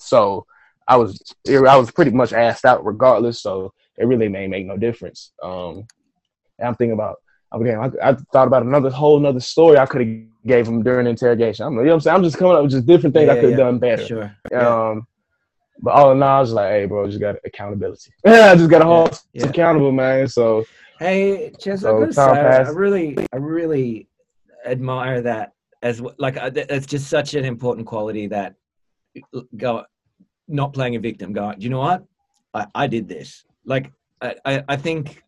So 0.00 0.46
I 0.86 0.96
was, 0.96 1.22
I 1.48 1.76
was 1.76 1.90
pretty 1.90 2.10
much 2.10 2.32
asked 2.32 2.64
out 2.64 2.84
regardless. 2.84 3.40
So 3.42 3.72
it 3.96 4.06
really 4.06 4.28
may 4.28 4.46
make 4.48 4.66
no 4.66 4.76
difference. 4.76 5.32
Um, 5.42 5.86
I'm 6.62 6.74
thinking 6.74 6.92
about, 6.92 7.16
okay, 7.52 7.74
I, 7.74 8.10
I 8.10 8.16
thought 8.32 8.46
about 8.46 8.62
another 8.62 8.90
whole 8.90 9.16
another 9.18 9.40
story 9.40 9.78
I 9.78 9.86
could 9.86 10.06
have 10.06 10.46
gave 10.46 10.66
him 10.66 10.82
during 10.82 11.06
interrogation. 11.06 11.66
I'm, 11.66 11.74
you 11.74 11.80
know 11.80 11.88
what 11.88 11.94
I'm 11.94 12.00
saying? 12.00 12.16
I'm 12.16 12.22
just 12.22 12.38
coming 12.38 12.56
up 12.56 12.62
with 12.62 12.72
just 12.72 12.86
different 12.86 13.14
things 13.14 13.28
I 13.28 13.34
could 13.34 13.44
have 13.44 13.52
yeah. 13.52 13.56
done 13.56 13.78
better. 13.78 14.06
Sure. 14.06 14.36
Yeah. 14.50 14.88
Um, 14.88 15.06
but 15.82 15.92
all 15.92 16.12
in 16.12 16.22
all, 16.22 16.36
I 16.36 16.40
was 16.40 16.52
like, 16.52 16.70
hey, 16.70 16.84
bro, 16.84 17.06
just 17.06 17.20
got 17.20 17.36
accountability. 17.44 18.12
Yeah, 18.24 18.50
I 18.52 18.56
just 18.56 18.70
got 18.70 18.80
to 18.80 18.84
hold 18.84 19.18
Yeah. 19.32 19.46
accountable, 19.46 19.92
man. 19.92 20.28
So 20.28 20.64
Hey, 21.00 21.50
Ches, 21.58 21.80
So 21.80 21.96
I 21.96 22.00
gotta 22.00 22.12
say, 22.12 22.22
time 22.22 22.66
I 22.66 22.70
really, 22.70 23.16
I 23.32 23.36
really 23.36 24.06
admire 24.66 25.22
that 25.22 25.54
as 25.82 26.02
like 26.18 26.36
uh, 26.36 26.50
it's 26.54 26.86
just 26.86 27.08
such 27.08 27.32
an 27.32 27.46
important 27.46 27.86
quality 27.86 28.26
that 28.26 28.56
go 29.56 29.84
not 30.48 30.72
playing 30.72 30.96
a 30.96 31.00
victim. 31.00 31.32
Going, 31.32 31.58
do 31.58 31.64
you 31.64 31.70
know 31.70 31.78
what? 31.80 32.04
I, 32.54 32.66
I 32.74 32.86
did 32.86 33.08
this. 33.08 33.44
Like, 33.64 33.92
I, 34.20 34.34
I, 34.44 34.62
I 34.68 34.76
think, 34.76 35.22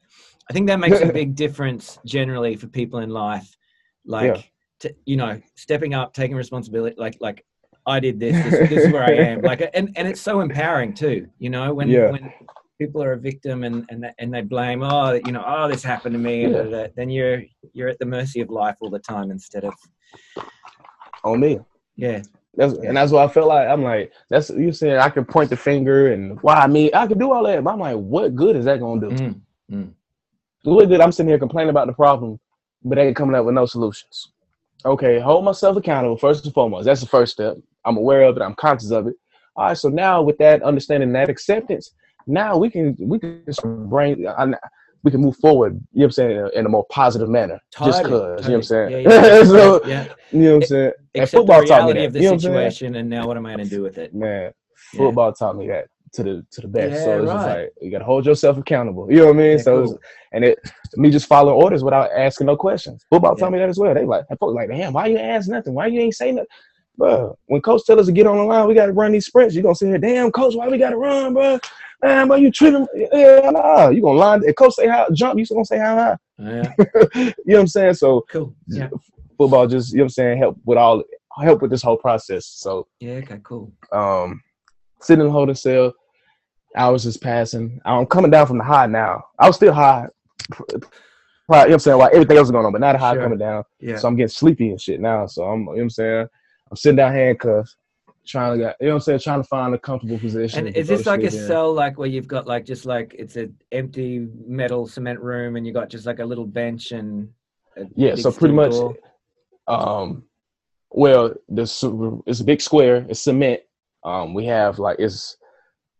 I 0.51 0.53
think 0.53 0.67
that 0.67 0.81
makes 0.81 1.01
a 1.01 1.13
big 1.21 1.35
difference 1.35 1.99
generally 2.05 2.57
for 2.57 2.67
people 2.67 3.01
in 3.01 3.11
life. 3.11 3.57
Like, 4.05 4.35
Yeah. 4.37 4.43
to, 4.81 4.95
you 5.07 5.17
know, 5.17 5.41
stepping 5.55 5.95
up, 5.95 6.13
taking 6.13 6.37
responsibility. 6.37 6.97
Like, 6.99 7.17
like 7.21 7.45
I 7.87 8.01
did 8.01 8.19
this. 8.19 8.35
This, 8.45 8.69
this 8.69 8.85
is 8.87 8.93
where 8.93 9.05
I 9.05 9.13
am. 9.15 9.43
Like, 9.51 9.69
and 9.75 9.93
and 9.97 10.09
it's 10.09 10.21
so 10.21 10.41
empowering 10.41 10.93
too. 10.95 11.29
You 11.39 11.51
know, 11.51 11.73
when 11.75 11.89
Yeah. 11.89 12.11
when 12.11 12.33
people 12.81 13.01
are 13.03 13.13
a 13.13 13.19
victim 13.19 13.63
and 13.63 13.85
and 13.91 14.03
they- 14.03 14.15
and 14.19 14.35
they 14.35 14.41
blame, 14.43 14.83
oh, 14.83 15.13
you 15.13 15.31
know, 15.33 15.45
oh, 15.47 15.69
this 15.69 15.85
happened 15.85 16.15
to 16.15 16.19
me, 16.19 16.49
Yeah. 16.49 16.89
then 16.97 17.09
you're 17.11 17.43
you're 17.73 17.89
at 17.89 17.99
the 18.01 18.07
mercy 18.07 18.41
of 18.41 18.51
life 18.51 18.77
all 18.81 18.91
the 18.91 18.99
time 18.99 19.31
instead 19.31 19.65
of 19.65 19.75
on 21.25 21.39
me. 21.41 21.61
yeah, 21.97 22.23
That's, 22.55 22.75
Yeah. 22.75 22.89
And 22.89 22.97
that's 22.97 23.13
what 23.13 23.29
I 23.29 23.33
feel 23.33 23.49
like. 23.49 23.69
I'm 23.69 23.83
like, 23.83 24.13
that's 24.29 24.51
you 24.51 24.73
saying 24.73 24.97
I 24.99 25.09
can 25.09 25.25
point 25.25 25.51
the 25.51 25.57
finger 25.57 26.13
and 26.13 26.41
why 26.43 26.67
me? 26.67 26.85
Mean, 26.85 26.91
I 26.95 27.07
can 27.07 27.19
do 27.19 27.33
all 27.33 27.45
that, 27.45 27.65
but 27.65 27.73
I'm 27.73 27.81
like, 27.81 27.97
what 27.97 28.35
good 28.37 28.57
is 28.57 28.65
that 28.67 28.81
gonna 28.81 29.01
do? 29.01 29.41
Mm, 29.71 29.93
What 30.65 30.89
good? 30.89 31.01
I'm 31.01 31.13
sitting 31.13 31.29
here 31.31 31.39
complaining 31.39 31.71
about 31.71 31.87
the 31.87 31.95
problem, 31.95 32.39
but 32.85 32.97
they 32.97 33.07
ain't 33.09 33.17
coming 33.17 33.35
up 33.35 33.47
with 33.47 33.55
no 33.55 33.67
solutions. 33.67 34.33
Okay, 34.85 35.19
hold 35.21 35.45
myself 35.45 35.77
accountable 35.77 36.17
first 36.17 36.45
and 36.45 36.53
foremost. 36.53 36.87
That's 36.87 37.01
the 37.01 37.07
first 37.07 37.33
step. 37.33 37.57
I'm 37.85 37.97
aware 37.97 38.23
of 38.23 38.37
it. 38.37 38.43
I'm 38.43 38.55
conscious 38.55 38.91
of 38.91 39.07
it. 39.07 39.15
All 39.57 39.67
right. 39.67 39.79
So 39.79 39.89
now 39.89 40.23
with 40.23 40.39
that 40.39 40.63
understanding, 40.63 41.13
that 41.13 41.31
acceptance, 41.31 41.95
now 42.27 42.57
we 42.57 42.71
can 42.71 42.97
we 43.01 43.19
can 43.19 43.45
bring 43.89 44.27
I, 44.27 44.53
we 45.05 45.11
can 45.11 45.21
move 45.21 45.37
forward. 45.37 45.75
You 45.93 46.01
know 46.01 46.03
what 46.03 46.05
I'm 46.07 46.13
saying 46.13 46.31
in 46.33 46.37
a, 46.39 46.49
in 46.51 46.67
a 46.67 46.69
more 46.69 46.87
positive 46.91 47.29
manner. 47.29 47.61
just 47.85 48.03
Totally, 48.03 48.37
cause 48.37 48.45
you 48.45 48.51
know 48.51 48.55
what 48.55 48.57
I'm 48.57 48.63
saying. 48.63 48.91
Yeah, 49.11 49.11
yeah, 49.11 49.45
so 49.45 49.85
yeah. 49.87 50.05
you 50.31 50.39
know 50.41 50.49
what 50.51 50.57
I'm 50.57 50.63
saying. 50.63 50.93
And 51.15 51.23
Accept 51.25 51.41
football 51.41 51.61
the 51.61 51.67
taught 51.67 51.87
me 51.89 51.93
that. 51.95 52.05
of 52.07 52.13
the 52.13 52.19
You 52.21 52.25
know 52.25 52.29
what 52.31 52.35
I'm 52.35 52.41
saying? 52.41 52.55
situation, 52.55 52.95
and 52.97 53.11
now 53.11 53.27
what 53.27 53.37
am 53.37 53.47
I 53.47 53.55
going 53.57 53.69
to 53.69 53.77
do 53.77 53.83
with 53.83 53.99
it? 53.99 54.15
Man, 54.15 54.53
Yeah. 54.93 54.99
football 54.99 55.33
taught 55.33 55.57
me 55.57 55.67
that. 55.69 55.87
to 56.15 56.23
the 56.23 56.47
to 56.53 56.61
the 56.61 56.69
best. 56.69 56.93
Yeah, 56.93 57.05
so 57.05 57.23
it's 57.23 57.27
right. 57.29 57.35
just 57.37 57.47
like 57.47 57.73
you 57.81 57.91
gotta 57.91 58.05
hold 58.05 58.27
yourself 58.27 58.59
accountable. 58.59 59.11
You 59.11 59.19
know 59.21 59.27
what 59.27 59.37
I 59.37 59.39
mean? 59.39 59.51
Yeah, 59.57 59.63
so 59.63 59.87
cool. 59.87 59.99
and 60.33 60.45
it 60.45 60.59
me 60.97 61.11
just 61.11 61.27
following 61.27 61.57
orders 61.63 61.83
without 61.83 62.11
asking 62.13 62.49
no 62.49 62.57
questions. 62.57 63.03
Football 63.09 63.33
Yeah. 63.35 63.45
tell 63.45 63.51
me 63.51 63.59
that 63.59 63.71
as 63.71 63.79
well. 63.79 63.95
They 63.95 64.05
like, 64.05 64.27
folks 64.39 64.55
like, 64.55 64.69
damn, 64.69 64.93
why 64.93 65.07
you 65.07 65.17
ask 65.17 65.49
nothing? 65.49 65.73
Why 65.75 65.87
you 65.87 66.01
ain't 66.01 66.15
say 66.15 66.33
nothing? 66.33 66.49
Bro, 66.99 67.39
when 67.47 67.63
coach 67.63 67.81
tell 67.87 67.99
us 67.99 68.07
to 68.07 68.13
get 68.13 68.27
on 68.27 68.37
the 68.37 68.45
line, 68.45 68.69
we 68.69 68.75
gotta 68.75 68.93
run 68.93 69.13
these 69.13 69.25
sprints. 69.25 69.55
You 69.55 69.63
gonna 69.63 69.75
sit 69.75 69.89
here, 69.89 69.97
damn 69.97 70.31
coach, 70.31 70.55
why 70.55 70.69
we 70.69 70.77
gotta 70.77 70.99
run, 70.99 71.33
bro? 71.33 71.59
Man, 72.03 72.27
bro, 72.29 72.37
you 72.37 72.51
tripping? 72.51 72.87
Yeah, 72.95 73.51
nah. 73.51 73.89
You 73.89 74.03
gonna 74.03 74.19
line? 74.19 74.43
If 74.45 74.57
coach 74.57 74.75
say 74.75 74.89
how 74.89 75.09
jump, 75.13 75.39
you 75.39 75.45
still 75.45 75.57
gonna 75.59 75.65
say 75.67 75.79
how 75.79 75.97
high? 75.97 76.17
Yeah, 76.39 76.73
you 77.15 77.25
know 77.25 77.33
what 77.45 77.61
I'm 77.61 77.67
saying? 77.69 77.95
So 77.95 78.25
cool. 78.31 78.55
Yeah, 78.67 78.89
football 79.39 79.67
just 79.67 79.93
you 79.93 79.99
know 79.99 80.03
what 80.03 80.07
I'm 80.07 80.11
saying 80.11 80.39
help 80.39 80.59
with 80.65 80.79
all 80.79 81.03
help 81.41 81.63
with 81.63 81.71
this 81.71 81.83
whole 81.83 81.97
process. 81.97 82.47
So 82.47 82.89
yeah, 83.01 83.15
okay, 83.15 83.39
cool. 83.45 83.73
um 83.93 84.43
sitting 85.01 85.21
in 85.21 85.27
the 85.29 85.33
holding 85.33 85.55
cell, 85.55 85.93
hours 86.77 87.07
is 87.07 87.17
passing. 87.17 87.81
I'm 87.85 88.07
coming 88.07 88.31
down 88.31 88.47
from 88.49 88.59
the 88.59 88.65
high 88.65 88.87
now. 88.87 89.25
I 89.39 89.47
was 89.47 89.57
still 89.57 89.73
high. 89.73 90.09
You 90.51 90.79
know 91.57 91.65
what 91.65 91.73
I'm 91.73 91.79
saying? 91.81 91.99
While 91.99 92.11
everything 92.13 92.37
else 92.37 92.47
is 92.49 92.53
going 92.53 92.65
on, 92.65 92.73
but 92.73 92.81
now 92.81 92.93
the 92.93 92.99
high 92.99 93.15
Sure. 93.15 93.23
coming 93.23 93.39
down. 93.39 93.65
Yeah, 93.81 93.97
So 93.99 94.09
I'm 94.09 94.17
getting 94.17 94.29
sleepy 94.29 94.71
and 94.71 94.81
shit 94.81 95.01
now. 95.01 95.27
So 95.27 95.45
I'm 95.45 95.61
you 95.61 95.65
know 95.67 95.73
what 95.73 95.81
I'm 95.83 95.91
saying? 95.91 96.27
I'm 96.71 96.77
sitting 96.77 96.97
down 96.97 97.13
handcuffed, 97.13 97.77
trying 98.27 98.59
to 98.59 98.65
get 98.65 98.77
you 98.81 98.87
know 98.87 98.95
what 98.95 98.97
I'm 98.97 99.01
saying, 99.03 99.19
trying 99.21 99.43
to 99.43 99.49
find 99.49 99.75
a 99.75 99.79
comfortable 99.79 100.19
position. 100.19 100.67
and 100.67 100.77
is 100.77 100.89
this 100.89 101.07
like 101.07 101.21
a 101.21 101.25
in. 101.25 101.31
cell, 101.31 101.73
like 101.73 101.99
where 101.99 102.09
you've 102.09 102.29
got 102.29 102.47
like 102.47 102.65
just 102.65 102.87
like 102.87 103.15
it's 103.19 103.37
an 103.37 103.57
empty 103.73 104.29
metal 104.47 104.87
cement 104.87 105.21
room, 105.21 105.57
and 105.57 105.67
you 105.67 105.73
got 105.73 105.89
just 105.89 106.07
like 106.07 106.19
a 106.21 106.25
little 106.25 106.47
bench 106.47 106.93
and 106.93 107.29
Yeah, 107.97 108.15
so 108.15 108.31
pretty 108.33 108.55
much 108.55 108.73
door? 108.73 108.97
um 109.69 110.25
well 110.91 111.33
the 111.49 112.23
it's 112.27 112.41
a 112.41 112.45
big 112.45 112.61
square 112.61 113.07
it's 113.09 113.21
cement 113.21 113.61
um 114.05 114.35
we 114.35 114.45
have 114.45 114.79
like 114.79 114.99
it's 114.99 115.37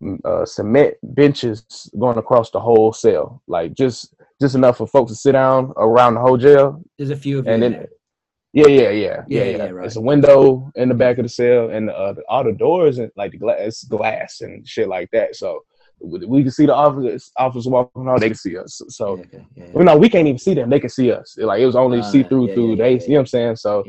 mm, 0.03 0.19
uh 0.25 0.45
cement 0.45 0.95
benches 1.03 1.89
going 1.99 2.19
across 2.19 2.51
the 2.51 2.61
whole 2.61 2.93
cell 2.93 3.41
like 3.47 3.73
just 3.75 4.15
just 4.41 4.55
enough 4.57 4.79
for 4.79 4.87
folks 4.87 5.13
to 5.13 5.17
sit 5.17 5.33
down 5.33 5.73
around 5.77 6.15
the 6.15 6.21
whole 6.21 6.37
jail 6.37 6.83
There's 6.99 7.11
a 7.11 7.17
few 7.17 7.39
of 7.39 7.47
you 7.47 7.53
and 7.53 7.63
then 7.63 7.73
there. 7.73 7.89
Yeah 8.53 8.67
yeah 8.67 8.91
yeah 8.91 9.25
Yeah, 9.29 9.45
yeah 9.45 9.57
yeah, 9.57 9.71
right. 9.71 9.87
it's 9.87 9.97
a 9.97 10.01
window 10.01 10.71
in 10.75 10.89
the 10.89 10.95
back 10.95 11.19
of 11.19 11.25
the 11.25 11.29
cell 11.29 11.71
and 11.71 11.91
uh, 11.91 12.15
all 12.29 12.45
the 12.45 12.53
doors 12.53 12.99
and 12.99 13.11
like 13.17 13.33
the 13.33 13.39
glass 13.39 13.85
glass 13.85 14.41
and 14.41 14.67
shit 14.67 14.89
like 14.89 15.11
that 15.13 15.37
so 15.37 15.61
we 16.01 16.43
can 16.43 16.51
see 16.51 16.67
the 16.67 16.75
officers 16.75 17.31
officers 17.37 17.69
walking 17.69 18.09
out 18.09 18.21
they 18.21 18.29
can 18.29 18.37
see 18.37 18.57
us 18.59 18.83
so 18.89 19.17
yeah, 19.17 19.23
okay, 19.23 19.47
yeah, 19.57 19.67
well, 19.73 19.85
no, 19.85 19.97
we 19.97 20.09
can't 20.09 20.27
even 20.27 20.39
see 20.39 20.53
them. 20.53 20.69
They 20.69 20.81
can 20.81 20.91
see 20.91 21.11
us. 21.11 21.35
Like 21.39 21.61
it 21.61 21.67
was 21.67 21.77
only 21.77 22.01
Ah, 22.01 22.03
see 22.03 22.23
through 22.25 22.53
through 22.53 22.77
they. 22.77 22.93
You 22.93 22.99
know 22.99 23.15
what 23.15 23.21
I'm 23.21 23.27
saying? 23.27 23.57
So. 23.57 23.85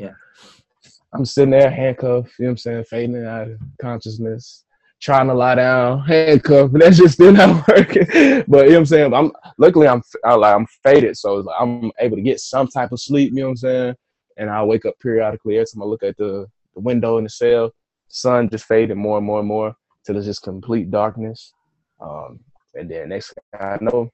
I'm 1.14 1.24
sitting 1.24 1.50
there 1.50 1.70
handcuffed. 1.70 2.32
You 2.38 2.46
know 2.46 2.48
what 2.48 2.50
I'm 2.50 2.56
saying? 2.58 2.84
Fading 2.90 3.24
out 3.24 3.48
of 3.48 3.60
consciousness, 3.80 4.64
trying 5.00 5.28
to 5.28 5.34
lie 5.34 5.54
down, 5.54 6.00
handcuffed, 6.06 6.74
that's 6.74 6.96
just 6.98 7.14
still 7.14 7.32
not 7.32 7.66
working. 7.68 8.06
But 8.48 8.64
you 8.64 8.70
know 8.72 8.76
what 8.76 8.76
I'm 8.76 8.86
saying? 8.86 9.14
I'm 9.14 9.32
luckily 9.56 9.86
I'm 9.86 10.02
I, 10.24 10.34
like 10.34 10.54
I'm 10.56 10.66
faded, 10.82 11.16
so 11.16 11.36
like 11.36 11.56
I'm 11.60 11.92
able 12.00 12.16
to 12.16 12.22
get 12.22 12.40
some 12.40 12.66
type 12.66 12.90
of 12.92 13.00
sleep. 13.00 13.30
You 13.30 13.36
know 13.36 13.44
what 13.44 13.50
I'm 13.50 13.56
saying? 13.56 13.94
And 14.36 14.50
I 14.50 14.62
wake 14.64 14.84
up 14.84 14.94
periodically 15.00 15.56
every 15.56 15.66
time 15.66 15.82
I 15.82 15.86
look 15.86 16.02
at 16.02 16.16
the, 16.16 16.46
the 16.74 16.80
window 16.80 17.18
in 17.18 17.24
the 17.24 17.30
cell. 17.30 17.72
Sun 18.08 18.48
just 18.50 18.66
faded 18.66 18.96
more 18.96 19.18
and 19.18 19.26
more 19.26 19.38
and 19.38 19.48
more 19.48 19.74
till 20.04 20.16
it's 20.16 20.26
just 20.26 20.42
complete 20.42 20.90
darkness. 20.90 21.52
Um, 22.00 22.40
and 22.74 22.90
then 22.90 23.08
next 23.08 23.34
I 23.58 23.78
know, 23.80 24.10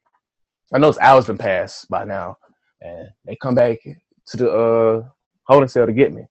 I 0.73 0.79
know 0.79 0.89
it's 0.89 0.99
hours 0.99 1.27
been 1.27 1.39
passed 1.39 1.89
by 1.89 2.05
now, 2.05 2.37
and 2.81 3.09
they 3.25 3.37
come 3.37 3.55
back 3.55 3.79
to 4.27 4.37
the 4.37 4.51
uh, 4.51 5.09
holding 5.45 5.69
cell 5.69 5.87
to 5.87 5.93
get 5.93 6.13
me. 6.13 6.25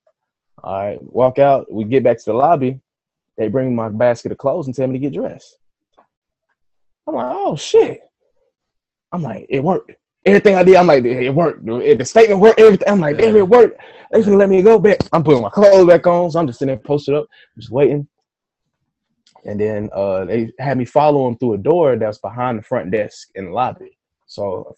All 0.64 0.74
right, 0.74 1.00
walk 1.02 1.40
out. 1.40 1.72
We 1.72 1.84
get 1.84 2.04
back 2.04 2.18
to 2.20 2.26
the 2.26 2.34
lobby. 2.34 2.80
They 3.38 3.48
bring 3.48 3.76
my 3.76 3.90
basket 3.90 4.32
of 4.32 4.38
clothes 4.38 4.68
and 4.68 4.76
tell 4.76 4.88
me 4.88 4.94
to 4.94 5.00
get 5.00 5.14
dressed. 5.14 5.58
I'm 7.08 7.16
like, 7.16 7.32
oh 7.36 7.56
shit. 7.56 8.02
I'm 9.12 9.24
like, 9.24 9.48
it 9.50 9.64
worked. 9.64 9.92
Everything 10.26 10.56
I 10.56 10.64
did, 10.64 10.76
I'm 10.76 10.88
like, 10.88 11.06
it 11.06 11.30
worked. 11.32 11.66
dude. 11.66 11.98
The 11.98 12.06
statement 12.06 12.42
worked. 12.42 12.60
Everything. 12.60 12.88
I'm 12.88 13.00
like, 13.00 13.18
damn, 13.18 13.36
it 13.36 13.48
worked. 13.48 13.80
They 14.12 14.22
finna 14.22 14.38
let 14.38 14.50
me 14.50 14.62
go 14.62 14.80
back. 14.80 15.00
I'm 15.14 15.24
putting 15.24 15.42
my 15.42 15.50
clothes 15.50 15.88
back 15.88 16.06
on, 16.08 16.32
so 16.32 16.40
I'm 16.40 16.48
just 16.48 16.60
sitting 16.60 16.76
there 16.76 16.84
posted 16.84 17.16
up, 17.16 17.28
just 17.58 17.72
waiting. 17.72 18.08
And 19.46 19.60
then 19.60 19.90
uh, 19.94 20.26
they 20.26 20.52
had 20.60 20.78
me 20.78 20.86
follow 20.86 21.26
them 21.26 21.38
through 21.38 21.54
a 21.54 21.58
door 21.58 21.96
that's 21.96 22.18
behind 22.18 22.60
the 22.60 22.64
front 22.64 22.92
desk 22.92 23.30
in 23.36 23.46
the 23.46 23.52
lobby. 23.52 23.98
So 24.26 24.76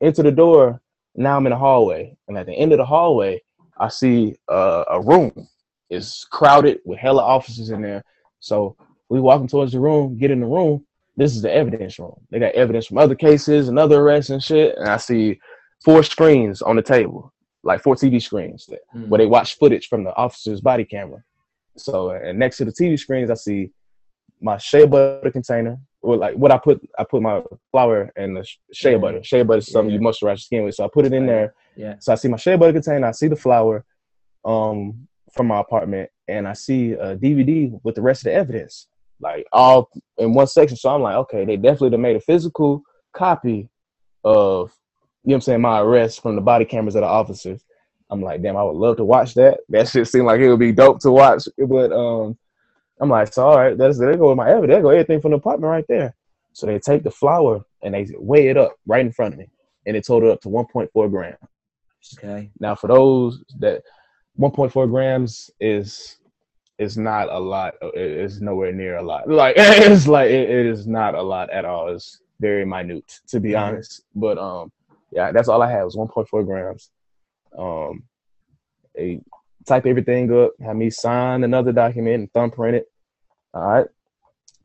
into 0.00 0.22
the 0.22 0.32
door, 0.32 0.80
now 1.14 1.36
I'm 1.36 1.46
in 1.46 1.50
the 1.50 1.58
hallway. 1.58 2.16
And 2.28 2.36
at 2.36 2.46
the 2.46 2.52
end 2.52 2.72
of 2.72 2.78
the 2.78 2.84
hallway, 2.84 3.42
I 3.78 3.88
see 3.88 4.36
uh, 4.48 4.84
a 4.88 5.00
room. 5.00 5.48
It's 5.88 6.24
crowded 6.24 6.80
with 6.84 6.98
hella 6.98 7.22
officers 7.22 7.70
in 7.70 7.82
there. 7.82 8.04
So 8.40 8.76
we 9.08 9.20
walking 9.20 9.48
towards 9.48 9.72
the 9.72 9.80
room, 9.80 10.18
get 10.18 10.30
in 10.30 10.40
the 10.40 10.46
room. 10.46 10.84
This 11.20 11.36
is 11.36 11.42
the 11.42 11.52
evidence 11.52 11.98
room. 11.98 12.18
They 12.30 12.38
got 12.38 12.54
evidence 12.54 12.86
from 12.86 12.96
other 12.96 13.14
cases 13.14 13.68
and 13.68 13.78
other 13.78 14.00
arrests 14.00 14.30
and 14.30 14.42
shit. 14.42 14.74
And 14.78 14.88
I 14.88 14.96
see 14.96 15.38
four 15.84 16.02
screens 16.02 16.62
on 16.62 16.76
the 16.76 16.82
table, 16.96 17.30
like 17.62 17.82
four 17.82 17.94
TV 17.94 18.18
screens 18.22 18.64
that, 18.70 18.80
Mm. 18.96 19.08
where 19.08 19.18
they 19.18 19.26
watch 19.26 19.58
footage 19.58 19.86
from 19.88 20.02
the 20.04 20.14
officer's 20.16 20.62
body 20.62 20.86
camera. 20.86 21.22
So 21.76 22.10
and 22.12 22.38
next 22.38 22.56
to 22.56 22.64
the 22.64 22.72
TV 22.72 22.96
screens, 22.98 23.30
I 23.30 23.34
see 23.34 23.70
my 24.40 24.56
shea 24.56 24.86
butter 24.86 25.30
container, 25.30 25.76
or 26.00 26.16
like 26.16 26.34
what 26.36 26.50
I 26.52 26.56
put. 26.56 26.80
I 26.98 27.04
put 27.04 27.20
my 27.20 27.42
flour 27.70 28.10
and 28.16 28.34
the 28.38 28.44
shea 28.72 28.92
Yeah. 28.92 28.96
butter. 29.04 29.22
Shea 29.22 29.42
butter 29.42 29.58
is 29.58 29.70
something 29.70 29.90
Yeah. 29.92 30.00
you 30.00 30.06
moisturize 30.06 30.38
your 30.40 30.46
skin 30.48 30.64
with. 30.64 30.74
So 30.76 30.84
I 30.86 30.88
put 30.90 31.04
it 31.04 31.12
in 31.12 31.26
there. 31.26 31.52
Yeah. 31.76 31.96
So 31.98 32.12
I 32.12 32.16
see 32.16 32.28
my 32.28 32.38
shea 32.38 32.56
butter 32.56 32.72
container. 32.72 33.06
I 33.08 33.10
see 33.12 33.28
the 33.28 33.36
flour, 33.36 33.84
um, 34.46 35.06
from 35.34 35.48
my 35.48 35.60
apartment, 35.60 36.08
and 36.28 36.48
I 36.48 36.54
see 36.54 36.92
a 36.92 37.14
DVD 37.14 37.78
with 37.84 37.94
the 37.94 38.00
rest 38.08 38.22
of 38.22 38.24
the 38.30 38.32
evidence, 38.42 38.88
like 39.20 39.46
all 39.52 39.90
in 40.18 40.34
one 40.34 40.46
section. 40.46 40.76
So 40.76 40.90
I'm 40.90 41.02
like, 41.02 41.16
okay, 41.16 41.44
they 41.44 41.56
definitely 41.56 41.96
made 41.98 42.16
a 42.16 42.20
physical 42.20 42.82
copy 43.12 43.68
of, 44.24 44.72
you 45.24 45.30
know 45.30 45.32
what 45.32 45.34
I'm 45.36 45.40
saying, 45.42 45.60
my 45.60 45.80
arrest 45.80 46.22
from 46.22 46.36
the 46.36 46.42
body 46.42 46.64
cameras 46.64 46.94
of 46.94 47.02
the 47.02 47.06
officers. 47.06 47.64
I'm 48.10 48.22
like, 48.22 48.42
damn, 48.42 48.56
I 48.56 48.64
would 48.64 48.76
love 48.76 48.96
to 48.96 49.04
watch 49.04 49.34
that. 49.34 49.60
That 49.68 49.88
shit 49.88 50.08
seemed 50.08 50.26
like 50.26 50.40
it 50.40 50.48
would 50.48 50.58
be 50.58 50.72
dope 50.72 51.00
to 51.00 51.12
watch. 51.12 51.46
But 51.56 51.92
um, 51.92 52.36
I'm 53.00 53.08
like, 53.08 53.32
so 53.32 53.46
all 53.46 53.56
right, 53.56 53.78
that's 53.78 53.98
there 53.98 54.16
go 54.16 54.28
with 54.28 54.36
my 54.36 54.50
evidence. 54.50 54.70
There 54.70 54.82
go 54.82 54.90
everything 54.90 55.20
from 55.20 55.30
the 55.30 55.36
apartment 55.36 55.70
right 55.70 55.84
there. 55.88 56.14
So 56.52 56.66
they 56.66 56.78
take 56.78 57.04
the 57.04 57.10
flour 57.10 57.64
and 57.82 57.94
they 57.94 58.08
weigh 58.18 58.48
it 58.48 58.56
up 58.56 58.74
right 58.86 59.04
in 59.04 59.12
front 59.12 59.34
of 59.34 59.38
me, 59.38 59.48
and 59.86 59.96
it 59.96 60.04
totaled 60.06 60.32
up 60.32 60.40
to 60.42 60.48
1.4 60.48 61.10
grams. 61.10 61.36
Okay. 62.18 62.50
Now, 62.58 62.74
for 62.74 62.88
those 62.88 63.42
that 63.58 63.82
1.4 64.38 64.90
grams 64.90 65.50
is 65.60 66.16
is 66.80 66.96
not 66.96 67.28
a 67.30 67.38
lot. 67.38 67.74
It's 67.94 68.40
nowhere 68.40 68.72
near 68.72 68.96
a 68.96 69.02
lot. 69.02 69.28
Like 69.42 69.54
it's 69.58 70.06
like 70.08 70.30
it, 70.30 70.48
it 70.50 70.66
is 70.66 70.86
not 70.86 71.14
a 71.14 71.22
lot 71.22 71.50
at 71.50 71.64
all. 71.64 71.88
It's 71.94 72.20
very 72.40 72.64
minute, 72.64 73.20
to 73.28 73.38
be 73.38 73.50
Mhm. 73.50 73.60
honest. 73.62 74.02
But 74.14 74.38
um, 74.38 74.72
yeah, 75.12 75.30
that's 75.30 75.48
all 75.48 75.62
I 75.62 75.70
had 75.70 75.84
was 75.84 75.96
1.4 75.96 76.44
grams. 76.46 76.90
Um, 77.56 78.04
they 78.94 79.20
type 79.66 79.84
everything 79.86 80.32
up, 80.32 80.52
have 80.64 80.76
me 80.76 80.88
sign 80.90 81.44
another 81.44 81.72
document 81.72 82.14
and 82.20 82.32
thumbprint 82.32 82.76
it. 82.76 82.86
All 83.52 83.62
right, 83.62 83.86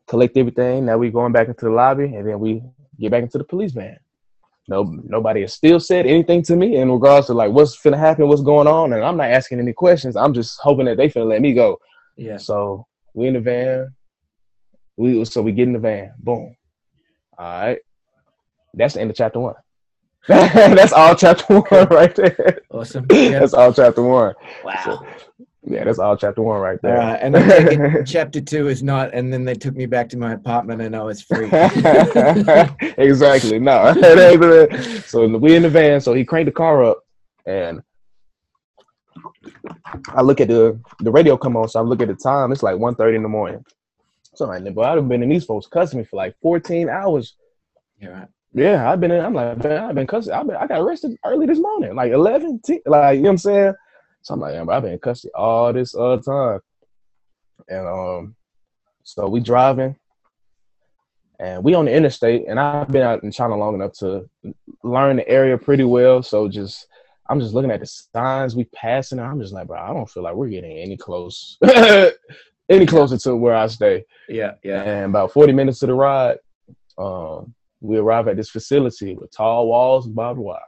collect 0.07 0.37
everything. 0.37 0.85
Now 0.85 0.97
we 0.97 1.09
going 1.09 1.33
back 1.33 1.47
into 1.49 1.65
the 1.65 1.71
lobby, 1.71 2.05
and 2.15 2.25
then 2.27 2.39
we 2.39 2.63
get 2.99 3.11
back 3.11 3.23
into 3.23 3.37
the 3.39 3.43
police 3.43 3.73
van. 3.73 3.97
No, 4.67 4.83
nobody 5.03 5.41
has 5.41 5.53
still 5.53 5.79
said 5.79 6.05
anything 6.07 6.41
to 6.43 6.55
me 6.55 6.77
in 6.77 6.89
regards 6.91 7.27
to 7.27 7.33
like 7.33 7.51
what's 7.51 7.75
finna 7.77 7.99
happen, 7.99 8.27
what's 8.27 8.41
going 8.41 8.67
on, 8.67 8.93
and 8.93 9.03
I'm 9.03 9.17
not 9.17 9.29
asking 9.29 9.59
any 9.59 9.73
questions. 9.73 10.15
I'm 10.15 10.33
just 10.33 10.59
hoping 10.61 10.85
that 10.85 10.97
they 10.97 11.09
finna 11.09 11.27
let 11.27 11.41
me 11.41 11.53
go. 11.53 11.77
Yeah. 12.17 12.37
So 12.37 12.87
we 13.13 13.27
in 13.27 13.33
the 13.33 13.39
van. 13.39 13.93
We 14.97 15.23
so 15.25 15.41
we 15.41 15.51
get 15.51 15.67
in 15.67 15.73
the 15.73 15.79
van. 15.79 16.13
Boom. 16.19 16.55
All 17.37 17.45
right. 17.45 17.79
That's 18.73 18.93
the 18.93 19.01
end 19.01 19.11
of 19.11 19.17
chapter 19.17 19.39
one. 19.39 19.55
that's 20.27 20.93
all 20.93 21.15
chapter 21.15 21.59
one 21.61 21.87
right 21.89 22.15
there. 22.15 22.59
Awesome. 22.71 23.05
Yeah. 23.11 23.39
That's 23.39 23.53
all 23.53 23.73
chapter 23.73 24.01
one. 24.01 24.33
Wow. 24.63 25.05
Yeah, 25.67 25.83
that's 25.83 25.97
all 25.97 26.15
chapter 26.15 26.43
one 26.43 26.61
right 26.61 26.79
there. 26.83 26.97
right. 26.97 27.19
And 27.21 28.07
chapter 28.07 28.39
two 28.39 28.67
is 28.67 28.83
not, 28.83 29.13
and 29.15 29.33
then 29.33 29.45
they 29.45 29.55
took 29.55 29.75
me 29.75 29.87
back 29.87 30.09
to 30.09 30.17
my 30.17 30.33
apartment 30.33 30.79
and 30.81 30.95
I 30.95 31.01
was 31.01 31.21
free. 31.23 31.47
exactly. 32.97 33.59
No. 33.59 33.93
It 33.95 34.19
ain't 34.19 34.39
really- 34.39 34.99
so 35.01 35.27
we 35.27 35.55
in 35.55 35.63
the 35.63 35.69
van. 35.69 36.01
So 36.01 36.13
he 36.13 36.23
cranked 36.23 36.45
the 36.47 36.51
car 36.51 36.83
up, 36.83 36.99
and 37.45 37.81
I 40.09 40.21
look 40.21 40.41
at 40.41 40.47
the 40.47 40.79
the 40.99 41.11
radio 41.11 41.37
come 41.37 41.55
on. 41.55 41.69
So 41.69 41.79
I 41.79 41.83
look 41.83 42.01
at 42.01 42.07
the 42.07 42.15
time. 42.15 42.51
It's 42.51 42.63
like 42.63 42.75
1.30 42.75 43.15
in 43.15 43.23
the 43.23 43.29
morning. 43.29 43.63
So 44.33 44.51
I'm 44.51 44.63
like, 44.63 44.73
boy, 44.73 44.83
I've 44.83 45.07
been 45.07 45.23
in 45.23 45.29
these 45.29 45.45
folks 45.45 45.67
cussing 45.67 45.99
me 45.99 46.05
for 46.05 46.17
like 46.17 46.35
14 46.41 46.89
hours. 46.89 47.35
You're 47.99 48.13
right. 48.13 48.27
Yeah, 48.53 48.89
I've 48.89 49.01
been 49.01 49.11
in. 49.11 49.23
I'm 49.23 49.33
like, 49.33 49.63
man, 49.63 49.83
I've 49.83 49.95
been 49.95 50.07
cussing. 50.07 50.33
I've 50.33 50.47
been, 50.47 50.55
I 50.55 50.65
got 50.65 50.79
arrested 50.79 51.17
early 51.25 51.45
this 51.45 51.59
morning, 51.59 51.93
like 51.95 52.13
11, 52.13 52.61
10, 52.63 52.79
like 52.85 53.17
you 53.17 53.23
know 53.23 53.27
what 53.27 53.31
I'm 53.31 53.37
saying. 53.37 53.73
So 54.21 54.33
I'm 54.33 54.39
like, 54.39 54.53
yeah, 54.53 54.65
I've 54.67 54.81
been 54.81 54.93
in 54.93 54.99
custody 54.99 55.33
all 55.35 55.73
this 55.73 55.93
other 55.93 56.21
time, 56.21 56.59
and 57.67 57.85
um, 57.85 58.35
so 59.03 59.27
we 59.27 59.41
driving, 59.41 59.97
and 61.37 61.63
we 61.63 61.73
on 61.73 61.85
the 61.85 61.93
interstate, 61.93 62.45
and 62.47 62.57
I've 62.57 62.87
been 62.87 63.01
out 63.01 63.23
in 63.23 63.31
China 63.31 63.57
long 63.57 63.75
enough 63.75 63.91
to 63.99 64.29
learn 64.83 65.17
the 65.17 65.27
area 65.27 65.57
pretty 65.57 65.83
well. 65.83 66.23
So 66.23 66.47
just, 66.47 66.87
I'm 67.27 67.39
just 67.39 67.53
looking 67.53 67.71
at 67.71 67.79
the 67.79 67.85
signs 67.87 68.55
we 68.55 68.65
passing, 68.65 69.19
and 69.19 69.27
I'm 69.27 69.39
just 69.41 69.53
like, 69.53 69.67
bro, 69.67 69.79
I 69.79 69.93
don't 69.93 70.09
feel 70.09 70.23
like 70.23 70.35
we're 70.35 70.49
getting 70.49 70.77
any 70.77 70.95
close 70.97 71.57
any 72.69 72.85
closer 72.85 73.17
to 73.17 73.35
where 73.35 73.55
I 73.55 73.67
stay. 73.67 74.05
Yeah, 74.29 74.53
yeah. 74.63 74.83
And 74.83 75.05
about 75.05 75.31
40 75.31 75.53
minutes 75.53 75.79
to 75.79 75.87
the 75.87 75.93
ride, 75.93 76.37
um, 76.97 77.53
we 77.81 77.97
arrive 77.97 78.27
at 78.27 78.37
this 78.37 78.49
facility 78.49 79.15
with 79.15 79.31
tall 79.31 79.67
walls 79.67 80.05
and 80.05 80.15
barbed 80.15 80.39
wire. 80.39 80.59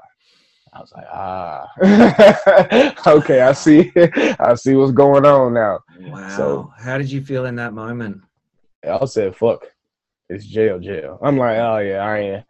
I 0.73 0.79
was 0.81 0.93
like, 0.95 1.07
ah, 1.11 2.93
okay, 3.17 3.41
I 3.41 3.53
see, 3.53 3.91
I 4.39 4.53
see 4.55 4.75
what's 4.75 4.91
going 4.91 5.25
on 5.25 5.53
now. 5.53 5.79
Wow. 5.99 6.37
So- 6.37 6.73
how 6.77 6.97
did 6.97 7.11
you 7.11 7.21
feel 7.23 7.45
in 7.45 7.55
that 7.55 7.73
moment? 7.73 8.21
I 8.87 9.03
said, 9.05 9.35
fuck, 9.35 9.65
it's 10.29 10.45
jail, 10.45 10.79
jail. 10.79 11.19
I'm 11.21 11.37
like, 11.37 11.57
oh 11.57 11.77
yeah, 11.79 11.97
I 11.99 12.17
ain't. 12.19 12.45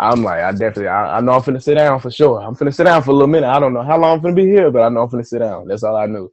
I'm 0.00 0.22
like, 0.22 0.40
I 0.40 0.50
definitely, 0.52 0.88
I, 0.88 1.18
I 1.18 1.20
know 1.20 1.32
I'm 1.32 1.42
finna 1.42 1.62
sit 1.62 1.74
down 1.74 2.00
for 2.00 2.10
sure. 2.10 2.40
I'm 2.40 2.56
finna 2.56 2.74
sit 2.74 2.84
down 2.84 3.02
for 3.02 3.10
a 3.10 3.12
little 3.12 3.28
minute. 3.28 3.46
I 3.46 3.60
don't 3.60 3.74
know 3.74 3.82
how 3.82 3.98
long 3.98 4.16
I'm 4.18 4.24
finna 4.24 4.34
be 4.34 4.46
here, 4.46 4.70
but 4.70 4.80
I 4.80 4.88
know 4.88 5.02
I'm 5.02 5.10
finna 5.10 5.26
sit 5.26 5.40
down. 5.40 5.68
That's 5.68 5.82
all 5.82 5.94
I 5.94 6.06
knew. 6.06 6.32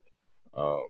Um, 0.53 0.87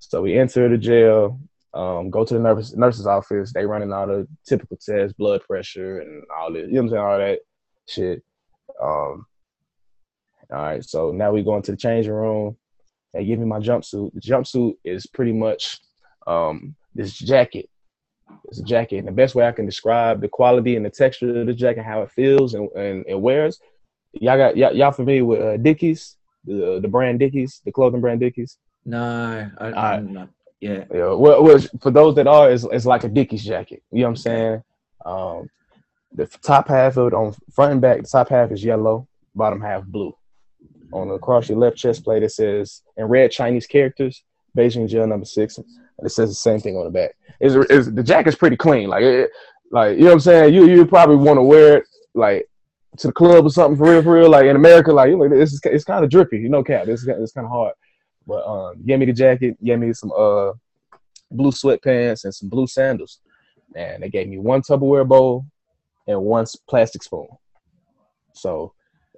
so 0.00 0.22
we 0.22 0.36
enter 0.36 0.68
the 0.68 0.78
jail, 0.78 1.38
um, 1.74 2.10
go 2.10 2.24
to 2.24 2.34
the 2.34 2.40
nurse, 2.40 2.74
nurse's 2.74 3.06
office. 3.06 3.52
They 3.52 3.64
running 3.64 3.92
all 3.92 4.08
the 4.08 4.26
typical 4.44 4.76
tests, 4.76 5.14
blood 5.16 5.42
pressure 5.42 6.00
and 6.00 6.24
all 6.36 6.52
this, 6.52 6.66
you 6.66 6.74
know 6.74 6.82
what 6.82 6.84
I'm 6.84 6.90
saying, 6.90 7.02
all 7.04 7.18
that 7.18 7.38
shit. 7.86 8.24
Um, 8.82 9.26
all 10.50 10.62
right, 10.62 10.84
so 10.84 11.12
now 11.12 11.30
we 11.30 11.44
go 11.44 11.56
into 11.56 11.70
the 11.70 11.76
changing 11.76 12.12
room. 12.12 12.56
They 13.14 13.24
give 13.26 13.38
me 13.38 13.46
my 13.46 13.60
jumpsuit. 13.60 14.12
The 14.14 14.20
jumpsuit 14.20 14.74
is 14.82 15.06
pretty 15.06 15.32
much 15.32 15.78
um, 16.26 16.74
this 16.96 17.16
jacket. 17.16 17.70
It's 18.44 18.60
a 18.60 18.64
jacket, 18.64 18.98
and 18.98 19.08
the 19.08 19.12
best 19.12 19.34
way 19.34 19.46
I 19.46 19.52
can 19.52 19.66
describe 19.66 20.20
the 20.20 20.28
quality 20.28 20.76
and 20.76 20.84
the 20.84 20.90
texture 20.90 21.40
of 21.40 21.46
the 21.46 21.54
jacket, 21.54 21.84
how 21.84 22.02
it 22.02 22.10
feels 22.10 22.54
and 22.54 22.70
and 22.72 23.04
it 23.06 23.20
wears. 23.20 23.60
Y'all 24.12 24.38
got 24.38 24.56
y'all, 24.56 24.74
y'all 24.74 24.92
familiar 24.92 25.24
with 25.24 25.40
uh, 25.40 25.56
Dickies, 25.58 26.16
the 26.44 26.80
the 26.80 26.88
brand 26.88 27.18
Dickies, 27.18 27.60
the 27.64 27.72
clothing 27.72 28.00
brand 28.00 28.20
Dickies. 28.20 28.58
No, 28.84 29.50
I, 29.58 29.70
right. 29.70 29.74
I'm 29.74 30.12
not. 30.12 30.30
Yeah. 30.60 30.84
Yeah, 30.92 31.12
well, 31.12 31.42
well, 31.42 31.60
for 31.80 31.90
those 31.90 32.14
that 32.16 32.26
are, 32.26 32.50
it's, 32.50 32.64
it's 32.72 32.86
like 32.86 33.04
a 33.04 33.08
Dickies 33.08 33.44
jacket. 33.44 33.82
You 33.92 34.00
know 34.00 34.06
what 34.06 34.10
I'm 34.10 34.16
saying? 34.16 34.62
Um, 35.04 35.50
the 36.12 36.26
top 36.26 36.68
half 36.68 36.96
of 36.96 37.08
it 37.08 37.14
on 37.14 37.34
front 37.52 37.72
and 37.72 37.80
back, 37.80 38.02
the 38.02 38.08
top 38.08 38.28
half 38.30 38.50
is 38.50 38.64
yellow, 38.64 39.06
bottom 39.34 39.60
half 39.60 39.84
blue. 39.84 40.16
On 40.92 41.10
across 41.10 41.48
your 41.48 41.58
left 41.58 41.76
chest 41.76 42.02
plate, 42.02 42.22
it 42.22 42.32
says 42.32 42.82
in 42.96 43.04
red 43.04 43.30
Chinese 43.30 43.66
characters, 43.66 44.24
Beijing 44.56 44.88
jail 44.88 45.06
number 45.06 45.26
six. 45.26 45.58
And 45.98 46.06
it 46.06 46.10
says 46.10 46.28
the 46.28 46.34
same 46.34 46.60
thing 46.60 46.76
on 46.76 46.84
the 46.84 46.90
back. 46.90 47.16
It's 47.40 47.54
the 47.88 48.02
jacket's 48.02 48.36
pretty 48.36 48.56
clean. 48.56 48.88
Like, 48.88 49.02
it, 49.02 49.30
like 49.70 49.96
you 49.96 50.04
know 50.04 50.06
what 50.06 50.14
I'm 50.14 50.20
saying? 50.20 50.54
You 50.54 50.66
you 50.68 50.86
probably 50.86 51.16
want 51.16 51.38
to 51.38 51.42
wear 51.42 51.78
it 51.78 51.84
like 52.14 52.48
to 52.98 53.08
the 53.08 53.12
club 53.12 53.44
or 53.44 53.50
something 53.50 53.76
for 53.76 53.90
real, 53.90 54.02
for 54.02 54.14
real. 54.14 54.30
Like 54.30 54.46
in 54.46 54.56
America, 54.56 54.92
like 54.92 55.10
you 55.10 55.16
know, 55.16 55.24
it's 55.24 55.60
it's 55.64 55.84
kind 55.84 56.04
of 56.04 56.10
drippy. 56.10 56.38
You 56.38 56.48
know, 56.48 56.62
cap. 56.62 56.88
It's 56.88 57.06
it's 57.06 57.32
kind 57.32 57.46
of 57.46 57.50
hard. 57.50 57.74
But 58.26 58.46
um, 58.46 58.82
give 58.84 59.00
me 59.00 59.06
the 59.06 59.12
jacket, 59.12 59.62
give 59.62 59.80
me 59.80 59.92
some 59.92 60.12
uh 60.12 60.52
blue 61.30 61.50
sweatpants 61.50 62.24
and 62.24 62.34
some 62.34 62.48
blue 62.48 62.66
sandals. 62.66 63.20
And 63.74 64.02
they 64.02 64.08
gave 64.08 64.28
me 64.28 64.38
one 64.38 64.62
Tupperware 64.62 65.06
bowl 65.06 65.46
and 66.06 66.20
one 66.22 66.46
plastic 66.68 67.02
spoon. 67.02 67.28
So 68.34 68.72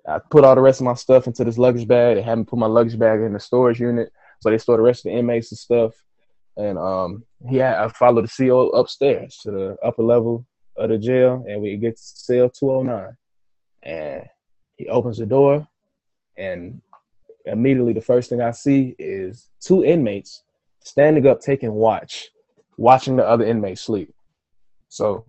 I 0.09 0.18
put 0.18 0.45
all 0.45 0.55
the 0.55 0.61
rest 0.61 0.81
of 0.81 0.87
my 0.87 0.95
stuff 0.95 1.26
into 1.26 1.45
this 1.45 1.59
luggage 1.59 1.87
bag. 1.87 2.16
They 2.16 2.22
had 2.22 2.39
me 2.39 2.45
put 2.45 2.59
my 2.59 2.66
luggage 2.66 2.99
bag 2.99 3.20
in 3.20 3.33
the 3.33 3.41
storage 3.41 3.81
unit. 3.81 4.12
So 4.41 4.51
they 4.51 4.59
store 4.59 4.76
the 4.76 4.83
rest 4.83 5.07
of 5.07 5.12
the 5.12 5.18
inmates 5.18 5.53
and 5.53 5.59
stuff. 5.59 5.93
And 6.57 6.78
um, 6.78 7.24
yeah, 7.51 7.84
I 7.84 7.88
followed 7.88 8.26
the 8.26 8.32
CO 8.36 8.68
upstairs 8.70 9.38
to 9.42 9.51
the 9.51 9.76
upper 9.84 10.03
level 10.03 10.46
of 10.76 10.90
the 10.90 10.98
jail, 10.98 11.44
and 11.48 11.62
we 11.62 11.76
get 11.76 11.96
to 11.96 12.03
cell 12.03 12.51
209. 12.51 13.16
And 13.82 14.24
he 14.76 14.88
opens 14.88 15.18
the 15.18 15.26
door, 15.26 15.66
and 16.36 16.80
immediately 17.46 17.92
the 17.92 18.01
first 18.01 18.28
thing 18.28 18.42
I 18.42 18.51
see 18.51 18.94
is 18.98 19.48
two 19.61 19.84
inmates 19.84 20.42
standing 20.82 21.26
up 21.26 21.40
taking 21.40 21.72
watch, 21.72 22.30
watching 22.76 23.16
the 23.16 23.26
other 23.26 23.44
inmates 23.44 23.82
sleep. 23.82 24.12
So 24.88 25.24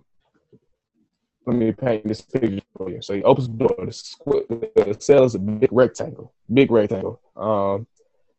let 1.45 1.55
me 1.55 1.71
paint 1.71 2.07
this 2.07 2.21
picture 2.21 2.61
for 2.77 2.89
you. 2.89 3.01
So 3.01 3.13
he 3.13 3.23
opens 3.23 3.47
the 3.47 3.53
door. 3.55 3.75
The, 3.77 4.93
the 4.93 4.97
cell 4.99 5.23
is 5.23 5.35
a 5.35 5.39
big 5.39 5.69
rectangle, 5.71 6.33
big 6.53 6.71
rectangle. 6.71 7.19
Um, 7.35 7.87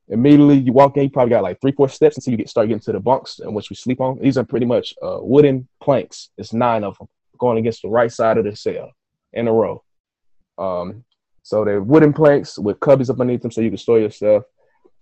immediately 0.09 0.59
you 0.59 0.72
walk 0.72 0.96
in, 0.96 1.05
you 1.05 1.11
probably 1.11 1.30
got 1.30 1.42
like 1.42 1.61
three, 1.61 1.72
four 1.72 1.88
steps 1.88 2.16
until 2.16 2.32
you 2.32 2.38
get 2.38 2.48
start 2.48 2.68
getting 2.68 2.80
to 2.80 2.92
the 2.92 3.00
bunks 3.00 3.38
in 3.38 3.55
which 3.55 3.70
we 3.70 3.76
sleep 3.76 4.00
on. 4.00 4.18
These 4.20 4.36
are 4.38 4.44
pretty 4.44 4.66
much 4.66 4.94
uh, 5.03 5.18
wooden 5.20 5.68
planks. 5.80 6.30
It's 6.36 6.53
nine 6.53 6.84
of 6.84 6.98
them 6.98 7.09
going 7.38 7.59
against 7.59 7.82
the 7.82 7.88
right 7.88 8.12
side 8.12 8.38
of 8.38 8.44
the 8.44 8.55
cell 8.57 8.92
in 9.32 9.48
a 9.48 9.53
row. 9.53 9.82
Um, 10.59 11.05
so 11.42 11.64
they're 11.64 11.82
wooden 11.82 12.12
planks 12.12 12.59
with 12.59 12.78
cubbies 12.80 13.11
up 13.11 13.20
underneath 13.20 13.42
them 13.42 13.50
so 13.50 13.61
you 13.61 13.70
can 13.70 13.78
store 13.78 13.98
your 13.98 14.11
stuff. 14.11 14.44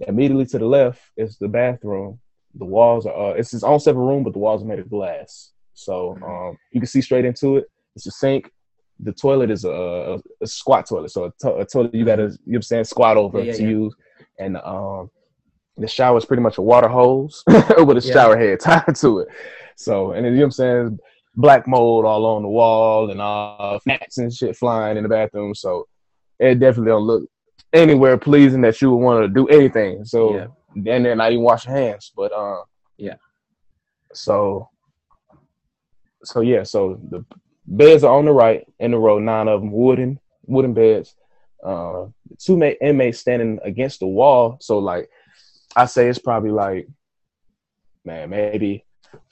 Immediately 0.07 0.46
to 0.46 0.59
the 0.59 0.64
left 0.66 1.03
is 1.16 1.36
the 1.38 1.48
bathroom. 1.48 2.18
The 2.55 2.64
walls 2.64 3.05
are 3.07 3.32
uh, 3.32 3.34
it's 3.34 3.53
its 3.53 3.62
own 3.62 3.78
separate 3.80 4.03
room, 4.03 4.24
but 4.24 4.32
the 4.32 4.38
walls 4.38 4.62
are 4.62 4.66
made 4.66 4.78
of 4.80 4.88
glass, 4.90 5.53
so 5.74 6.18
um, 6.24 6.59
you 6.72 6.80
can 6.80 6.88
see 6.88 7.01
straight 7.01 7.24
into 7.24 7.59
it. 7.59 7.66
It's 7.94 8.07
a 8.07 8.11
sink. 8.11 8.51
The 8.98 9.12
toilet 9.12 9.51
is 9.51 9.64
a, 9.64 9.70
a, 9.70 10.18
a 10.40 10.46
squat 10.46 10.86
toilet, 10.88 11.11
so 11.11 11.24
a, 11.26 11.32
to- 11.40 11.57
a 11.59 11.66
toilet 11.66 11.94
you 11.94 12.05
gotta 12.05 12.22
you 12.22 12.28
know 12.28 12.36
what 12.46 12.57
I'm 12.57 12.62
saying 12.62 12.84
squat 12.84 13.16
over 13.18 13.38
Yeah, 13.38 13.44
yeah, 13.44 13.53
to 13.53 13.62
yeah. 13.62 13.68
use, 13.68 13.94
and 14.41 14.57
um, 14.57 15.11
the 15.76 15.86
shower 15.86 16.18
is 16.18 16.24
pretty 16.24 16.43
much 16.43 16.59
a 16.59 16.62
water 16.62 16.88
hose 16.88 17.43
with 17.49 17.97
a 17.97 18.03
Yeah. 18.05 18.12
shower 18.12 18.36
head 18.36 18.61
tied 18.68 18.97
to 18.97 19.20
it. 19.20 19.28
So 19.76 20.12
and 20.12 20.24
then, 20.24 20.32
you 20.32 20.38
know 20.41 20.45
what 20.45 20.47
I'm 20.47 20.51
saying 20.53 20.99
black 21.36 21.66
mold 21.68 22.05
all 22.05 22.26
on 22.26 22.43
the 22.43 22.49
wall 22.49 23.11
and 23.11 23.20
all 23.22 23.78
gnats 23.86 24.18
and 24.18 24.32
shit 24.32 24.57
flying 24.57 24.97
in 24.97 25.05
the 25.05 25.09
bathroom. 25.09 25.55
So 25.55 25.86
it 26.41 26.59
definitely 26.59 26.91
don't 26.91 27.05
look 27.07 27.24
anywhere 27.72 28.18
pleasing 28.18 28.62
that 28.62 28.82
you 28.82 28.91
would 28.91 29.05
want 29.05 29.22
to 29.22 29.28
do 29.28 29.47
anything. 29.47 30.05
So 30.05 30.34
Yeah. 30.34 30.47
and 30.74 31.05
then 31.07 31.18
not 31.18 31.30
even 31.32 31.45
wash 31.45 31.66
your 31.66 31.76
hands. 31.76 32.12
But 32.16 32.32
uh 32.32 32.62
Yeah. 32.99 33.14
So 34.12 34.68
so 36.24 36.41
yeah, 36.41 36.64
so 36.64 37.01
the 37.11 37.24
beds 37.66 38.05
are 38.05 38.14
on 38.18 38.24
the 38.26 38.32
right 38.32 38.66
in 38.78 38.91
the 38.91 38.99
row, 38.99 39.18
nine 39.18 39.49
of 39.49 39.61
them, 39.61 39.72
wooden, 39.72 40.18
wooden 40.47 40.74
beds. 40.74 41.14
Uh 41.65 42.07
two 42.39 42.57
ma- 42.57 42.79
inmates 42.81 43.21
standing 43.21 43.59
against 43.65 44.01
the 44.01 44.07
wall. 44.07 44.57
So 44.61 44.79
like 44.79 45.09
I 45.77 45.87
say 45.87 46.09
it's 46.09 46.19
probably 46.19 46.51
like 46.51 46.89
man, 48.05 48.31
maybe 48.31 48.85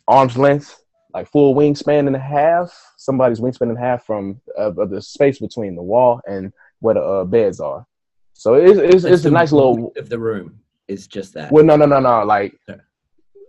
arm's 0.06 0.36
length, 0.36 0.78
like 1.14 1.28
full 1.28 1.54
wingspan 1.54 2.06
and 2.06 2.16
a 2.16 2.18
half. 2.18 2.72
Somebody's 2.96 3.40
wingspan 3.40 3.70
and 3.70 3.78
a 3.78 3.80
half 3.80 4.04
from 4.04 4.40
uh, 4.58 4.72
of 4.74 4.90
the 4.90 5.00
space 5.00 5.38
between 5.38 5.74
the 5.74 5.82
wall 5.82 6.20
and 6.26 6.52
where 6.80 6.94
the 6.94 7.02
uh, 7.02 7.24
beds 7.24 7.60
are. 7.60 7.86
So 8.34 8.54
it's 8.54 8.78
it's, 8.78 9.04
it's 9.04 9.24
a 9.24 9.30
nice 9.30 9.52
little. 9.52 9.92
of 9.96 10.08
the 10.08 10.18
room 10.18 10.60
is 10.86 11.06
just 11.06 11.34
that. 11.34 11.50
Well, 11.50 11.64
no, 11.64 11.76
no, 11.76 11.86
no, 11.86 12.00
no. 12.00 12.24
Like, 12.24 12.58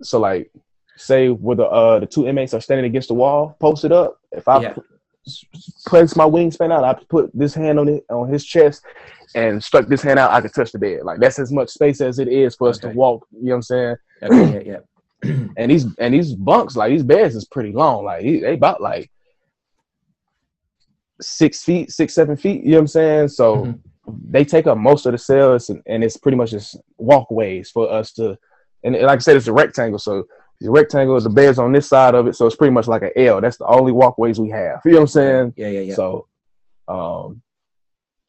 so 0.02 0.20
like, 0.20 0.52
say 0.98 1.30
where 1.30 1.56
the 1.56 1.66
uh 1.66 2.00
the 2.00 2.06
two 2.06 2.28
inmates 2.28 2.54
are 2.54 2.62
standing 2.62 2.86
against 2.86 3.08
the 3.08 3.14
wall, 3.14 3.56
posted 3.60 3.92
up. 3.92 4.20
If 4.32 4.48
I 4.48 4.62
Yeah. 4.62 4.76
Place 5.88 6.16
my 6.16 6.26
wingspan 6.26 6.72
out, 6.72 6.84
I 6.84 6.94
put 7.10 7.32
this 7.34 7.54
hand 7.54 7.80
on 7.80 7.88
it 7.88 8.04
on 8.10 8.30
his 8.30 8.46
chest 8.46 8.84
and 9.36 9.64
stuck 9.64 9.88
this 9.88 10.02
hand 10.02 10.20
out. 10.20 10.32
I 10.32 10.42
could 10.42 10.54
touch 10.54 10.72
the 10.72 10.80
bed. 10.80 11.02
Like 11.04 11.20
that's 11.20 11.40
as 11.40 11.52
much 11.52 11.70
space 11.70 12.02
as 12.02 12.20
it 12.20 12.28
is 12.28 12.56
for 12.56 12.70
us 12.70 12.80
to 12.80 12.90
walk. 12.90 13.28
You 13.32 13.46
know 13.46 13.50
what 13.52 13.56
I'm 13.56 13.62
saying? 13.64 13.96
Okay, 14.24 14.64
yeah, 14.66 14.80
yeah. 15.24 15.46
and 15.58 15.72
these 15.72 15.86
and 16.00 16.14
these 16.14 16.34
bunks, 16.34 16.76
like 16.76 16.92
these 16.92 17.04
beds, 17.04 17.36
is 17.36 17.46
pretty 17.46 17.72
long. 17.72 18.06
Like 18.06 18.24
they 18.24 18.54
about 18.54 18.82
like 18.82 19.12
six 21.22 21.64
feet, 21.64 21.92
six 21.92 22.14
seven 22.14 22.36
feet. 22.38 22.64
You 22.64 22.72
know 22.72 22.78
what 22.78 22.82
I'm 22.82 22.88
saying? 22.88 23.28
So 23.30 23.66
Mhm. 23.66 23.80
they 24.32 24.46
take 24.46 24.68
up 24.68 24.78
most 24.78 25.06
of 25.06 25.12
the 25.12 25.18
cells, 25.18 25.70
and, 25.70 25.82
and 25.86 26.04
it's 26.04 26.18
pretty 26.18 26.38
much 26.38 26.52
just 26.52 26.78
walkways 26.98 27.70
for 27.70 27.92
us 27.92 28.12
to. 28.14 28.38
And 28.84 28.96
like 28.96 29.18
I 29.18 29.22
said, 29.22 29.36
it's 29.36 29.48
a 29.48 29.54
rectangle, 29.54 30.00
so 30.00 30.24
the 30.62 30.70
rectangle 30.70 31.16
is 31.16 31.24
the 31.24 31.30
beds 31.30 31.58
on 31.58 31.72
this 31.72 31.88
side 31.88 32.16
of 32.16 32.28
it, 32.28 32.36
so 32.36 32.46
it's 32.46 32.56
pretty 32.56 32.74
much 32.74 32.88
like 32.88 33.02
an 33.02 33.12
L. 33.16 33.40
That's 33.40 33.58
the 33.58 33.66
only 33.66 33.92
walkways 33.92 34.40
we 34.40 34.50
have. 34.50 34.82
You 34.84 34.92
know 34.92 34.98
what 34.98 35.02
I'm 35.02 35.08
saying? 35.08 35.54
Yeah, 35.56 35.68
yeah, 35.70 35.80
yeah. 35.82 35.96
So, 35.96 36.28
um, 36.88 37.42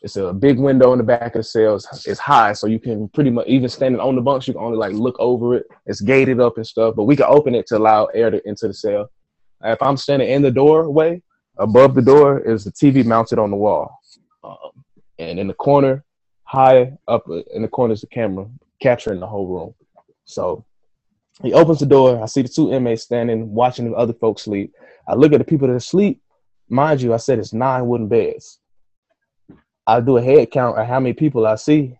it's 0.02 0.16
a 0.16 0.32
big 0.32 0.58
window 0.58 0.92
in 0.92 0.98
the 0.98 1.04
back 1.04 1.34
of 1.34 1.40
the 1.40 1.42
cells. 1.42 1.86
It's 2.06 2.20
high, 2.20 2.52
so 2.52 2.66
you 2.66 2.78
can 2.78 3.08
pretty 3.08 3.30
much 3.30 3.46
even 3.46 3.68
standing 3.68 4.00
on 4.00 4.14
the 4.14 4.22
bunks, 4.22 4.48
you 4.48 4.54
can 4.54 4.62
only 4.62 4.78
like 4.78 4.92
look 4.92 5.16
over 5.18 5.56
it. 5.56 5.66
It's 5.86 6.00
gated 6.00 6.40
up 6.40 6.56
and 6.56 6.66
stuff, 6.66 6.94
but 6.96 7.04
we 7.04 7.16
can 7.16 7.26
open 7.26 7.54
it 7.54 7.66
to 7.68 7.76
allow 7.76 8.06
air 8.06 8.30
to 8.30 8.40
into 8.48 8.68
the 8.68 8.74
cell. 8.74 9.10
If 9.62 9.82
I'm 9.82 9.96
standing 9.96 10.30
in 10.30 10.40
the 10.40 10.50
doorway, 10.50 11.22
above 11.58 11.94
the 11.94 12.02
door 12.02 12.40
is 12.40 12.64
the 12.64 12.72
TV 12.72 13.04
mounted 13.04 13.38
on 13.38 13.50
the 13.50 13.56
wall, 13.56 13.98
um, 14.42 14.84
and 15.18 15.38
in 15.38 15.48
the 15.48 15.54
corner, 15.54 16.04
high 16.44 16.92
up 17.06 17.26
in 17.54 17.62
the 17.62 17.68
corner 17.68 17.92
is 17.92 18.00
the 18.00 18.06
camera 18.06 18.46
capturing 18.80 19.20
the 19.20 19.26
whole 19.26 19.46
room. 19.46 19.74
So 20.24 20.64
he 21.42 21.52
opens 21.52 21.80
the 21.80 21.86
door. 21.86 22.22
I 22.22 22.26
see 22.26 22.42
the 22.42 22.48
two 22.48 22.72
inmates 22.72 23.02
standing, 23.02 23.52
watching 23.52 23.90
the 23.90 23.96
other 23.96 24.12
folks 24.12 24.42
sleep. 24.42 24.72
I 25.08 25.14
look 25.14 25.32
at 25.32 25.38
the 25.38 25.44
people 25.44 25.66
that 25.68 25.74
are 25.74 25.76
asleep. 25.76 26.20
Mind 26.68 27.02
you, 27.02 27.12
I 27.14 27.16
said 27.16 27.38
it's 27.38 27.52
nine 27.52 27.86
wooden 27.86 28.08
beds. 28.08 28.58
I 29.86 30.00
do 30.00 30.18
a 30.18 30.22
head 30.22 30.50
count 30.50 30.78
of 30.78 30.86
how 30.86 31.00
many 31.00 31.12
people 31.14 31.46
I 31.46 31.56
see. 31.56 31.94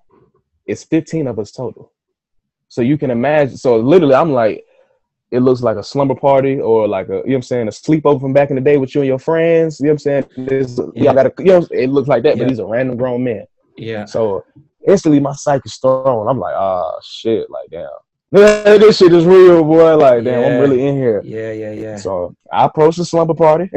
It's 0.67 0.85
15 0.85 1.27
of 1.27 1.39
us 1.39 1.51
total. 1.51 1.93
So 2.69 2.83
you 2.83 2.97
can 2.97 3.11
imagine. 3.11 3.57
So 3.57 3.77
literally, 3.79 4.15
I'm 4.15 4.33
like, 4.33 4.65
it 5.33 5.41
looks 5.41 5.61
like 5.63 5.77
a 5.77 5.83
slumber 5.83 6.15
party 6.15 6.61
or 6.61 6.87
like 6.87 7.09
a, 7.09 7.13
you 7.13 7.15
know 7.17 7.23
what 7.23 7.35
I'm 7.37 7.43
saying, 7.43 7.69
a 7.69 7.71
sleepover 7.71 8.21
from 8.21 8.33
back 8.33 8.51
in 8.51 8.57
the 8.57 8.63
day 8.63 8.77
with 8.77 8.95
you 8.95 9.01
and 9.01 9.09
your 9.09 9.19
friends. 9.19 9.81
You 9.81 9.87
know 9.87 9.91
what 9.95 9.95
I'm 9.95 9.99
saying? 9.99 10.25
This, 10.37 10.79
Yeah. 10.95 11.05
Y'all 11.05 11.15
got 11.15 11.23
to, 11.37 11.43
you 11.43 11.53
know, 11.61 11.67
it 11.71 11.89
looks 11.89 12.09
like 12.09 12.23
that, 12.25 12.37
Yeah. 12.37 12.45
but 12.45 12.49
these 12.51 12.61
are 12.61 12.67
random 12.69 12.97
grown 12.97 13.25
men. 13.25 13.47
yeah. 13.77 14.05
So 14.05 14.45
instantly 14.87 15.21
my 15.21 15.33
psyche 15.33 15.63
is 15.67 15.77
thrown. 15.77 16.29
I'm 16.29 16.39
like, 16.39 16.55
ah, 16.55 16.93
shit, 17.03 17.49
like 17.51 17.71
damn. 17.71 17.89
This 18.31 18.99
shit 18.99 19.13
is 19.13 19.25
real, 19.25 19.65
boy. 19.65 19.97
Like, 19.97 20.25
damn, 20.25 20.41
Yeah. 20.41 20.47
I'm 20.47 20.61
really 20.61 20.87
in 20.87 20.97
here. 20.97 21.21
Yeah, 21.25 21.53
yeah, 21.53 21.73
yeah. 21.73 21.97
So 21.97 22.35
I 22.53 22.67
approached 22.67 22.99
the 22.99 23.05
slumber 23.05 23.35
party, 23.35 23.69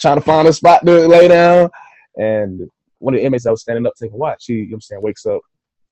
trying 0.00 0.16
to 0.16 0.20
find 0.20 0.48
a 0.48 0.52
spot 0.52 0.84
to 0.84 1.06
lay 1.06 1.28
down. 1.28 1.70
And 2.16 2.68
one 2.98 3.14
of 3.14 3.20
the 3.20 3.24
inmates 3.24 3.44
that 3.44 3.50
was 3.50 3.62
standing 3.62 3.86
up 3.86 3.94
taking 3.98 4.14
a 4.14 4.18
watch, 4.18 4.44
he, 4.46 4.54
you 4.54 4.62
know 4.62 4.66
what 4.70 4.74
I'm 4.76 4.80
saying, 4.82 5.02
wakes 5.02 5.26
up 5.26 5.40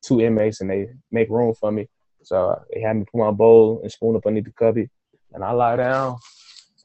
two 0.03 0.21
inmates 0.21 0.61
and 0.61 0.71
they 0.71 0.89
make 1.11 1.29
room 1.31 1.55
for 1.55 1.71
me. 1.71 1.89
So 2.23 2.61
they 2.73 2.81
had 2.81 2.97
me 2.97 3.05
put 3.11 3.19
my 3.19 3.31
bowl 3.31 3.81
and 3.83 3.91
spoon 3.91 4.17
up 4.17 4.27
underneath 4.27 4.45
the 4.45 4.53
cubby. 4.53 4.89
And 5.33 5.45
I 5.45 5.53
lie 5.53 5.77
down 5.77 6.17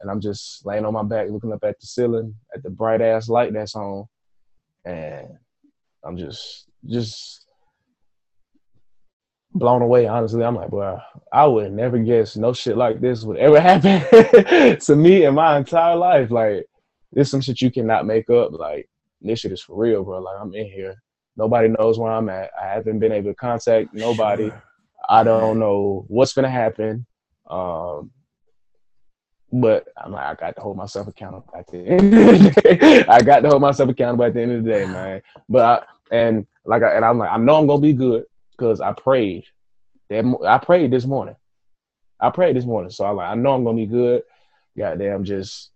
and 0.01 0.11
I'm 0.11 0.21
just 0.21 0.65
laying 0.65 0.86
on 0.86 0.93
my 0.93 1.03
back 1.03 1.30
looking 1.30 1.51
up 1.51 1.63
at 1.63 1.80
the 1.80 1.88
ceiling 1.88 2.36
at 2.53 2.61
the 2.63 2.69
bright 2.69 3.01
ass 3.01 3.28
light 3.28 3.53
that's 3.53 3.76
on. 3.76 4.05
And 4.86 5.28
I'm 6.03 6.17
just, 6.17 6.65
just 6.86 7.43
blown 9.54 9.82
away. 9.82 10.08
Honestly, 10.08 10.43
I'm 10.43 10.56
like, 10.56 10.70
bro, 10.70 10.99
I 11.32 11.45
would 11.45 11.72
never 11.72 11.99
guess 11.99 12.36
no 12.36 12.54
shit 12.54 12.78
like 12.78 12.99
this 12.99 13.24
would 13.24 13.38
ever 13.38 13.60
happen 13.62 14.80
to 14.80 14.95
me 14.95 15.26
in 15.26 15.36
my 15.36 15.58
entire 15.58 15.95
life. 15.95 16.32
Like, 16.32 16.66
this 17.12 17.32
some 17.32 17.41
shit 17.41 17.62
you 17.62 17.72
cannot 17.72 18.06
make 18.06 18.30
up. 18.30 18.51
Like, 18.51 18.89
this 19.22 19.39
shit 19.39 19.51
is 19.51 19.62
for 19.62 19.78
real, 19.78 20.04
bro. 20.04 20.20
Like, 20.20 20.38
I'm 20.39 20.54
in 20.54 20.66
here. 20.68 20.95
Nobody 21.36 21.68
knows 21.68 21.97
where 21.97 22.12
I'm 22.12 22.30
at. 22.30 22.51
I 22.62 22.68
haven't 22.68 22.99
been 22.99 23.12
able 23.12 23.32
to 23.32 23.36
contact 23.36 23.93
nobody. 23.93 24.49
Sure. 24.49 24.64
I 25.10 25.24
don't 25.24 25.60
know 25.60 26.06
what's 26.08 26.34
gonna 26.34 26.49
happen. 26.49 27.06
Um, 27.49 28.12
but 29.51 29.88
I'm 29.97 30.12
like, 30.12 30.26
I 30.26 30.34
got 30.34 30.56
to 30.56 30.62
hold 30.62 30.78
myself 30.78 31.08
accountable 31.08 31.54
at 31.56 31.68
the 31.68 31.80
end 31.80 32.14
of 32.14 32.39
the 32.39 32.62
day. 32.62 33.06
I 33.08 33.22
got 33.22 33.41
to 33.41 33.49
hold 33.49 33.62
myself 33.62 33.89
accountable 33.89 34.26
at 34.26 34.34
the 34.34 34.41
end 34.41 34.51
of 34.51 34.64
the 34.64 34.72
day, 34.72 34.86
man. 34.86 35.22
But 35.47 35.86
I, 36.12 36.16
and 36.16 36.47
like, 36.66 36.82
I, 36.82 36.95
and 36.95 37.06
I'm 37.06 37.20
like, 37.20 37.32
I 37.32 37.38
know 37.38 37.58
I'm 37.58 37.68
gonna 37.68 37.82
be 37.82 37.93
good 37.93 38.24
because 38.58 38.82
I 38.82 38.93
prayed. 38.93 39.45
That 40.10 40.26
I 40.45 40.58
prayed 40.58 40.91
this 40.91 41.06
morning. 41.06 41.36
I 42.20 42.30
prayed 42.30 42.56
this 42.56 42.66
morning, 42.66 42.91
so 42.91 43.06
I'm 43.06 43.16
like, 43.16 43.30
I 43.30 43.36
know 43.36 43.54
I'm 43.54 43.64
gonna 43.64 43.78
be 43.78 43.86
good. 43.86 44.24
Goddamn, 44.78 45.24
just 45.24 45.72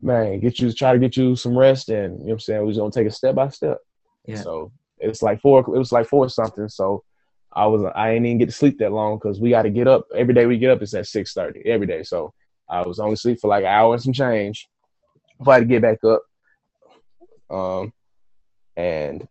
man, 0.00 0.40
get 0.40 0.58
you 0.58 0.72
try 0.72 0.92
to 0.92 0.98
get 0.98 1.16
you 1.16 1.36
some 1.36 1.56
rest, 1.56 1.88
and 1.88 2.14
you 2.14 2.18
know 2.18 2.24
what 2.24 2.32
I'm 2.32 2.40
saying. 2.40 2.66
We're 2.66 2.74
gonna 2.74 2.90
take 2.90 3.06
it 3.06 3.14
step 3.14 3.34
by 3.34 3.48
step. 3.48 3.78
Yeah. 4.26 4.36
So 4.36 4.72
it's 4.98 5.22
like 5.22 5.40
four. 5.40 5.60
It 5.60 5.78
was 5.78 5.92
like 5.92 6.06
four 6.06 6.28
something. 6.28 6.68
So 6.68 7.04
I 7.52 7.66
was 7.66 7.82
I 7.94 8.12
ain't 8.12 8.26
even 8.26 8.38
get 8.38 8.46
to 8.46 8.52
sleep 8.52 8.78
that 8.78 8.92
long 8.92 9.16
because 9.16 9.40
we 9.40 9.50
got 9.50 9.62
to 9.62 9.70
get 9.70 9.88
up 9.88 10.06
every 10.14 10.34
day. 10.34 10.46
We 10.46 10.58
get 10.58 10.70
up 10.70 10.82
it's 10.82 10.94
at 10.94 11.06
six 11.06 11.32
thirty 11.32 11.62
every 11.66 11.86
day. 11.86 12.02
So 12.02 12.32
I 12.68 12.86
was 12.86 12.98
only 12.98 13.16
sleep 13.16 13.38
for 13.40 13.48
like 13.48 13.64
an 13.64 13.70
hour 13.70 13.94
and 13.94 14.02
some 14.02 14.12
change. 14.12 14.68
If 15.40 15.48
I 15.48 15.54
had 15.54 15.60
to 15.60 15.66
get 15.66 15.82
back 15.82 15.98
up, 16.04 16.22
um, 17.50 17.92
and 18.76 19.26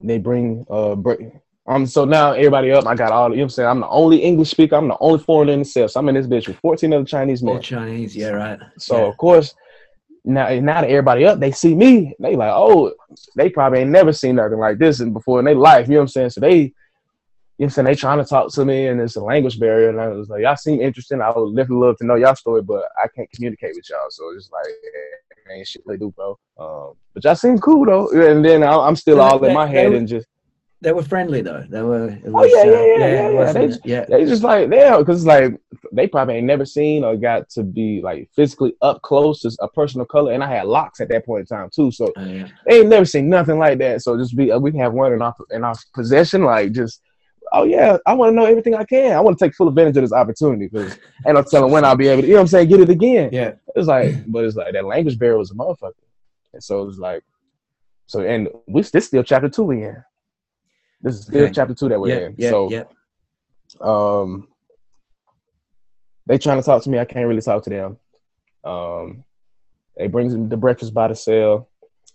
they 0.00 0.18
bring 0.18 0.66
uh 0.70 0.94
break. 0.94 1.20
Um, 1.66 1.86
so 1.86 2.04
now 2.04 2.32
everybody 2.32 2.72
up. 2.72 2.86
I 2.86 2.94
got 2.94 3.12
all. 3.12 3.30
You 3.30 3.36
know 3.36 3.42
what 3.42 3.44
I'm 3.44 3.48
saying? 3.50 3.68
I'm 3.68 3.80
the 3.80 3.88
only 3.88 4.18
English 4.18 4.50
speaker. 4.50 4.76
I'm 4.76 4.88
the 4.88 4.96
only 5.00 5.20
foreigner 5.20 5.52
in 5.52 5.60
the 5.60 5.64
cell. 5.64 5.88
So 5.88 6.00
I'm 6.00 6.08
in 6.08 6.16
this 6.16 6.26
bitch 6.26 6.48
with 6.48 6.58
14 6.58 6.92
other 6.92 7.04
Chinese 7.04 7.42
men. 7.42 7.60
Chinese, 7.62 8.16
yeah, 8.16 8.30
right. 8.30 8.58
So 8.78 8.96
Yeah. 8.96 9.08
of 9.10 9.16
course, 9.16 9.54
now 10.24 10.48
now 10.60 10.80
that 10.80 10.90
everybody 10.90 11.24
up, 11.24 11.38
they 11.38 11.52
see 11.52 11.74
me. 11.74 12.14
They 12.18 12.34
like, 12.36 12.52
oh, 12.52 12.92
they 13.36 13.48
probably 13.48 13.80
ain't 13.80 13.90
never 13.90 14.12
seen 14.12 14.36
nothing 14.36 14.58
like 14.58 14.78
this 14.78 15.00
in 15.00 15.12
before 15.12 15.38
in 15.38 15.44
their 15.44 15.54
life. 15.54 15.86
You 15.86 15.94
know 15.94 15.98
what 16.00 16.02
I'm 16.02 16.08
saying? 16.08 16.30
So 16.30 16.40
they, 16.40 16.56
you 16.56 16.62
know 16.64 16.70
what 17.58 17.64
I'm 17.66 17.70
saying, 17.70 17.86
they 17.86 17.94
trying 17.94 18.18
to 18.18 18.24
talk 18.24 18.52
to 18.54 18.64
me, 18.64 18.88
and 18.88 19.00
it's 19.00 19.14
a 19.16 19.20
language 19.20 19.60
barrier. 19.60 19.90
And 19.90 20.00
I 20.00 20.08
was 20.08 20.28
like, 20.28 20.42
y'all 20.42 20.56
seem 20.56 20.80
interesting. 20.80 21.20
I 21.20 21.30
would 21.30 21.54
definitely 21.54 21.86
love 21.86 21.96
to 21.98 22.06
know 22.06 22.16
y'all 22.16 22.34
story, 22.34 22.62
but 22.62 22.84
I 23.02 23.06
can't 23.14 23.30
communicate 23.32 23.76
with 23.76 23.88
y'all. 23.88 24.06
So 24.10 24.30
it's 24.36 24.50
like, 24.50 24.66
eh, 24.66 25.54
ain't 25.54 25.66
shit 25.68 25.82
they 25.86 25.96
do, 25.96 26.12
bro. 26.16 26.36
Um, 26.58 26.94
but 27.14 27.22
y'all 27.22 27.36
seem 27.36 27.58
cool 27.58 27.84
though. 27.86 28.08
And 28.10 28.44
then 28.44 28.64
I- 28.64 28.86
I'm 28.86 28.96
still 28.96 29.20
all 29.20 29.44
in 29.44 29.52
my 29.52 29.66
head 29.66 29.92
and 29.92 30.08
just. 30.08 30.26
They 30.82 30.92
were 30.92 31.02
friendly 31.04 31.42
though. 31.42 31.64
They 31.68 31.80
were. 31.80 32.08
It 32.08 32.22
Oh, 32.26 32.42
yeah, 32.44 32.60
uh, 32.60 32.64
yeah, 32.64 32.72
yeah, 32.72 32.94
it 32.94 33.00
yeah, 33.00 33.28
yeah. 33.30 33.38
wasn't- 33.38 33.82
They- 33.84 33.90
yeah. 33.90 34.04
They 34.04 34.24
just 34.24 34.42
like 34.42 34.68
damn, 34.68 34.98
because 34.98 35.24
like 35.24 35.58
they 35.92 36.08
probably 36.08 36.34
ain't 36.34 36.46
never 36.46 36.64
seen 36.66 37.04
or 37.04 37.16
got 37.16 37.48
to 37.50 37.62
be 37.62 38.00
like 38.02 38.28
physically 38.34 38.74
up 38.82 39.00
close 39.02 39.40
to 39.42 39.52
a 39.60 39.68
person 39.68 40.00
of 40.00 40.08
color, 40.08 40.32
and 40.32 40.42
I 40.42 40.48
had 40.48 40.66
locks 40.66 41.00
at 41.00 41.08
that 41.10 41.24
point 41.24 41.40
in 41.42 41.46
time 41.56 41.70
too. 41.72 41.92
So 41.92 42.12
Oh, 42.16 42.24
yeah. 42.24 42.48
they 42.66 42.80
ain't 42.80 42.88
never 42.88 43.04
seen 43.04 43.28
nothing 43.28 43.58
like 43.60 43.78
that. 43.78 44.02
So 44.02 44.16
just 44.18 44.36
be 44.36 44.50
uh, 44.50 44.58
we 44.58 44.72
can 44.72 44.80
have 44.80 44.92
one 44.92 45.12
in 45.12 45.22
our 45.22 45.34
in 45.52 45.62
our 45.62 45.74
possession, 45.94 46.42
like 46.44 46.72
just 46.72 47.00
oh 47.52 47.62
yeah, 47.64 47.98
I 48.04 48.14
want 48.14 48.30
to 48.32 48.34
know 48.34 48.46
everything 48.46 48.74
I 48.74 48.82
can. 48.84 49.12
I 49.12 49.20
want 49.20 49.38
to 49.38 49.44
take 49.44 49.54
full 49.54 49.68
advantage 49.68 49.96
of 49.98 50.02
this 50.02 50.12
opportunity 50.12 50.66
because 50.66 50.98
and 51.26 51.38
I'm 51.38 51.44
telling 51.44 51.70
when 51.70 51.84
I'll 51.84 51.94
be 51.96 52.08
able 52.08 52.22
to, 52.22 52.26
you 52.26 52.32
know 52.34 52.38
what 52.40 52.44
I'm 52.44 52.48
saying, 52.48 52.68
get 52.68 52.80
it 52.80 52.90
again. 52.90 53.30
Yeah. 53.32 53.52
It's 53.76 53.86
like, 53.86 54.14
but 54.26 54.44
it's 54.44 54.56
like 54.56 54.72
that 54.72 54.84
language 54.84 55.16
barrier 55.18 55.38
was 55.38 55.52
a 55.52 55.54
motherfucker, 55.54 55.92
and 56.54 56.62
so 56.64 56.88
it's 56.88 56.98
like, 56.98 57.22
so 58.06 58.20
and 58.22 58.48
we 58.66 58.82
this 58.82 59.06
still 59.06 59.22
chapter 59.22 59.48
two 59.48 59.62
we 59.62 59.84
in. 59.84 60.02
This 61.02 61.16
is 61.16 61.22
still 61.26 61.44
Okay. 61.44 61.52
chapter 61.52 61.74
two 61.74 61.88
that 61.88 62.00
we're 62.00 62.08
Yeah, 62.10 62.26
in. 62.26 62.34
yeah, 62.38 62.50
so 62.50 62.70
yeah. 62.70 62.84
um 63.80 64.48
they 66.26 66.38
trying 66.38 66.58
to 66.58 66.62
talk 66.64 66.82
to 66.82 66.90
me 66.90 66.98
i 66.98 67.04
can't 67.04 67.26
really 67.26 67.40
talk 67.40 67.62
to 67.64 67.70
them 67.70 67.96
um 68.64 69.24
they 69.96 70.06
brings 70.06 70.32
the 70.34 70.56
breakfast 70.56 70.94
by 70.94 71.08
the 71.08 71.14
cell 71.14 71.68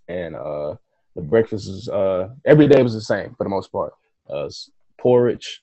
and 0.08 0.36
uh 0.36 0.76
the 1.16 1.22
breakfast 1.22 1.68
is 1.68 1.90
uh 1.90 2.30
every 2.46 2.68
day 2.68 2.82
was 2.82 2.94
the 2.94 3.02
same 3.02 3.34
for 3.36 3.44
the 3.44 3.50
most 3.50 3.72
part 3.72 3.94
uh 4.30 4.50
porridge 5.00 5.62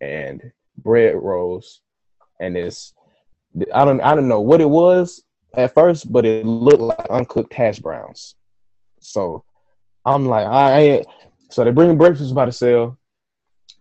and 0.00 0.40
bread 0.78 1.14
rolls 1.16 1.82
and 2.40 2.56
it's 2.56 2.94
i 3.74 3.84
don't 3.84 4.00
i 4.00 4.14
don't 4.14 4.28
know 4.28 4.40
what 4.40 4.60
it 4.60 4.68
was 4.68 5.22
at 5.54 5.74
first 5.74 6.10
but 6.12 6.24
it 6.24 6.46
looked 6.46 6.80
like 6.80 7.06
uncooked 7.10 7.52
hash 7.52 7.78
browns 7.78 8.36
so 9.00 9.44
i'm 10.04 10.26
like 10.26 10.46
i 10.46 10.80
ain't 10.80 11.06
so 11.50 11.64
they 11.64 11.70
bring 11.70 11.96
breakfast 11.96 12.34
by 12.34 12.44
the 12.46 12.52
cell 12.52 12.98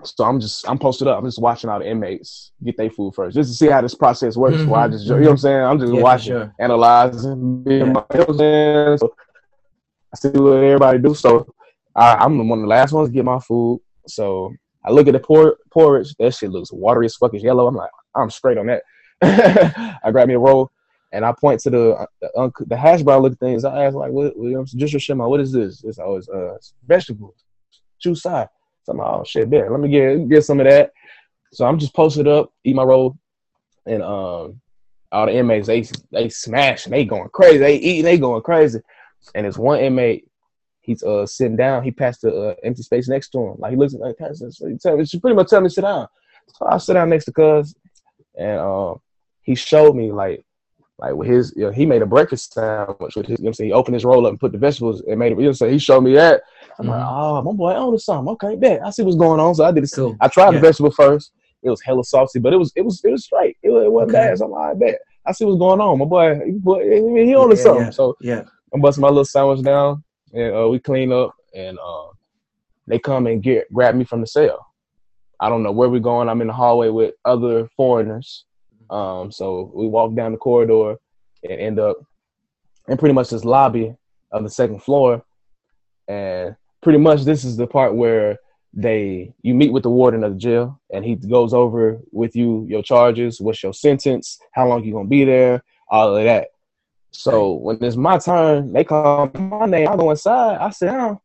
so 0.03 0.23
I'm 0.25 0.39
just 0.39 0.67
I'm 0.69 0.77
posted 0.77 1.07
up. 1.07 1.17
I'm 1.17 1.25
just 1.25 1.41
watching 1.41 1.69
all 1.69 1.79
the 1.79 1.89
inmates 1.89 2.51
get 2.63 2.77
their 2.77 2.89
food 2.89 3.15
first, 3.15 3.35
just 3.35 3.51
to 3.51 3.55
see 3.57 3.67
how 3.67 3.81
this 3.81 3.95
process 3.95 4.35
works. 4.35 4.57
Before 4.57 4.77
I 4.77 4.87
Mhm, 4.87 4.91
just 4.91 5.05
you 5.05 5.11
know 5.11 5.21
what 5.21 5.29
I'm 5.29 5.37
saying. 5.37 5.63
I'm 5.63 5.79
just 5.79 5.93
Yeah, 5.93 6.01
watching, 6.01 6.25
sure. 6.33 6.53
analyzing, 6.59 7.63
being 7.63 7.79
Yeah. 7.87 7.93
my, 7.93 8.03
you 8.13 8.19
know 8.19 8.25
what 8.25 8.29
I'm 8.29 8.37
saying. 8.37 8.97
So 8.97 9.13
I 10.13 10.17
see 10.17 10.29
what 10.29 10.57
everybody 10.57 10.99
do. 10.99 11.15
So 11.15 11.47
I, 11.95 12.15
I'm 12.15 12.37
one 12.47 12.59
of 12.59 12.63
the 12.63 12.67
last 12.69 12.91
ones 12.91 13.09
to 13.09 13.13
get 13.13 13.25
my 13.25 13.39
food. 13.39 13.81
So 14.07 14.53
I 14.83 14.91
look 14.91 15.07
at 15.07 15.13
the 15.13 15.19
por- 15.19 15.57
porridge. 15.71 16.13
That 16.19 16.33
shit 16.33 16.51
looks 16.51 16.71
watery 16.73 17.05
as 17.05 17.15
fuck. 17.15 17.33
It's 17.33 17.43
yellow. 17.43 17.65
I'm 17.67 17.75
like, 17.75 17.89
I'm 18.15 18.29
straight 18.29 18.57
on 18.57 18.67
that. 18.67 18.83
I 20.03 20.11
grab 20.11 20.27
me 20.27 20.33
a 20.33 20.39
roll 20.39 20.71
and 21.13 21.25
I 21.25 21.31
point 21.31 21.61
to 21.61 21.69
the 21.69 22.07
the, 22.21 22.51
the 22.67 22.75
hash 22.77 23.01
brown 23.01 23.21
looking 23.21 23.37
things. 23.37 23.63
I 23.63 23.85
ask 23.85 23.95
like, 23.95 24.11
what? 24.11 24.35
you 24.35 24.51
know, 24.51 24.65
just 24.65 24.99
Shema, 24.99 25.27
what 25.27 25.39
is 25.39 25.53
this? 25.53 25.83
It's 25.85 25.99
always 25.99 26.27
uh 26.27 26.55
it's 26.55 26.73
vegetables, 26.85 27.44
juice 27.99 28.21
side. 28.21 28.49
So 28.83 28.91
I'm 28.91 28.99
like, 28.99 29.07
oh 29.07 29.23
shit, 29.23 29.49
bet. 29.49 29.71
Let 29.71 29.79
me 29.79 29.89
get 29.89 30.29
get 30.29 30.45
some 30.45 30.59
of 30.59 30.67
that. 30.67 30.91
So 31.53 31.65
I'm 31.65 31.79
just 31.79 31.95
posted 31.95 32.27
up, 32.27 32.51
eat 32.63 32.75
my 32.75 32.83
roll, 32.83 33.17
and 33.85 34.03
um, 34.03 34.61
all 35.11 35.25
the 35.25 35.35
inmates 35.35 35.67
they 35.67 35.85
they 36.11 36.29
smashing, 36.29 36.91
they 36.91 37.05
going 37.05 37.29
crazy, 37.29 37.57
they 37.57 37.75
eating, 37.77 38.03
they 38.05 38.17
going 38.17 38.41
crazy. 38.41 38.79
And 39.33 39.45
it's 39.45 39.57
one 39.57 39.79
inmate, 39.79 40.27
he's 40.81 41.03
uh 41.03 41.25
sitting 41.25 41.55
down. 41.55 41.83
He 41.83 41.91
passed 41.91 42.21
the 42.21 42.49
uh, 42.49 42.55
empty 42.63 42.83
space 42.83 43.07
next 43.07 43.29
to 43.29 43.39
him. 43.39 43.55
Like 43.57 43.71
he 43.71 43.77
looks 43.77 43.93
like 43.93 44.17
pass 44.17 44.39
this. 44.39 44.59
He 44.59 44.77
tell 44.77 44.97
me, 44.97 45.05
she 45.05 45.19
pretty 45.19 45.35
much 45.35 45.49
tell 45.49 45.61
me 45.61 45.69
sit 45.69 45.81
down. 45.81 46.07
So 46.47 46.67
I 46.67 46.77
sit 46.77 46.93
down 46.93 47.09
next 47.09 47.25
to 47.25 47.31
Cuz, 47.31 47.73
and 48.37 48.59
um, 48.59 49.01
he 49.41 49.55
showed 49.55 49.95
me 49.95 50.11
like 50.11 50.43
like 50.97 51.13
with 51.15 51.27
his, 51.27 51.53
you 51.55 51.63
know, 51.63 51.71
he 51.71 51.85
made 51.85 52.01
a 52.01 52.05
breakfast 52.05 52.53
sandwich 52.53 53.15
with 53.15 53.25
his. 53.25 53.39
You 53.39 53.43
know 53.43 53.47
what 53.47 53.49
I'm 53.49 53.53
saying 53.55 53.69
he 53.69 53.73
opened 53.73 53.95
his 53.95 54.05
roll 54.05 54.25
up 54.25 54.31
and 54.31 54.39
put 54.39 54.51
the 54.53 54.57
vegetables 54.57 55.01
and 55.01 55.19
made 55.19 55.33
it. 55.33 55.39
You 55.39 55.45
know, 55.47 55.51
so 55.51 55.69
he 55.69 55.77
showed 55.77 56.01
me 56.01 56.13
that. 56.13 56.41
I'm 56.79 56.87
like, 56.87 57.01
Mhm. 57.01 57.07
oh, 57.09 57.41
my 57.41 57.51
boy 57.51 57.73
owns 57.73 58.05
something. 58.05 58.31
Okay, 58.33 58.55
bet. 58.55 58.81
I 58.85 58.89
see 58.91 59.03
what's 59.03 59.17
going 59.17 59.39
on. 59.39 59.55
So 59.55 59.65
I 59.65 59.71
did 59.71 59.83
it. 59.83 59.91
Cool. 59.93 60.15
I 60.21 60.27
tried 60.29 60.47
Yeah. 60.53 60.59
the 60.59 60.67
vegetable 60.67 60.91
first. 60.91 61.31
It 61.63 61.69
was 61.69 61.81
hella 61.81 62.03
saucy, 62.03 62.39
but 62.39 62.53
it 62.53 62.57
was 62.57 62.71
it 62.75 62.83
was 62.83 63.01
it 63.03 63.11
was 63.11 63.25
straight. 63.25 63.57
It, 63.63 63.71
it 63.71 63.91
wasn't 63.91 64.15
Okay. 64.15 64.27
bad. 64.27 64.37
So 64.37 64.45
I'm 64.45 64.51
like, 64.51 64.71
I 64.71 64.73
bet. 64.75 64.99
I 65.25 65.31
see 65.31 65.45
what's 65.45 65.57
going 65.59 65.81
on. 65.81 65.97
My 65.99 66.05
boy, 66.05 66.35
he, 66.45 66.51
he, 66.53 67.25
he 67.25 67.35
on 67.35 67.49
Yeah, 67.49 67.55
something. 67.55 67.85
yeah. 67.85 67.89
So 67.89 68.15
Yeah. 68.21 68.43
I'm 68.73 68.81
busting 68.81 69.01
my 69.01 69.07
little 69.07 69.25
sandwich 69.25 69.63
down, 69.63 70.03
and 70.33 70.55
uh, 70.55 70.67
we 70.69 70.79
clean 70.79 71.11
up, 71.11 71.33
and 71.55 71.77
uh, 71.79 72.07
they 72.87 72.99
come 72.99 73.25
and 73.27 73.41
get 73.41 73.71
grab 73.73 73.95
me 73.95 74.03
from 74.05 74.21
the 74.21 74.27
cell. 74.27 74.65
I 75.39 75.49
don't 75.49 75.63
know 75.63 75.71
where 75.71 75.89
we're 75.89 75.99
going. 75.99 76.29
I'm 76.29 76.41
in 76.41 76.47
the 76.47 76.53
hallway 76.53 76.89
with 76.89 77.15
other 77.25 77.67
foreigners. 77.75 78.45
Um, 78.89 79.31
so 79.31 79.71
we 79.73 79.87
walk 79.87 80.15
down 80.15 80.31
the 80.31 80.37
corridor 80.37 80.97
and 81.43 81.59
end 81.59 81.79
up 81.79 81.97
in 82.87 82.97
pretty 82.97 83.13
much 83.13 83.29
this 83.29 83.45
lobby 83.45 83.95
of 84.31 84.43
the 84.43 84.49
second 84.49 84.83
floor. 84.83 85.23
And 86.07 86.55
pretty 86.81 86.99
much 86.99 87.23
this 87.23 87.43
is 87.43 87.57
the 87.57 87.67
part 87.67 87.95
where 87.95 88.37
they 88.75 89.33
you 89.41 89.55
meet 89.55 89.71
with 89.71 89.83
the 89.83 89.89
warden 89.89 90.23
of 90.23 90.33
the 90.33 90.37
jail 90.37 90.79
and 90.93 91.05
he 91.05 91.15
goes 91.15 91.53
over 91.53 91.99
with 92.11 92.35
you 92.35 92.65
your 92.69 92.83
charges, 92.83 93.39
what's 93.39 93.63
your 93.63 93.73
sentence, 93.73 94.37
how 94.51 94.67
long 94.67 94.83
you 94.83 94.91
gonna 94.91 95.07
be 95.07 95.23
there, 95.23 95.63
all 95.89 96.15
of 96.15 96.23
that. 96.23 96.49
So 97.11 97.53
when 97.53 97.81
it's 97.81 97.95
my 97.95 98.17
turn, 98.17 98.73
they 98.73 98.83
call 98.83 99.31
my 99.33 99.65
name, 99.65 99.87
I 99.87 99.95
go 99.95 100.11
inside, 100.11 100.57
I 100.57 100.69
sit 100.71 100.87
down. 100.87 101.19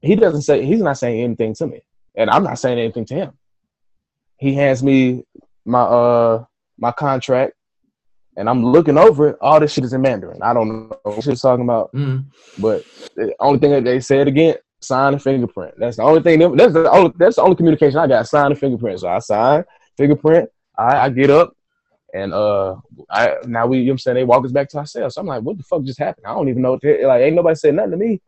He 0.00 0.16
doesn't 0.16 0.42
say 0.42 0.64
he's 0.64 0.80
not 0.80 0.96
saying 0.96 1.22
anything 1.22 1.54
to 1.56 1.66
me. 1.66 1.82
And 2.14 2.30
I'm 2.30 2.42
not 2.42 2.58
saying 2.58 2.78
anything 2.78 3.04
to 3.06 3.14
him. 3.14 3.32
He 4.38 4.54
hands 4.54 4.82
me 4.82 5.24
my 5.66 5.82
uh 5.82 6.44
my 6.78 6.92
contract 6.92 7.54
and 8.36 8.48
I'm 8.48 8.64
looking 8.64 8.98
over 8.98 9.28
it. 9.30 9.36
All 9.40 9.58
this 9.60 9.72
shit 9.72 9.84
is 9.84 9.92
in 9.92 10.02
Mandarin. 10.02 10.42
I 10.42 10.52
don't 10.52 10.68
know 10.90 10.98
what 11.04 11.24
she's 11.24 11.40
talking 11.40 11.64
about, 11.64 11.92
Mm. 11.92 12.26
but 12.58 12.84
the 13.16 13.34
only 13.40 13.58
thing 13.58 13.70
that 13.70 13.84
they 13.84 14.00
said 14.00 14.28
again, 14.28 14.56
sign 14.82 15.14
and 15.14 15.22
fingerprint. 15.22 15.74
That's 15.78 15.96
the 15.96 16.02
only 16.02 16.22
thing. 16.22 16.38
That's 16.56 16.74
the 16.74 16.90
only. 16.90 17.12
That's 17.16 17.36
the 17.36 17.42
only 17.42 17.56
communication 17.56 17.98
I 17.98 18.06
got. 18.06 18.28
Sign 18.28 18.50
and 18.52 18.58
fingerprint. 18.60 19.00
So 19.00 19.08
I 19.08 19.18
sign, 19.20 19.64
fingerprint. 19.96 20.50
I, 20.78 21.06
I 21.06 21.08
get 21.08 21.30
up, 21.30 21.54
and 22.12 22.34
uh, 22.34 22.76
I 23.10 23.36
now 23.46 23.66
we. 23.66 23.78
You 23.78 23.84
know 23.84 23.88
what 23.90 23.92
I'm 23.94 23.98
saying 23.98 24.14
they 24.16 24.24
walk 24.24 24.44
us 24.44 24.52
back 24.52 24.68
to 24.70 24.78
our 24.78 24.86
cell. 24.86 25.08
So 25.10 25.20
I'm 25.22 25.26
like, 25.26 25.42
what 25.42 25.56
the 25.56 25.62
fuck 25.64 25.82
just 25.84 25.98
happened? 25.98 26.26
I 26.26 26.34
don't 26.34 26.48
even 26.50 26.60
know. 26.60 26.72
Like, 26.82 27.22
ain't 27.22 27.36
nobody 27.36 27.54
said 27.54 27.74
nothing 27.74 27.92
to 27.92 27.96
me. 27.96 28.20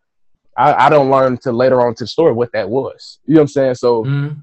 I, 0.57 0.87
I 0.87 0.89
don't 0.89 1.11
learn 1.11 1.33
until 1.35 1.53
later 1.53 1.81
on 1.87 1.95
to 1.97 2.05
the 2.05 2.09
story 2.09 2.33
what 2.33 2.51
that 2.53 2.69
was. 2.69 3.21
You 3.27 3.35
know 3.35 3.41
what 3.41 3.43
I'm 3.43 3.49
saying? 3.49 3.75
So, 3.75 4.05
Mm. 4.05 4.43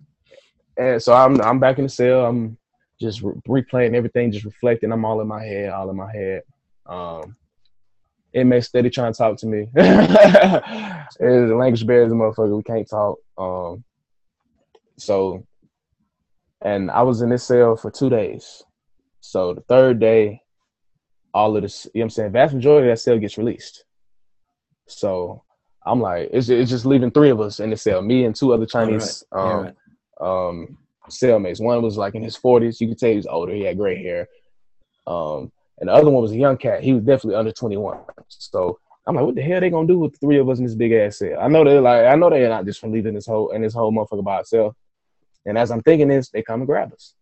and 0.77 1.01
so 1.01 1.13
I'm 1.13 1.41
I'm 1.41 1.59
back 1.59 1.79
in 1.79 1.85
the 1.85 1.89
cell. 1.89 2.25
I'm 2.27 2.57
just 2.99 3.21
re- 3.21 3.63
replaying 3.63 3.95
everything, 3.95 4.31
just 4.31 4.45
reflecting. 4.45 4.91
I'm 4.91 5.05
all 5.05 5.21
in 5.21 5.27
my 5.27 5.43
head, 5.43 5.69
all 5.69 5.89
in 5.89 5.95
my 5.95 6.11
head. 6.11 6.43
Um, 6.85 7.35
inmate 8.33 8.63
steady 8.63 8.89
trying 8.89 9.13
to 9.13 9.17
talk 9.17 9.37
to 9.37 9.47
me. 9.47 9.67
it's 9.75 11.19
a 11.21 11.55
language 11.55 11.85
barrier, 11.87 12.05
as 12.05 12.11
motherfucker. 12.11 12.57
We 12.57 12.63
can't 12.63 12.89
talk. 12.89 13.17
Um, 13.37 13.83
so, 14.97 15.45
and 16.61 16.91
I 16.91 17.01
was 17.01 17.21
in 17.21 17.29
this 17.29 17.43
cell 17.43 17.75
for 17.75 17.91
two 17.91 18.09
days. 18.09 18.63
So 19.21 19.53
the 19.53 19.61
third 19.61 19.99
day, 19.99 20.41
all 21.33 21.55
of 21.55 21.63
this, 21.63 21.85
you 21.93 21.99
know 21.99 22.01
what 22.01 22.05
I'm 22.05 22.09
saying, 22.11 22.31
vast 22.31 22.53
majority 22.53 22.89
of 22.89 22.95
that 22.95 23.01
cell 23.01 23.17
gets 23.17 23.37
released. 23.37 23.85
So 24.87 25.43
I'm 25.85 25.99
like, 25.99 26.29
it's, 26.31 26.49
it's 26.49 26.69
just 26.69 26.85
leaving 26.85 27.11
three 27.11 27.29
of 27.29 27.41
us 27.41 27.59
in 27.59 27.71
the 27.71 27.77
cell, 27.77 28.01
me 28.01 28.25
and 28.25 28.35
two 28.35 28.53
other 28.53 28.65
Chinese 28.65 29.23
Yeah, 29.33 29.39
um, 29.39 29.63
right. 29.63 29.75
um, 30.21 30.77
cellmates. 31.09 31.61
One 31.61 31.81
was 31.81 31.97
like 31.97 32.15
in 32.15 32.23
his 32.23 32.37
40s. 32.37 32.79
You 32.79 32.87
could 32.87 32.99
tell 32.99 33.09
he 33.09 33.17
was 33.17 33.27
older. 33.27 33.53
He 33.53 33.61
had 33.61 33.77
gray 33.77 34.01
hair. 34.01 34.27
Um, 35.07 35.51
and 35.79 35.89
the 35.89 35.93
other 35.93 36.09
one 36.09 36.21
was 36.21 36.31
a 36.31 36.37
young 36.37 36.57
cat. 36.57 36.83
He 36.83 36.93
was 36.93 37.03
definitely 37.03 37.35
under 37.35 37.51
21. 37.51 37.99
So 38.29 38.79
I'm 39.07 39.15
like, 39.15 39.25
what 39.25 39.35
the 39.35 39.41
hell 39.41 39.59
they 39.59 39.69
gonna 39.69 39.87
do 39.87 39.99
with 39.99 40.19
three 40.19 40.39
of 40.39 40.49
us 40.49 40.57
in 40.57 40.65
this 40.65 40.75
big 40.75 40.93
ass 40.93 41.19
cell? 41.19 41.37
I 41.39 41.47
know 41.47 41.63
they're 41.63 41.81
like, 41.81 42.05
I 42.05 42.15
know 42.15 42.29
they're 42.29 42.49
not 42.49 42.65
just 42.65 42.79
from 42.79 42.91
leaving 42.91 43.13
this 43.13 43.27
whole 43.27 43.51
and 43.51 43.63
this 43.63 43.73
whole 43.73 43.91
motherfucker 43.91 44.23
by 44.23 44.39
itself. 44.39 44.75
And 45.45 45.57
as 45.57 45.69
I'm 45.71 45.81
thinking 45.81 46.07
this, 46.07 46.29
they 46.29 46.41
come 46.41 46.61
and 46.61 46.67
grab 46.67 46.91
us. 46.91 47.13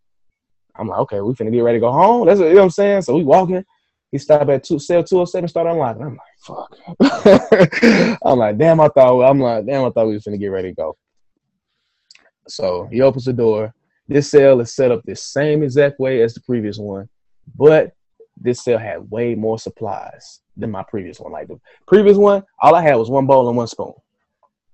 I'm 0.75 0.87
like, 0.87 0.99
okay, 0.99 1.19
we 1.21 1.33
finna 1.33 1.51
get 1.51 1.61
ready 1.61 1.77
to 1.77 1.81
go 1.81 1.91
home. 1.91 2.25
That's 2.25 2.39
what, 2.39 2.47
you 2.47 2.53
know 2.53 2.61
what 2.61 2.65
I'm 2.65 2.71
saying. 2.71 3.01
So 3.03 3.15
we 3.15 3.23
walking. 3.23 3.63
He 4.11 4.17
stopped 4.19 4.49
at 4.49 4.63
two 4.63 4.79
cell 4.79 5.03
207, 5.03 5.49
start 5.49 5.67
unlocking. 5.67 6.03
I'm 6.03 6.17
like, 6.17 6.29
fuck. 6.39 8.19
I'm 8.23 8.37
like, 8.37 8.57
damn, 8.57 8.79
I 8.79 8.87
thought 8.87 9.23
I'm 9.23 9.39
like, 9.39 9.65
damn, 9.65 9.85
I 9.85 9.89
thought 9.89 10.07
we 10.07 10.13
was 10.13 10.23
finna 10.23 10.39
get 10.39 10.47
ready 10.47 10.69
to 10.69 10.75
go. 10.75 10.95
So 12.47 12.87
he 12.91 13.01
opens 13.01 13.25
the 13.25 13.33
door. 13.33 13.73
This 14.07 14.29
cell 14.29 14.59
is 14.59 14.73
set 14.73 14.91
up 14.91 15.01
the 15.03 15.15
same 15.15 15.63
exact 15.63 15.99
way 15.99 16.21
as 16.21 16.33
the 16.33 16.41
previous 16.41 16.77
one, 16.77 17.07
but 17.55 17.93
this 18.37 18.63
cell 18.63 18.77
had 18.77 19.09
way 19.09 19.35
more 19.35 19.59
supplies 19.59 20.41
than 20.57 20.71
my 20.71 20.83
previous 20.83 21.19
one. 21.19 21.31
Like 21.31 21.47
the 21.47 21.59
previous 21.87 22.17
one, 22.17 22.43
all 22.59 22.75
I 22.75 22.81
had 22.81 22.95
was 22.95 23.09
one 23.09 23.25
bowl 23.25 23.47
and 23.47 23.57
one 23.57 23.67
spoon. 23.67 23.93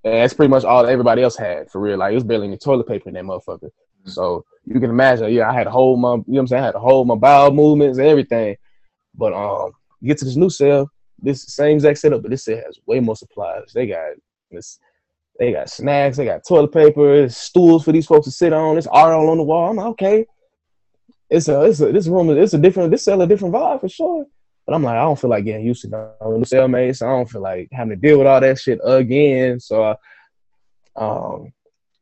And 0.03 0.15
that's 0.15 0.33
pretty 0.33 0.49
much 0.49 0.63
all 0.63 0.85
everybody 0.85 1.21
else 1.21 1.35
had 1.35 1.69
for 1.69 1.81
real. 1.81 1.97
Like 1.97 2.11
it 2.11 2.15
was 2.15 2.23
barely 2.23 2.47
any 2.47 2.57
toilet 2.57 2.87
paper 2.87 3.09
in 3.09 3.15
that 3.15 3.23
motherfucker. 3.23 3.69
So 4.05 4.45
you 4.65 4.79
can 4.79 4.89
imagine, 4.89 5.31
yeah, 5.31 5.49
I 5.49 5.53
had 5.53 5.65
to 5.65 5.71
hold 5.71 5.99
my, 5.99 6.13
you 6.13 6.15
know 6.15 6.23
what 6.25 6.39
I'm 6.39 6.47
saying? 6.47 6.63
I 6.63 6.65
had 6.67 6.71
to 6.73 6.79
hold 6.79 7.07
my 7.07 7.15
bowel 7.15 7.51
movements 7.51 7.97
and 7.97 8.07
everything. 8.07 8.55
But 9.13 9.33
um, 9.33 9.71
get 10.03 10.17
to 10.19 10.25
this 10.25 10.37
new 10.37 10.49
cell, 10.49 10.89
this 11.21 11.43
same 11.43 11.75
exact 11.75 11.99
setup, 11.99 12.21
but 12.21 12.31
this 12.31 12.45
cell 12.45 12.61
has 12.65 12.79
way 12.85 12.99
more 13.01 13.15
supplies. 13.15 13.71
They 13.73 13.87
got 13.87 14.13
this, 14.49 14.79
they 15.39 15.53
got 15.53 15.69
snacks, 15.69 16.17
they 16.17 16.25
got 16.25 16.45
toilet 16.45 16.73
paper, 16.73 17.27
stools 17.29 17.85
for 17.85 17.93
these 17.93 18.05
folks 18.05 18.25
to 18.25 18.31
sit 18.31 18.53
on. 18.53 18.77
It's 18.77 18.87
art 18.87 19.13
all 19.13 19.29
on 19.29 19.37
the 19.37 19.43
wall. 19.43 19.69
I'm 19.69 19.77
like, 19.77 19.87
okay, 19.87 20.25
it's 21.29 21.47
a, 21.47 21.63
it's 21.63 21.79
a, 21.79 21.91
this 21.91 22.07
room, 22.07 22.29
it's 22.29 22.53
a 22.53 22.57
different, 22.57 22.91
this 22.91 23.05
cell 23.05 23.21
a 23.21 23.27
different 23.27 23.53
vibe 23.53 23.79
for 23.79 23.89
sure. 23.89 24.25
But 24.67 24.75
I'm 24.75 24.83
like, 24.83 24.97
I 24.97 25.01
don't 25.01 25.17
feel 25.17 25.29
like 25.29 25.45
getting 25.45 25.65
used 25.65 25.81
to 25.83 25.87
no 25.87 26.13
cellmates. 26.21 27.01
I 27.01 27.09
don't 27.09 27.29
feel 27.29 27.41
like 27.41 27.69
having 27.71 27.91
to 27.91 27.95
deal 27.95 28.19
with 28.19 28.27
all 28.27 28.41
that 28.41 28.59
shit 28.59 28.79
again. 28.83 29.59
So, 29.59 29.83
I, 29.83 29.95
um, 30.95 31.53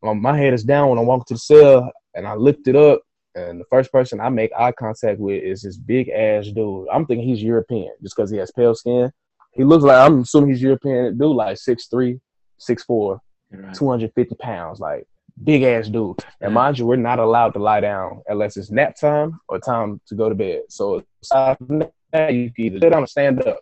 um, 0.04 0.22
my 0.22 0.38
head 0.38 0.54
is 0.54 0.64
down 0.64 0.90
when 0.90 1.00
I 1.00 1.04
walk 1.04 1.28
to 1.28 1.36
the 1.36 1.40
cell, 1.40 1.92
and 2.16 2.28
I 2.28 2.34
lift 2.34 2.68
it 2.68 2.76
up, 2.76 3.02
and 3.36 3.60
the 3.60 3.66
first 3.70 3.92
person 3.92 4.20
I 4.20 4.30
make 4.30 4.52
eye 4.58 4.72
contact 4.72 5.20
with 5.20 5.44
is 5.44 5.62
this 5.62 5.78
big 5.78 6.10
ass 6.10 6.48
dude. 6.48 6.88
I'm 6.92 7.06
thinking 7.06 7.28
he's 7.28 7.44
European 7.44 7.92
just 8.02 8.16
because 8.16 8.32
he 8.32 8.38
has 8.38 8.52
pale 8.52 8.76
skin. 8.76 9.12
He 9.54 9.64
looks 9.64 9.84
like 9.84 9.98
I'm 9.98 10.22
assuming 10.22 10.50
he's 10.50 10.62
European 10.62 11.18
dude, 11.18 11.36
like 11.36 11.58
6'3", 11.58 12.20
6'4", 12.60 13.20
Right. 13.52 13.74
250 13.74 14.36
pounds, 14.36 14.80
like 14.80 15.08
big 15.43 15.64
ass 15.64 15.88
dude. 15.88 16.18
And 16.41 16.54
mind 16.54 16.80
you, 16.80 16.86
we're 16.86 16.98
not 16.98 17.20
allowed 17.20 17.54
to 17.54 17.60
lie 17.60 17.80
down 17.80 18.22
unless 18.28 18.58
it's 18.58 18.72
nap 18.72 18.95
time 18.95 19.39
or 19.48 19.60
time 19.60 20.02
to 20.08 20.16
go 20.16 20.30
to 20.30 20.36
bed. 20.36 20.64
So 20.70 21.04
aside 21.24 21.58
from 21.58 21.80
that, 22.12 22.34
you 22.34 22.52
can 22.54 22.66
either 22.66 22.80
sit 22.80 22.89
down 22.89 23.04
or 23.04 23.08
stand 23.08 23.45
up. 23.48 23.60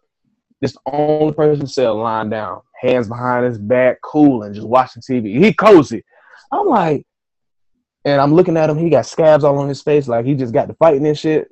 This 0.62 0.74
the 0.74 0.80
only 0.92 1.34
person 1.34 1.68
cell 1.68 1.98
lying 1.98 2.30
down, 2.30 2.62
hands 2.82 3.08
behind 3.08 3.46
his 3.46 3.58
back, 3.58 3.98
cool 4.02 4.44
and 4.44 4.56
just 4.56 4.68
watching 4.68 5.02
TV. 5.02 5.38
He 5.44 5.54
cozy. 5.54 6.04
I'm 6.52 6.68
like, 6.68 7.06
and 8.06 8.22
I'm 8.22 8.34
looking 8.34 8.56
at 8.58 8.70
him. 8.70 8.78
He 8.78 8.90
got 8.90 9.06
scabs 9.06 9.44
all 9.44 9.58
on 9.58 9.68
his 9.68 9.82
face, 9.82 10.08
like 10.08 10.26
he 10.26 10.36
just 10.36 10.54
got 10.54 10.68
to 10.68 10.74
fighting 10.76 11.06
and 11.06 11.18
shit. 11.18 11.50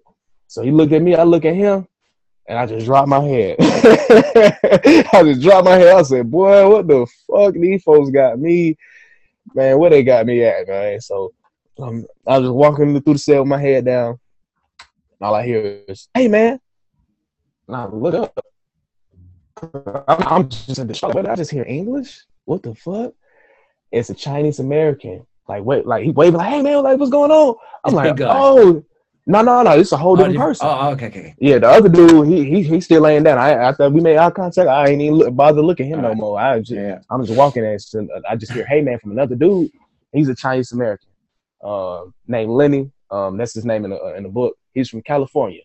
So 0.47 0.61
he 0.61 0.71
looked 0.71 0.93
at 0.93 1.01
me. 1.01 1.15
I 1.15 1.23
look 1.23 1.45
at 1.45 1.55
him, 1.55 1.87
and 2.45 2.57
I 2.57 2.65
just 2.65 2.85
dropped 2.85 3.07
my 3.07 3.21
head. 3.21 3.55
I 3.59 5.23
just 5.23 5.41
dropped 5.41 5.65
my 5.65 5.75
head. 5.75 5.95
I 5.95 6.01
said, 6.01 6.29
"Boy, 6.29 6.69
what 6.69 6.87
the 6.87 7.07
fuck? 7.27 7.53
These 7.53 7.83
folks 7.83 8.09
got 8.09 8.39
me, 8.39 8.77
man. 9.53 9.79
Where 9.79 9.89
they 9.89 10.03
got 10.03 10.25
me 10.25 10.43
at, 10.43 10.67
man?" 10.67 10.99
So 10.99 11.33
um, 11.79 12.05
I 12.27 12.37
was 12.37 12.47
just 12.47 12.55
walking 12.55 13.01
through 13.01 13.13
the 13.13 13.19
cell 13.19 13.41
with 13.41 13.49
my 13.49 13.59
head 13.59 13.85
down. 13.85 14.19
All 15.21 15.35
I 15.35 15.45
hear 15.45 15.83
is, 15.87 16.09
"Hey, 16.13 16.27
man!" 16.27 16.59
And 17.67 17.77
I 17.77 17.85
look 17.85 18.13
up. 18.13 18.45
I'm, 20.07 20.27
I'm 20.27 20.49
just 20.49 20.79
in 20.79 20.87
the 20.87 20.93
shock. 20.93 21.13
But 21.13 21.29
I 21.29 21.35
just 21.35 21.51
hear 21.51 21.63
English. 21.65 22.25
What 22.45 22.63
the 22.63 22.75
fuck? 22.75 23.13
It's 23.91 24.09
a 24.09 24.13
Chinese 24.13 24.59
American. 24.59 25.25
Like 25.47 25.63
wait, 25.63 25.85
like 25.85 26.03
he 26.03 26.11
waving 26.11 26.37
like, 26.37 26.49
"Hey, 26.49 26.61
man, 26.61 26.83
like 26.83 26.99
what's 26.99 27.11
going 27.11 27.31
on?" 27.31 27.55
I'm 27.85 27.93
like, 27.93 28.19
"Oh, 28.19 28.83
no, 29.25 29.41
no, 29.41 29.61
no! 29.63 29.71
It's 29.71 29.91
a 29.91 29.97
whole 29.97 30.13
Oh, 30.13 30.15
different 30.17 30.37
person." 30.39 30.67
Oh, 30.69 30.89
okay, 30.91 31.07
okay. 31.07 31.35
Yeah, 31.39 31.59
the 31.59 31.69
other 31.69 31.89
dude, 31.89 32.27
he 32.27 32.43
he 32.45 32.63
he's 32.63 32.85
still 32.85 33.01
laying 33.01 33.23
down. 33.23 33.37
I 33.37 33.51
after 33.51 33.89
we 33.89 34.01
made 34.01 34.17
eye 34.17 34.29
contact, 34.31 34.67
I 34.69 34.89
ain't 34.89 35.01
even 35.01 35.15
look, 35.15 35.35
bother 35.35 35.61
looking 35.61 35.87
at 35.91 35.93
him 35.97 36.01
no 36.01 36.07
Alright. 36.09 36.17
more. 36.19 36.39
I 36.39 36.59
just, 36.59 36.71
Yeah. 36.71 36.99
I'm 37.09 37.25
just 37.25 37.37
walking 37.37 37.63
and 37.65 38.09
I 38.29 38.35
just 38.35 38.51
hear, 38.51 38.65
"Hey 38.65 38.81
man," 38.81 38.99
from 38.99 39.11
another 39.11 39.35
dude. 39.35 39.71
He's 40.11 40.29
a 40.29 40.35
Chinese 40.35 40.71
American, 40.73 41.09
uh, 41.63 42.01
named 42.27 42.51
Lenny. 42.51 42.91
Um, 43.09 43.37
that's 43.37 43.53
his 43.53 43.65
name 43.65 43.85
in 43.85 43.91
the 43.91 44.15
in 44.15 44.23
the 44.23 44.29
book. 44.29 44.55
He's 44.73 44.89
from 44.89 45.01
California. 45.01 45.61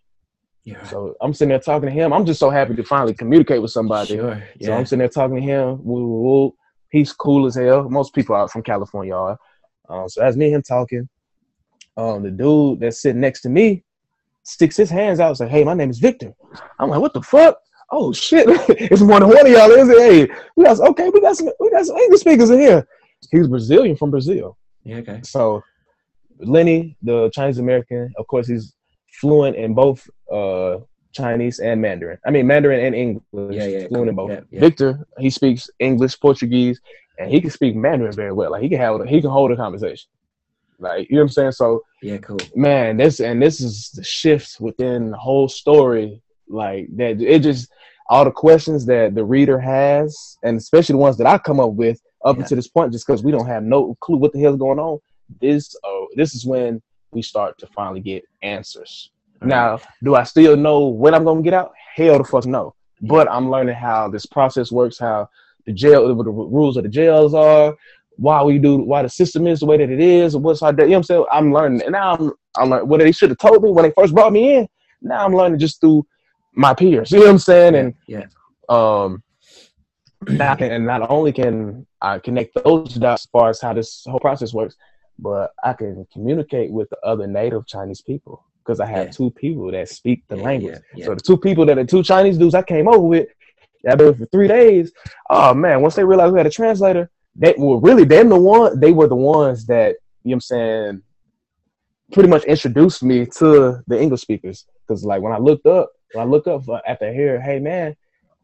Yeah. 0.64 0.82
So 0.84 1.16
I'm 1.20 1.32
sitting 1.32 1.48
there 1.50 1.58
talking 1.60 1.88
to 1.88 1.94
him. 1.94 2.12
I'm 2.12 2.26
just 2.26 2.38
so 2.40 2.50
happy 2.50 2.74
to 2.74 2.82
finally 2.84 3.14
communicate 3.14 3.62
with 3.62 3.70
somebody. 3.70 4.16
Sure. 4.16 4.36
So 4.60 4.70
Yeah. 4.70 4.76
I'm 4.76 4.84
sitting 4.84 4.98
there 5.00 5.08
talking 5.08 5.36
to 5.36 5.42
him. 5.42 5.82
Woo, 5.82 6.06
woo, 6.06 6.20
woo. 6.20 6.54
He's 6.90 7.12
cool 7.12 7.46
as 7.46 7.54
hell. 7.54 7.88
Most 7.88 8.14
people 8.14 8.36
out 8.36 8.50
from 8.50 8.62
California 8.62 9.14
are. 9.14 9.38
Um, 9.88 10.08
so 10.08 10.20
that's 10.20 10.36
me 10.36 10.46
and 10.46 10.56
him 10.56 10.62
talking. 10.62 11.08
Um, 11.98 12.22
the 12.22 12.30
dude 12.30 12.80
that's 12.80 13.02
sitting 13.02 13.20
next 13.20 13.42
to 13.42 13.48
me 13.48 13.82
sticks 14.44 14.76
his 14.76 14.88
hands 14.88 15.18
out 15.20 15.28
and 15.28 15.36
say, 15.36 15.48
"Hey, 15.48 15.64
my 15.64 15.74
name 15.74 15.90
is 15.90 15.98
Victor." 15.98 16.32
I'm 16.78 16.88
like, 16.88 17.00
"What 17.00 17.12
the 17.12 17.22
fuck?" 17.22 17.58
Oh 17.90 18.12
shit! 18.12 18.46
it's 18.68 19.02
more 19.02 19.18
than 19.18 19.28
one 19.28 19.46
of 19.46 19.52
y'all, 19.52 19.70
is 19.70 19.88
it? 19.88 19.98
Hey, 19.98 20.34
we 20.56 20.64
got 20.64 20.78
okay. 20.78 21.10
We 21.10 21.20
got 21.20 21.36
some. 21.36 21.50
We 21.58 21.70
got 21.70 21.84
some 21.84 21.96
English 21.96 22.20
speakers 22.20 22.50
in 22.50 22.60
here. 22.60 22.86
He's 23.32 23.48
Brazilian 23.48 23.96
from 23.96 24.10
Brazil. 24.12 24.56
yeah. 24.84 24.98
Okay. 24.98 25.20
So 25.24 25.62
Lenny, 26.38 26.96
the 27.02 27.30
Chinese 27.30 27.58
American, 27.58 28.12
of 28.16 28.26
course, 28.28 28.46
he's 28.46 28.74
fluent 29.20 29.56
in 29.56 29.74
both 29.74 30.08
uh, 30.32 30.78
Chinese 31.12 31.58
and 31.58 31.80
Mandarin. 31.82 32.18
I 32.24 32.30
mean 32.30 32.46
Mandarin 32.46 32.84
and 32.84 32.94
English. 32.94 33.56
Yeah, 33.56 33.66
yeah, 33.66 33.88
fluent 33.88 34.10
in 34.10 34.14
both. 34.14 34.30
Yeah, 34.30 34.40
yeah. 34.50 34.60
Victor, 34.60 35.06
he 35.18 35.30
speaks 35.30 35.68
English, 35.80 36.20
Portuguese, 36.20 36.80
and 37.18 37.28
he 37.28 37.40
can 37.40 37.50
speak 37.50 37.74
Mandarin 37.74 38.12
very 38.12 38.32
well. 38.32 38.52
Like 38.52 38.62
he 38.62 38.68
can 38.68 38.78
have 38.78 39.04
he 39.08 39.20
can 39.20 39.30
hold 39.30 39.50
a 39.50 39.56
conversation. 39.56 40.08
Like 40.78 41.08
you 41.10 41.16
know 41.16 41.22
what 41.22 41.24
I'm 41.24 41.32
saying? 41.32 41.52
So 41.52 41.82
Yeah. 42.02 42.18
Cool. 42.18 42.38
man, 42.54 42.96
this 42.96 43.20
and 43.20 43.40
this 43.42 43.60
is 43.60 43.90
the 43.90 44.04
shift 44.04 44.60
within 44.60 45.10
the 45.10 45.16
whole 45.16 45.48
story. 45.48 46.22
Like 46.48 46.86
that, 46.96 47.20
it 47.20 47.40
just 47.42 47.70
all 48.08 48.24
the 48.24 48.30
questions 48.30 48.86
that 48.86 49.14
the 49.14 49.24
reader 49.24 49.58
has, 49.58 50.38
and 50.42 50.56
especially 50.56 50.94
the 50.94 50.98
ones 50.98 51.18
that 51.18 51.26
I 51.26 51.36
come 51.38 51.60
up 51.60 51.72
with 51.72 52.00
up 52.24 52.36
Yeah. 52.36 52.42
until 52.42 52.56
this 52.56 52.68
point, 52.68 52.92
just 52.92 53.06
because 53.06 53.22
we 53.22 53.32
don't 53.32 53.46
have 53.46 53.62
no 53.62 53.96
clue 54.00 54.16
what 54.16 54.32
the 54.32 54.40
hell's 54.40 54.56
going 54.58 54.78
on. 54.78 54.98
This, 55.42 55.74
uh, 55.84 56.06
this 56.16 56.34
is 56.34 56.46
when 56.46 56.80
we 57.12 57.20
start 57.20 57.58
to 57.58 57.66
finally 57.66 58.00
get 58.00 58.24
answers. 58.42 59.10
Now, 59.42 59.78
do 60.02 60.14
I 60.14 60.22
still 60.24 60.56
know 60.56 60.88
when 60.88 61.14
I'm 61.14 61.22
gonna 61.24 61.42
get 61.42 61.52
out? 61.54 61.72
Hell, 61.94 62.16
the 62.18 62.24
fuck 62.24 62.46
no. 62.46 62.74
But 63.02 63.30
I'm 63.30 63.50
learning 63.50 63.74
how 63.76 64.08
this 64.08 64.24
process 64.26 64.72
works, 64.72 64.98
how 64.98 65.28
the 65.66 65.72
jail, 65.72 66.12
what 66.14 66.24
the 66.24 66.30
rules 66.30 66.76
of 66.78 66.82
the 66.84 66.88
jails 66.88 67.34
are, 67.34 67.76
why 68.18 68.42
we 68.42 68.58
do, 68.58 68.76
why 68.78 69.02
the 69.02 69.08
system 69.08 69.46
is 69.46 69.60
the 69.60 69.66
way 69.66 69.76
that 69.78 69.88
it 69.90 70.00
is, 70.00 70.34
and 70.34 70.42
what's 70.42 70.60
our, 70.60 70.72
day, 70.72 70.84
you 70.84 70.90
know 70.90 70.96
what 70.96 70.98
I'm 70.98 71.02
saying? 71.04 71.24
I'm 71.32 71.52
learning, 71.52 71.82
and 71.82 71.92
now 71.92 72.14
I'm, 72.14 72.32
I'm 72.56 72.70
learning 72.70 72.88
what 72.88 73.00
they 73.00 73.12
should 73.12 73.30
have 73.30 73.38
told 73.38 73.62
me 73.62 73.70
when 73.70 73.84
they 73.84 73.92
first 73.92 74.12
brought 74.14 74.32
me 74.32 74.56
in. 74.56 74.68
Now 75.00 75.24
I'm 75.24 75.32
learning 75.34 75.60
just 75.60 75.80
through 75.80 76.04
my 76.54 76.74
peers. 76.74 77.10
You 77.12 77.18
know 77.20 77.26
what 77.26 77.30
I'm 77.32 77.38
saying? 77.38 77.74
And 77.76 77.94
yeah. 78.08 78.26
um, 78.68 79.22
now 80.28 80.56
can, 80.56 80.72
and 80.72 80.84
not 80.84 81.08
only 81.08 81.32
can 81.32 81.86
I 82.00 82.18
connect 82.18 82.58
those 82.64 82.94
dots 82.94 83.24
as 83.24 83.30
far 83.30 83.50
as 83.50 83.60
how 83.60 83.72
this 83.72 84.04
whole 84.04 84.20
process 84.20 84.52
works, 84.52 84.74
but 85.18 85.52
I 85.62 85.72
can 85.72 86.06
communicate 86.12 86.72
with 86.72 86.90
the 86.90 86.98
other 87.04 87.26
native 87.26 87.66
Chinese 87.66 88.02
people 88.02 88.44
because 88.64 88.80
I 88.80 88.86
have 88.86 89.06
Yeah. 89.06 89.10
two 89.12 89.30
people 89.30 89.70
that 89.70 89.88
speak 89.88 90.24
the 90.28 90.36
Yeah, 90.36 90.42
language. 90.42 90.74
yeah, 90.74 90.80
yeah. 90.96 91.04
So 91.06 91.14
the 91.14 91.20
two 91.20 91.36
people 91.36 91.64
that 91.66 91.76
the 91.76 91.84
two 91.84 92.02
Chinese 92.02 92.36
dudes 92.36 92.54
I 92.54 92.62
came 92.62 92.88
over 92.88 92.98
with, 92.98 93.28
I've 93.88 93.98
been 93.98 94.14
for 94.14 94.26
three 94.26 94.48
days. 94.48 94.92
Oh 95.30 95.54
man, 95.54 95.80
once 95.82 95.94
they 95.94 96.04
realized 96.04 96.32
we 96.32 96.40
had 96.40 96.46
a 96.46 96.50
translator, 96.50 97.10
they 97.38 97.54
were 97.56 97.78
really 97.78 98.04
them 98.04 98.28
the 98.28 98.38
one 98.38 98.78
they 98.78 98.92
were 98.92 99.06
the 99.06 99.16
ones 99.16 99.64
that 99.66 99.96
you 100.24 100.30
know 100.30 100.32
what 100.32 100.34
I'm 100.34 100.40
saying 100.40 101.02
pretty 102.12 102.28
much 102.28 102.44
introduced 102.44 103.02
me 103.02 103.24
to 103.26 103.82
the 103.86 104.00
English 104.00 104.20
speakers 104.20 104.66
because 104.86 105.04
like 105.04 105.22
when 105.22 105.32
I 105.32 105.38
looked 105.38 105.66
up 105.66 105.90
when 106.12 106.26
I 106.26 106.28
look 106.28 106.46
up 106.46 106.62
after 106.86 107.12
here 107.12 107.40
hey 107.40 107.58
man 107.58 107.96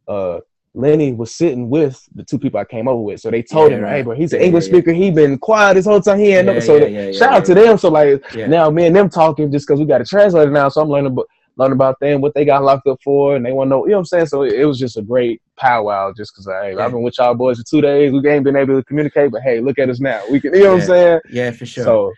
uh 0.09 0.41
Lenny 0.77 1.13
was 1.13 1.33
sitting 1.33 1.71
with 1.71 2.03
the 2.15 2.25
two 2.25 2.39
people 2.39 2.59
I 2.59 2.65
came 2.65 2.89
over 2.89 3.01
with. 3.01 3.21
So 3.21 3.31
they 3.31 3.45
told 3.45 3.71
yeah, 3.71 3.79
him, 3.79 3.85
right. 3.85 3.93
hey, 3.93 4.03
bro, 4.03 4.17
he's 4.17 4.33
an 4.33 4.41
yeah, 4.41 4.47
English 4.47 4.65
yeah, 4.65 4.71
speaker. 4.71 4.93
He 4.93 5.11
been 5.13 5.39
quiet 5.39 5.75
this 5.75 5.87
whole 5.87 6.01
time. 6.01 6.19
He 6.19 6.33
ain't 6.33 6.49
yeah, 6.49 6.59
so 6.59 7.13
shout 7.13 7.33
out 7.33 7.45
to 7.45 7.55
them. 7.55 7.79
So 7.79 7.91
like 7.91 8.25
now 8.35 8.71
me 8.71 8.87
and 8.87 8.97
them 8.97 9.09
talking 9.09 9.53
just 9.53 9.69
because 9.69 9.79
we 9.79 9.87
got 9.87 10.01
a 10.01 10.05
translator 10.05 10.51
now. 10.51 10.69
So 10.69 10.83
I'm 10.83 10.89
learning 10.89 11.13
about 11.13 11.29
learn 11.57 11.73
about 11.73 12.01
them, 12.01 12.21
what 12.21 12.35
they 12.35 12.45
got 12.45 12.65
locked 12.65 12.87
up 12.87 13.01
for, 13.03 13.37
and 13.37 13.45
they 13.45 13.53
want 13.53 13.69
to 13.69 13.71
know, 13.71 13.85
you 13.85 13.93
know 13.93 13.99
what 13.99 14.01
I'm 14.01 14.07
saying? 14.07 14.27
So 14.27 14.43
it, 14.43 14.55
it 14.55 14.65
was 14.67 14.79
just 14.79 14.97
a 14.97 15.03
great 15.03 15.41
powwow 15.57 16.13
just 16.13 16.33
because 16.33 16.47
hey, 16.47 16.77
I've 16.77 16.91
been 16.91 17.03
with 17.03 17.19
y'all 17.19 17.35
boys 17.35 17.59
for 17.59 17.65
two 17.65 17.81
days. 17.81 18.13
We 18.13 18.29
ain't 18.29 18.45
been 18.45 18.57
able 18.57 18.77
to 18.77 18.85
communicate, 18.85 19.31
but 19.31 19.43
hey, 19.43 19.61
look 19.61 19.79
at 19.79 19.89
us 19.89 20.01
now. 20.01 20.23
We 20.31 20.41
can, 20.41 20.55
you 20.55 20.65
know 20.65 20.75
what 20.75 20.83
I'm 20.83 20.87
saying? 20.87 21.21
Yeah, 21.31 21.51
for 21.53 21.67
sure. 21.67 21.85
So 21.85 22.13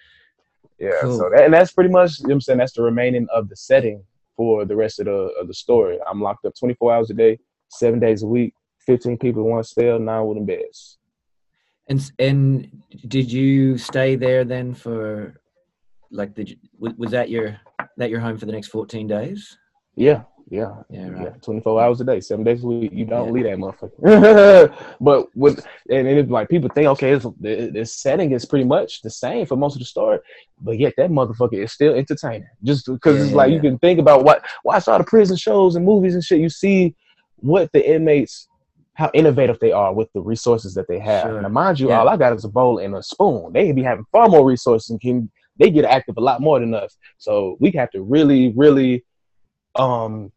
yeah, 0.79 0.91
cool. 1.01 1.19
so 1.19 1.31
that, 1.31 1.45
and 1.45 1.55
that's 1.55 1.73
pretty 1.73 1.91
much, 1.91 2.19
you 2.21 2.25
know 2.25 2.29
what 2.29 2.35
I'm 2.35 2.41
saying? 2.43 2.59
That's 2.59 2.73
the 2.73 2.83
remaining 2.83 3.27
of 3.33 3.49
the 3.49 3.57
setting 3.57 4.05
for 4.37 4.65
the 4.65 4.77
rest 4.77 5.01
of 5.01 5.07
the 5.07 5.33
of 5.41 5.49
the 5.49 5.55
story. 5.55 5.99
I'm 6.09 6.21
locked 6.21 6.45
up 6.45 6.55
24 6.59 6.95
hours 6.95 7.11
a 7.11 7.15
day, 7.15 7.39
seven 7.69 8.01
days 8.01 8.23
a 8.23 8.27
week 8.27 8.55
15 8.87 9.19
people 9.19 9.43
in 9.43 9.51
one 9.51 9.65
cell, 9.65 9.99
nine 9.99 10.25
wooden 10.25 10.47
beds. 10.47 10.99
And 11.89 12.11
and 12.19 12.83
did 13.07 13.31
you 13.31 13.79
stay 13.79 14.17
there 14.17 14.45
then 14.45 14.75
for 14.75 15.41
like 16.11 16.35
the 16.35 16.57
was 16.79 17.11
that 17.11 17.31
your 17.31 17.61
that 17.97 18.11
your 18.11 18.21
home 18.21 18.39
for 18.39 18.47
the 18.47 18.53
next 18.53 18.69
14 18.69 19.07
days? 19.07 19.57
Yeah, 19.95 20.23
yeah, 20.49 20.83
yeah, 20.91 21.09
right. 21.09 21.23
yeah. 21.25 21.31
24 21.43 21.83
hours 21.83 22.01
a 22.01 22.05
day, 22.05 22.21
seven 22.21 22.45
days 22.45 22.63
a 22.63 22.67
week. 22.67 22.93
You 22.93 23.05
don't 23.05 23.27
yeah. 23.27 23.33
leave 23.33 23.45
that 23.45 23.59
motherfucker. 23.59 24.77
but 25.01 25.27
with 25.35 25.67
and 25.91 26.07
it's 26.07 26.31
like 26.31 26.49
people 26.49 26.71
think, 26.73 26.87
okay, 26.89 27.13
it's, 27.13 27.27
the, 27.41 27.71
the 27.73 27.85
setting 27.85 28.31
is 28.31 28.45
pretty 28.45 28.65
much 28.65 29.03
the 29.03 29.11
same 29.11 29.47
for 29.47 29.57
most 29.57 29.75
of 29.75 29.81
the 29.81 29.87
story, 29.87 30.21
but 30.61 30.79
yet 30.79 30.95
that 30.99 31.11
motherfucker 31.11 31.65
is 31.65 31.73
still 31.73 31.95
entertaining. 31.95 32.47
Just 32.63 32.87
because 32.87 33.19
yeah, 33.19 33.25
it's 33.25 33.33
like 33.33 33.53
you 33.53 33.61
can 33.61 33.79
think 33.79 33.99
about 33.99 34.25
what 34.25 34.45
watch 34.63 34.87
all 34.87 34.99
the 34.99 35.05
prison 35.05 35.37
shows 35.37 35.75
and 35.75 35.85
movies 35.85 36.15
and 36.15 36.23
shit. 36.23 36.41
You 36.41 36.51
see 36.51 36.95
what 37.37 37.73
the 37.73 37.95
inmates 37.95 38.49
how 38.95 39.11
innovative 39.13 39.59
they 39.61 39.73
are 39.73 39.93
with 39.93 40.11
the 40.15 40.21
resources 40.23 40.73
that 40.73 40.89
they 40.89 40.99
have. 40.99 41.25
Sure. 41.25 41.43
Now, 41.43 41.49
mind 41.49 41.79
you, 41.79 41.93
all 41.93 42.09
I 42.09 42.17
got 42.17 42.33
is 42.33 42.45
a 42.45 42.49
bowl 42.49 42.79
and 42.79 42.95
a 42.95 43.03
spoon. 43.03 43.53
They 43.53 43.71
be 43.73 43.83
having 43.83 44.07
far 44.11 44.27
more 44.27 44.47
resources 44.47 44.89
and 44.89 44.99
can 44.99 45.31
they 45.59 45.71
get 45.71 45.85
active 45.85 46.17
a 46.17 46.21
lot 46.21 46.41
more 46.41 46.61
than 46.61 46.75
us. 46.75 46.97
So 47.19 47.57
we 47.61 47.71
have 47.73 47.91
to 47.91 48.03
really, 48.03 48.53
really 48.57 49.05
um 49.75 50.33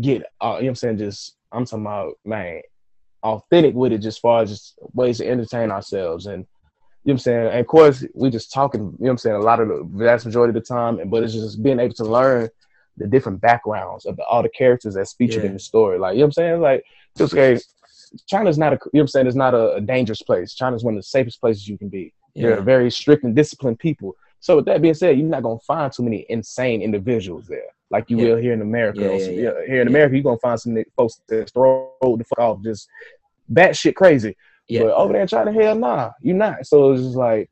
get 0.00 0.22
uh, 0.40 0.44
you 0.44 0.48
know 0.48 0.54
what 0.54 0.68
I'm 0.68 0.74
saying, 0.76 0.98
just 0.98 1.36
I'm 1.52 1.64
talking 1.64 1.84
about 1.84 2.14
man, 2.24 2.62
authentic 3.22 3.74
with 3.74 3.92
it 3.92 3.98
just 3.98 4.20
far 4.20 4.42
as 4.42 4.50
just 4.50 4.78
ways 4.94 5.18
to 5.18 5.28
entertain 5.28 5.70
ourselves 5.70 6.26
and 6.26 6.46
you 7.04 7.10
know 7.10 7.14
what 7.14 7.14
I'm 7.14 7.18
saying? 7.18 7.46
And 7.48 7.58
of 7.58 7.66
course, 7.66 8.04
we 8.14 8.30
just 8.30 8.52
talking, 8.52 8.80
you 8.80 8.86
know 8.86 8.96
what 8.98 9.10
I'm 9.10 9.18
saying, 9.18 9.36
a 9.36 9.40
lot 9.40 9.58
of 9.58 9.66
the 9.66 9.82
vast 9.92 10.24
majority 10.24 10.56
of 10.56 10.62
the 10.62 10.74
time, 10.74 11.00
and 11.00 11.10
but 11.10 11.24
it's 11.24 11.32
just 11.32 11.60
being 11.60 11.80
able 11.80 11.94
to 11.94 12.04
learn 12.04 12.48
the 12.96 13.08
different 13.08 13.40
backgrounds 13.40 14.06
of 14.06 14.16
the, 14.16 14.24
all 14.24 14.42
the 14.42 14.48
characters 14.50 14.94
that's 14.94 15.14
featured 15.14 15.42
yeah. 15.42 15.48
in 15.48 15.54
the 15.54 15.58
story. 15.58 15.98
Like, 15.98 16.14
you 16.14 16.20
know 16.20 16.26
what 16.26 16.28
I'm 16.28 16.32
saying? 16.32 16.60
Like, 16.60 16.84
just 17.18 17.32
okay, 17.34 17.58
China's 18.28 18.56
not 18.56 18.72
a 18.72 18.76
you 18.76 18.78
know 18.84 18.90
what 18.92 19.00
I'm 19.00 19.08
saying, 19.08 19.26
it's 19.26 19.36
not 19.36 19.52
a, 19.52 19.74
a 19.74 19.80
dangerous 19.80 20.22
place. 20.22 20.54
China's 20.54 20.84
one 20.84 20.94
of 20.94 20.98
the 20.98 21.04
safest 21.04 21.40
places 21.40 21.66
you 21.66 21.76
can 21.76 21.88
be. 21.88 22.14
Yeah. 22.34 22.48
They're 22.48 22.62
very 22.62 22.90
strict 22.90 23.24
and 23.24 23.34
disciplined 23.34 23.78
people. 23.78 24.16
So 24.40 24.56
with 24.56 24.64
that 24.66 24.82
being 24.82 24.94
said, 24.94 25.18
you're 25.18 25.28
not 25.28 25.42
gonna 25.42 25.60
find 25.60 25.92
too 25.92 26.02
many 26.02 26.26
insane 26.28 26.82
individuals 26.82 27.46
there, 27.46 27.70
like 27.90 28.10
you 28.10 28.18
yeah. 28.18 28.24
will 28.24 28.36
here 28.36 28.52
in 28.52 28.62
America. 28.62 29.00
Yeah, 29.00 29.30
yeah, 29.30 29.52
here 29.66 29.82
in 29.82 29.88
America, 29.88 30.16
you're 30.16 30.24
gonna 30.24 30.38
find 30.38 30.60
some 30.60 30.76
folks 30.96 31.20
that 31.28 31.50
throw 31.50 31.92
the 32.02 32.24
fuck 32.24 32.38
off 32.38 32.62
just 32.62 32.88
batshit 33.52 33.94
crazy. 33.94 34.36
Yeah. 34.68 34.82
But 34.82 34.94
over 34.94 35.12
there 35.12 35.22
in 35.22 35.28
China, 35.28 35.52
hell 35.52 35.76
nah, 35.76 36.10
you're 36.20 36.36
not. 36.36 36.66
So 36.66 36.92
it's 36.92 37.02
just 37.02 37.16
like 37.16 37.50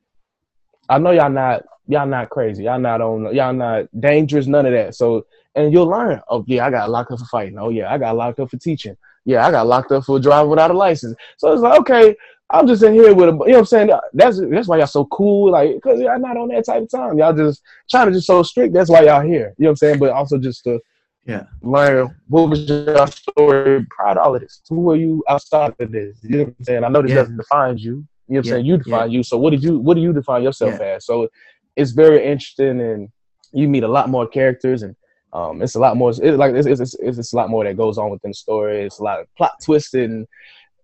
I 0.89 0.99
know 0.99 1.13
y'all 1.13 1.31
not 1.31 1.65
y'all 1.87 2.07
not 2.07 2.31
crazy. 2.31 2.65
Y'all 2.65 2.81
not 2.81 3.01
on 3.01 3.35
y'all 3.35 3.53
not 3.53 3.87
dangerous, 4.01 4.47
none 4.47 4.67
of 4.67 4.73
that. 4.73 4.95
So 4.95 5.27
and 5.55 5.73
you'll 5.73 5.87
learn, 5.87 6.21
oh 6.29 6.45
yeah, 6.47 6.67
I 6.67 6.71
got 6.71 6.91
locked 6.91 7.13
up 7.13 7.21
for 7.21 7.25
fighting. 7.27 7.59
Oh 7.59 7.69
yeah, 7.69 7.93
I 7.93 7.99
got 7.99 8.17
locked 8.17 8.41
up 8.41 8.51
for 8.51 8.57
teaching 8.57 8.97
yeah, 9.25 9.47
I 9.47 9.51
got 9.51 9.67
locked 9.67 9.93
up 9.93 10.05
for 10.05 10.19
driving 10.19 10.51
without 10.51 10.71
a 10.71 10.77
license. 10.77 11.15
So 11.37 11.53
it's 11.53 11.63
like, 11.63 11.79
okay, 11.81 12.17
I'm 12.53 12.67
just 12.67 12.83
in 12.83 12.95
here 12.95 13.15
with 13.15 13.29
a, 13.29 13.33
you 13.33 13.39
know 13.39 13.45
what 13.45 13.59
I'm 13.59 13.65
saying? 13.67 13.91
That's 14.13 14.41
that's 14.41 14.67
why 14.69 14.79
y'all 14.79 14.87
so 14.87 15.05
cool, 15.07 15.53
like, 15.53 15.75
because 15.75 16.01
y'all 16.01 16.19
not 16.19 16.37
on 16.37 16.49
that 16.49 16.67
type 16.67 16.83
of 16.83 16.91
time. 16.91 17.19
Y'all 17.19 17.33
just 17.33 17.63
trying 17.89 18.09
to 18.09 18.13
just 18.13 18.27
so 18.27 18.43
strict. 18.43 18.75
That's 18.75 18.91
why 18.91 19.03
y'all 19.03 19.21
here. 19.21 19.55
You 19.57 19.65
know 19.65 19.69
what 19.69 19.71
I'm 19.71 19.77
saying? 19.77 19.99
But 19.99 20.11
also 20.11 20.39
just 20.39 20.65
to 20.65 20.81
yeah 21.27 21.45
learn 21.61 22.17
what 22.29 22.49
was 22.49 22.69
your 22.69 23.07
story 23.09 23.87
prior 23.91 24.15
to 24.15 24.21
all 24.21 24.35
of 24.35 24.41
this. 24.41 24.63
Who 24.69 24.91
are 24.91 24.97
you 24.97 25.23
outside 25.29 25.75
of 25.79 25.93
this? 25.93 26.19
You 26.23 26.31
know 26.31 26.45
what 26.45 26.55
I'm 26.59 26.65
saying? 26.65 26.85
I 26.85 26.89
know 26.89 27.03
this 27.03 27.11
yeah. 27.11 27.17
doesn't 27.17 27.37
define 27.37 27.79
you. 27.79 27.85
You 27.85 27.95
know 27.95 28.05
what 28.27 28.39
I'm 28.39 28.45
yeah. 28.45 28.53
saying? 28.53 28.67
You 28.67 28.77
define 28.79 29.11
yeah. 29.11 29.17
you. 29.17 29.23
So 29.23 29.39
what 29.39 29.51
did 29.51 29.63
you 29.63 29.79
what 29.79 29.95
do 29.95 30.01
you 30.01 30.13
define 30.13 30.43
yourself 30.43 30.81
as? 30.81 31.07
So 31.07 31.29
it's 31.77 31.93
very 31.93 32.25
interesting 32.25 32.81
and 32.81 33.09
you 33.53 33.69
meet 33.69 33.85
a 33.85 33.89
lot 33.89 34.09
more 34.09 34.27
characters 34.27 34.83
and 34.83 34.97
um, 35.33 35.63
it's 35.63 35.77
a 35.77 35.79
lot 35.79 35.97
more. 35.97 36.11
It's 36.11 36.21
like 36.21 36.55
it's, 36.55 36.67
it's, 36.67 36.81
it's, 36.81 37.19
it's 37.19 37.33
a 37.33 37.37
lot 37.37 37.51
more 37.51 37.65
that 37.65 37.77
goes 37.77 37.99
on 37.99 38.11
within 38.11 38.31
the 38.31 38.35
story. 38.35 38.83
It's 38.83 38.99
a 38.99 39.05
lot 39.05 39.21
of 39.21 39.27
plot 39.37 39.53
twisted 39.63 40.11
and 40.11 40.27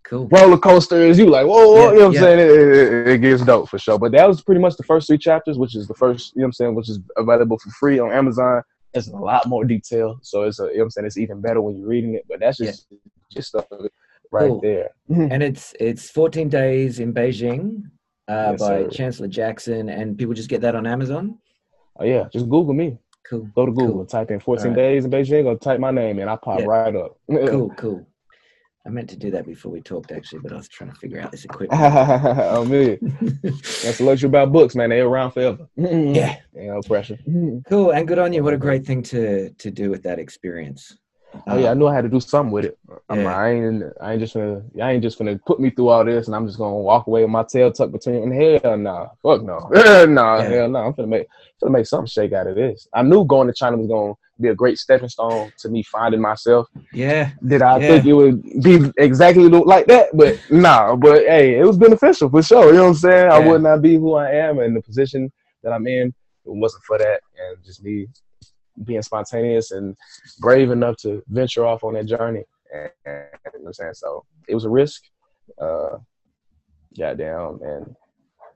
cool 0.08 0.28
roller 0.28 0.58
coasters. 0.58 1.18
You 1.18 1.26
like, 1.26 1.46
whoa, 1.46 1.76
yeah, 1.76 1.92
you 1.92 1.98
know 1.98 2.06
what 2.06 2.14
yeah. 2.14 2.20
I'm 2.20 2.24
saying? 2.24 2.38
It, 2.38 2.50
it, 2.50 3.08
it, 3.08 3.18
gets 3.18 3.44
dope 3.44 3.68
for 3.68 3.78
sure. 3.78 3.98
But 3.98 4.12
that 4.12 4.26
was 4.26 4.42
pretty 4.42 4.60
much 4.60 4.76
the 4.76 4.82
first 4.84 5.06
three 5.06 5.18
chapters, 5.18 5.58
which 5.58 5.76
is 5.76 5.86
the 5.86 5.94
first, 5.94 6.34
you 6.34 6.40
know 6.40 6.44
what 6.44 6.48
I'm 6.48 6.52
saying, 6.52 6.74
which 6.74 6.88
is 6.88 6.98
available 7.16 7.58
for 7.58 7.70
free 7.70 7.98
on 7.98 8.12
Amazon. 8.12 8.62
It's 8.94 9.08
a 9.08 9.16
lot 9.16 9.46
more 9.46 9.64
detail, 9.64 10.18
so 10.22 10.44
it's 10.44 10.58
a, 10.58 10.64
you 10.64 10.68
know 10.68 10.78
what 10.78 10.84
I'm 10.84 10.90
saying. 10.90 11.06
It's 11.06 11.18
even 11.18 11.40
better 11.40 11.60
when 11.60 11.76
you're 11.76 11.88
reading 11.88 12.14
it. 12.14 12.24
But 12.28 12.40
that's 12.40 12.56
just 12.58 12.86
yeah. 12.90 12.98
just 13.30 13.48
stuff 13.48 13.66
right 14.32 14.48
cool. 14.48 14.60
there. 14.60 14.90
and 15.08 15.42
it's 15.42 15.74
it's 15.78 16.10
14 16.10 16.48
days 16.48 16.98
in 16.98 17.12
Beijing 17.12 17.82
uh, 18.28 18.52
yes, 18.52 18.60
by 18.60 18.82
sir. 18.82 18.88
Chancellor 18.88 19.28
Jackson, 19.28 19.88
and 19.88 20.16
people 20.16 20.34
just 20.34 20.48
get 20.48 20.62
that 20.62 20.74
on 20.74 20.86
Amazon. 20.86 21.38
Oh 21.98 22.04
yeah, 22.04 22.28
just 22.32 22.48
Google 22.48 22.74
me. 22.74 22.98
Cool. 23.28 23.48
Go 23.54 23.66
to 23.66 23.72
Google, 23.72 23.94
cool. 23.94 24.06
type 24.06 24.30
in 24.30 24.40
14 24.40 24.68
right. 24.68 24.76
days 24.76 25.04
in 25.04 25.10
Beijing, 25.10 25.42
go 25.42 25.56
type 25.56 25.80
my 25.80 25.90
name 25.90 26.20
and 26.20 26.30
I 26.30 26.36
pop 26.36 26.60
yeah. 26.60 26.66
right 26.66 26.94
up. 26.94 27.18
cool, 27.30 27.70
cool. 27.76 28.06
I 28.86 28.88
meant 28.88 29.10
to 29.10 29.16
do 29.16 29.30
that 29.32 29.46
before 29.46 29.72
we 29.72 29.80
talked 29.80 30.12
actually, 30.12 30.40
but 30.40 30.52
I 30.52 30.56
was 30.56 30.68
trying 30.68 30.90
to 30.90 30.96
figure 30.96 31.20
out 31.20 31.32
this 31.32 31.44
equipment. 31.48 31.80
oh 31.82 32.64
man. 32.64 32.98
That's 33.42 33.98
the 33.98 34.04
luxury 34.04 34.28
about 34.28 34.52
books, 34.52 34.76
man. 34.76 34.90
They're 34.90 35.06
around 35.06 35.32
forever. 35.32 35.68
Mm-hmm. 35.78 36.14
yeah. 36.14 36.36
no 36.54 36.80
pressure. 36.82 37.18
Mm-hmm. 37.28 37.58
Cool. 37.68 37.90
And 37.90 38.06
good 38.06 38.18
on 38.18 38.32
you. 38.32 38.44
What 38.44 38.54
a 38.54 38.58
great 38.58 38.86
thing 38.86 39.02
to 39.04 39.50
to 39.50 39.70
do 39.70 39.90
with 39.90 40.02
that 40.04 40.18
experience. 40.18 40.96
Oh 41.46 41.58
yeah, 41.58 41.68
I 41.68 41.72
um, 41.72 41.78
knew 41.78 41.86
I 41.86 41.94
had 41.94 42.02
to 42.02 42.08
do 42.08 42.20
something 42.20 42.52
with 42.52 42.64
it. 42.64 42.78
I'm 43.08 43.18
yeah. 43.18 43.24
like, 43.24 43.36
I 43.36 43.50
ain't, 43.50 43.84
I 44.00 44.12
ain't 44.12 44.20
just 44.20 44.34
gonna, 44.34 44.62
I 44.82 44.92
ain't 44.92 45.02
just 45.02 45.18
gonna 45.18 45.38
put 45.46 45.60
me 45.60 45.70
through 45.70 45.88
all 45.88 46.04
this, 46.04 46.26
and 46.26 46.36
I'm 46.36 46.46
just 46.46 46.58
gonna 46.58 46.76
walk 46.76 47.06
away 47.06 47.22
with 47.22 47.30
my 47.30 47.42
tail 47.42 47.72
tucked 47.72 47.92
between. 47.92 48.30
Hell 48.30 48.76
nah, 48.76 49.08
fuck 49.22 49.42
no, 49.42 49.58
nah, 50.06 50.38
yeah. 50.38 50.48
hell 50.48 50.68
no. 50.68 50.80
Nah. 50.80 50.86
I'm 50.86 50.92
gonna 50.92 51.08
make, 51.08 51.26
gonna 51.60 51.72
make 51.72 51.86
something 51.86 52.06
shake 52.06 52.32
out 52.32 52.46
of 52.46 52.56
this. 52.56 52.88
I 52.94 53.02
knew 53.02 53.24
going 53.24 53.48
to 53.48 53.54
China 53.54 53.76
was 53.76 53.88
gonna 53.88 54.14
be 54.40 54.48
a 54.48 54.54
great 54.54 54.78
stepping 54.78 55.08
stone 55.08 55.52
to 55.58 55.68
me 55.68 55.82
finding 55.82 56.20
myself. 56.20 56.68
Yeah. 56.92 57.30
Did 57.46 57.62
I 57.62 57.78
yeah. 57.78 57.88
think 57.88 58.06
it 58.06 58.12
would 58.12 58.62
be 58.62 58.92
exactly 58.98 59.48
like 59.48 59.86
that? 59.86 60.08
But 60.14 60.40
nah, 60.50 60.96
but 60.96 61.22
hey, 61.26 61.58
it 61.58 61.64
was 61.64 61.78
beneficial 61.78 62.28
for 62.28 62.42
sure. 62.42 62.66
You 62.66 62.74
know 62.74 62.82
what 62.84 62.88
I'm 62.88 62.94
saying? 62.94 63.30
I 63.30 63.38
would 63.38 63.62
not 63.62 63.82
be 63.82 63.96
who 63.96 64.14
I 64.14 64.30
am 64.30 64.60
in 64.60 64.74
the 64.74 64.82
position 64.82 65.32
that 65.62 65.72
I'm 65.72 65.86
in. 65.86 66.08
It 66.08 66.14
wasn't 66.44 66.84
for 66.84 66.98
that, 66.98 67.20
and 67.38 67.64
just 67.64 67.82
me 67.82 68.06
being 68.84 69.02
spontaneous 69.02 69.70
and 69.70 69.96
brave 70.38 70.70
enough 70.70 70.96
to 70.98 71.22
venture 71.28 71.66
off 71.66 71.82
on 71.82 71.94
that 71.94 72.06
journey. 72.06 72.44
And, 72.72 72.90
and 73.04 73.24
you 73.54 73.60
know 73.60 73.64
what 73.64 73.66
I'm 73.68 73.72
saying? 73.72 73.94
So 73.94 74.24
it 74.48 74.54
was 74.54 74.64
a 74.64 74.70
risk. 74.70 75.02
Uh, 75.60 75.98
goddamn. 76.98 77.60
And 77.62 77.96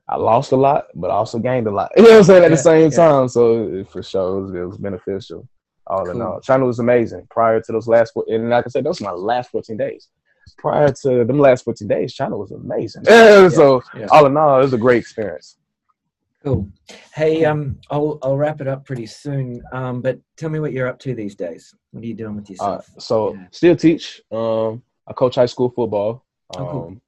I 0.08 0.16
lost 0.16 0.52
a 0.52 0.56
lot, 0.56 0.86
but 0.94 1.10
I 1.10 1.14
also 1.14 1.38
gained 1.38 1.66
a 1.66 1.70
lot. 1.70 1.92
You 1.96 2.02
know 2.02 2.10
what 2.10 2.18
I'm 2.18 2.24
saying? 2.24 2.44
At 2.44 2.50
yeah, 2.50 2.56
the 2.56 2.62
same 2.62 2.90
yeah. 2.90 2.96
time. 2.96 3.28
So 3.28 3.84
for 3.84 4.02
sure, 4.02 4.38
it 4.38 4.42
was, 4.42 4.54
it 4.54 4.66
was 4.66 4.78
beneficial. 4.78 5.48
All 5.90 6.04
cool. 6.04 6.14
in 6.14 6.22
all, 6.22 6.40
China 6.40 6.64
was 6.66 6.78
amazing. 6.78 7.26
Prior 7.30 7.60
to 7.60 7.72
those 7.72 7.88
last, 7.88 8.12
and 8.28 8.48
like 8.48 8.64
I 8.64 8.68
said, 8.68 8.84
those 8.84 9.00
were 9.00 9.06
my 9.06 9.12
last 9.12 9.50
14 9.50 9.76
days. 9.76 10.08
Prior 10.56 10.92
to 11.02 11.24
them 11.24 11.38
last 11.38 11.64
14 11.64 11.88
days, 11.88 12.14
China 12.14 12.36
was 12.36 12.52
amazing. 12.52 13.02
Yeah, 13.06 13.48
so 13.48 13.82
all 14.10 14.26
in 14.26 14.36
all, 14.36 14.60
it 14.60 14.62
was 14.62 14.72
a 14.72 14.78
great 14.78 14.98
experience. 14.98 15.56
Cool. 16.44 16.70
Hey, 17.14 17.44
um, 17.44 17.78
I'll 17.90 18.18
I'll 18.22 18.36
wrap 18.36 18.62
it 18.62 18.68
up 18.68 18.86
pretty 18.86 19.04
soon. 19.06 19.62
Um, 19.72 20.00
but 20.00 20.18
tell 20.36 20.48
me 20.48 20.58
what 20.58 20.72
you're 20.72 20.88
up 20.88 20.98
to 21.00 21.14
these 21.14 21.34
days. 21.34 21.74
What 21.90 22.02
are 22.02 22.06
you 22.06 22.14
doing 22.14 22.36
with 22.36 22.48
uh, 22.48 22.52
yourself? 22.52 22.88
Uh, 22.96 23.00
so 23.00 23.34
yeah. 23.34 23.46
still 23.50 23.76
teach. 23.76 24.22
Um, 24.32 24.82
I 25.06 25.12
coach 25.12 25.34
high 25.34 25.46
school 25.46 25.68
football. 25.68 26.24
Um, 26.56 26.62
oh, 26.62 26.70
cool. 26.70 26.86
Um, 26.86 27.00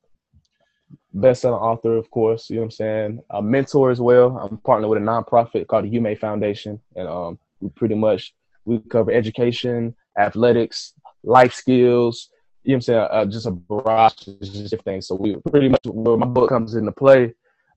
best-selling 1.15 1.61
author, 1.61 1.97
of 1.97 2.11
course. 2.11 2.51
You 2.51 2.57
know 2.57 2.63
what 2.63 2.67
I'm 2.67 2.71
saying. 2.73 3.21
A 3.31 3.41
mentor 3.41 3.91
as 3.91 4.01
well. 4.01 4.37
I'm 4.39 4.59
partnered 4.59 4.91
with 4.91 4.99
a 4.99 5.05
nonprofit 5.05 5.67
called 5.67 5.85
the 5.85 5.91
Humane 5.91 6.17
Foundation, 6.17 6.81
and 6.97 7.09
um, 7.09 7.39
we 7.61 7.71
pretty 7.71 7.95
much 7.95 8.35
we 8.65 8.79
cover 8.91 9.13
education, 9.13 9.95
athletics, 10.19 10.95
life 11.23 11.55
skills. 11.55 12.29
You 12.65 12.73
know 12.73 12.75
what 12.75 12.77
I'm 12.77 12.81
saying? 12.83 13.09
Uh, 13.11 13.25
just 13.27 13.47
a 13.47 13.51
barrage 13.51 14.29
of 14.29 14.41
different 14.41 14.85
things. 14.85 15.07
So 15.09 15.17
we 15.17 15.37
pretty 15.51 15.69
much 15.69 15.81
where 15.85 16.17
my 16.17 16.27
book 16.27 16.49
comes 16.49 16.75
into 16.75 16.93
play 16.93 17.35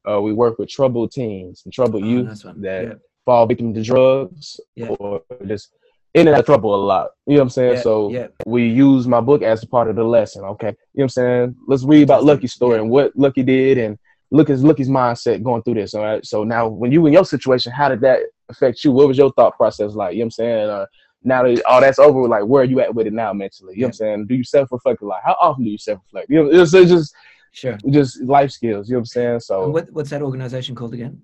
uh, 0.10 0.22
we 0.22 0.34
work 0.34 0.60
with 0.60 0.70
troubled 0.70 1.12
teens 1.12 1.64
and 1.66 1.74
troubled 1.74 2.04
oh, 2.04 2.08
youth 2.08 2.44
that 2.58 2.84
yeah. 2.84 2.94
fall 3.26 3.46
victim 3.46 3.74
to 3.74 3.82
drugs 3.82 4.60
yeah. 4.76 4.88
or 4.88 5.22
just 5.48 5.72
in 6.14 6.28
and 6.28 6.36
out 6.36 6.42
of 6.42 6.46
trouble 6.46 6.76
a 6.76 6.78
lot. 6.78 7.10
You 7.26 7.34
know 7.34 7.40
what 7.40 7.44
I'm 7.44 7.50
saying? 7.50 7.74
Yeah, 7.76 7.82
so 7.82 8.10
yeah. 8.10 8.28
we 8.46 8.68
use 8.68 9.08
my 9.08 9.20
book 9.20 9.42
as 9.42 9.64
a 9.64 9.68
part 9.68 9.90
of 9.90 9.96
the 9.96 10.04
lesson. 10.04 10.44
Okay. 10.46 10.68
You 10.68 10.72
know 10.72 10.78
what 10.94 11.04
I'm 11.04 11.10
saying? 11.10 11.56
Let's 11.68 11.84
read 11.84 12.04
about. 12.04 12.24
Lucky's 12.24 12.54
story 12.54 12.80
and 12.80 12.90
what 12.90 13.12
Lucky 13.16 13.44
did 13.44 13.78
and 13.78 13.98
look 14.32 14.50
at 14.50 14.60
Lucky's 14.60 14.90
mindset 14.90 15.44
going 15.44 15.64
through 15.64 15.76
this. 15.76 15.94
All 15.94 16.04
right. 16.04 16.26
So 16.26 16.44
now 16.44 16.68
when 16.68 16.92
you 16.92 17.06
in 17.08 17.14
your 17.14 17.26
situation, 17.26 17.72
how 17.72 17.90
did 17.90 18.02
that 18.02 18.22
affect 18.50 18.84
you? 18.84 18.92
What 18.92 19.08
was 19.08 19.18
your 19.18 19.32
thought 19.34 19.56
process 19.58 19.94
like? 19.94 20.14
You 20.14 20.20
know 20.20 20.24
what 20.24 20.26
I'm 20.26 20.32
saying? 20.32 20.70
Uh, 20.70 20.86
now 21.24 21.44
that 21.44 21.66
all 21.66 21.82
that's 21.82 22.00
over, 22.00 22.28
like 22.28 22.46
where 22.46 22.62
are 22.62 22.66
you 22.66 22.80
at 22.82 22.94
with 22.94 23.08
it 23.08 23.14
now 23.14 23.34
mentally? 23.34 23.74
You 23.76 23.82
know 23.82 23.86
what 23.88 23.90
I'm 23.90 23.94
saying? 23.94 24.28
Do 24.28 24.36
you 24.36 24.44
self 24.44 24.72
reflect 24.72 25.02
a 25.02 25.06
lot? 25.06 25.22
How 25.24 25.36
often 25.40 25.64
do 25.64 25.70
you 25.70 25.78
self 25.78 26.00
reflect? 26.06 26.30
You 26.30 26.44
know, 26.44 26.62
it's, 26.62 26.74
it's 26.74 26.92
just 26.92 27.16
Sure. 27.52 27.78
just 27.90 28.22
life 28.22 28.52
skills. 28.52 28.90
You 28.90 28.96
know 28.96 28.98
what 28.98 29.02
I'm 29.02 29.06
saying? 29.06 29.40
So 29.40 29.70
what, 29.70 29.90
what's 29.92 30.10
that 30.10 30.22
organization 30.22 30.76
called 30.76 30.94
again? 30.94 31.22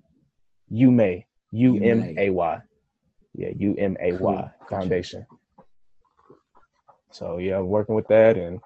you 0.70 0.90
may 0.90 1.26
U 1.50 1.74
You 1.74 2.14
A 2.16 2.30
Y, 2.30 2.58
yeah, 3.34 3.50
U 3.56 3.74
M 3.78 3.96
A 4.00 4.16
Cool. 4.16 4.50
Foundation. 4.70 5.26
So 7.10 7.36
yeah, 7.36 7.58
I'm 7.58 7.68
working 7.68 7.94
with 7.94 8.08
that, 8.08 8.38
and 8.38 8.58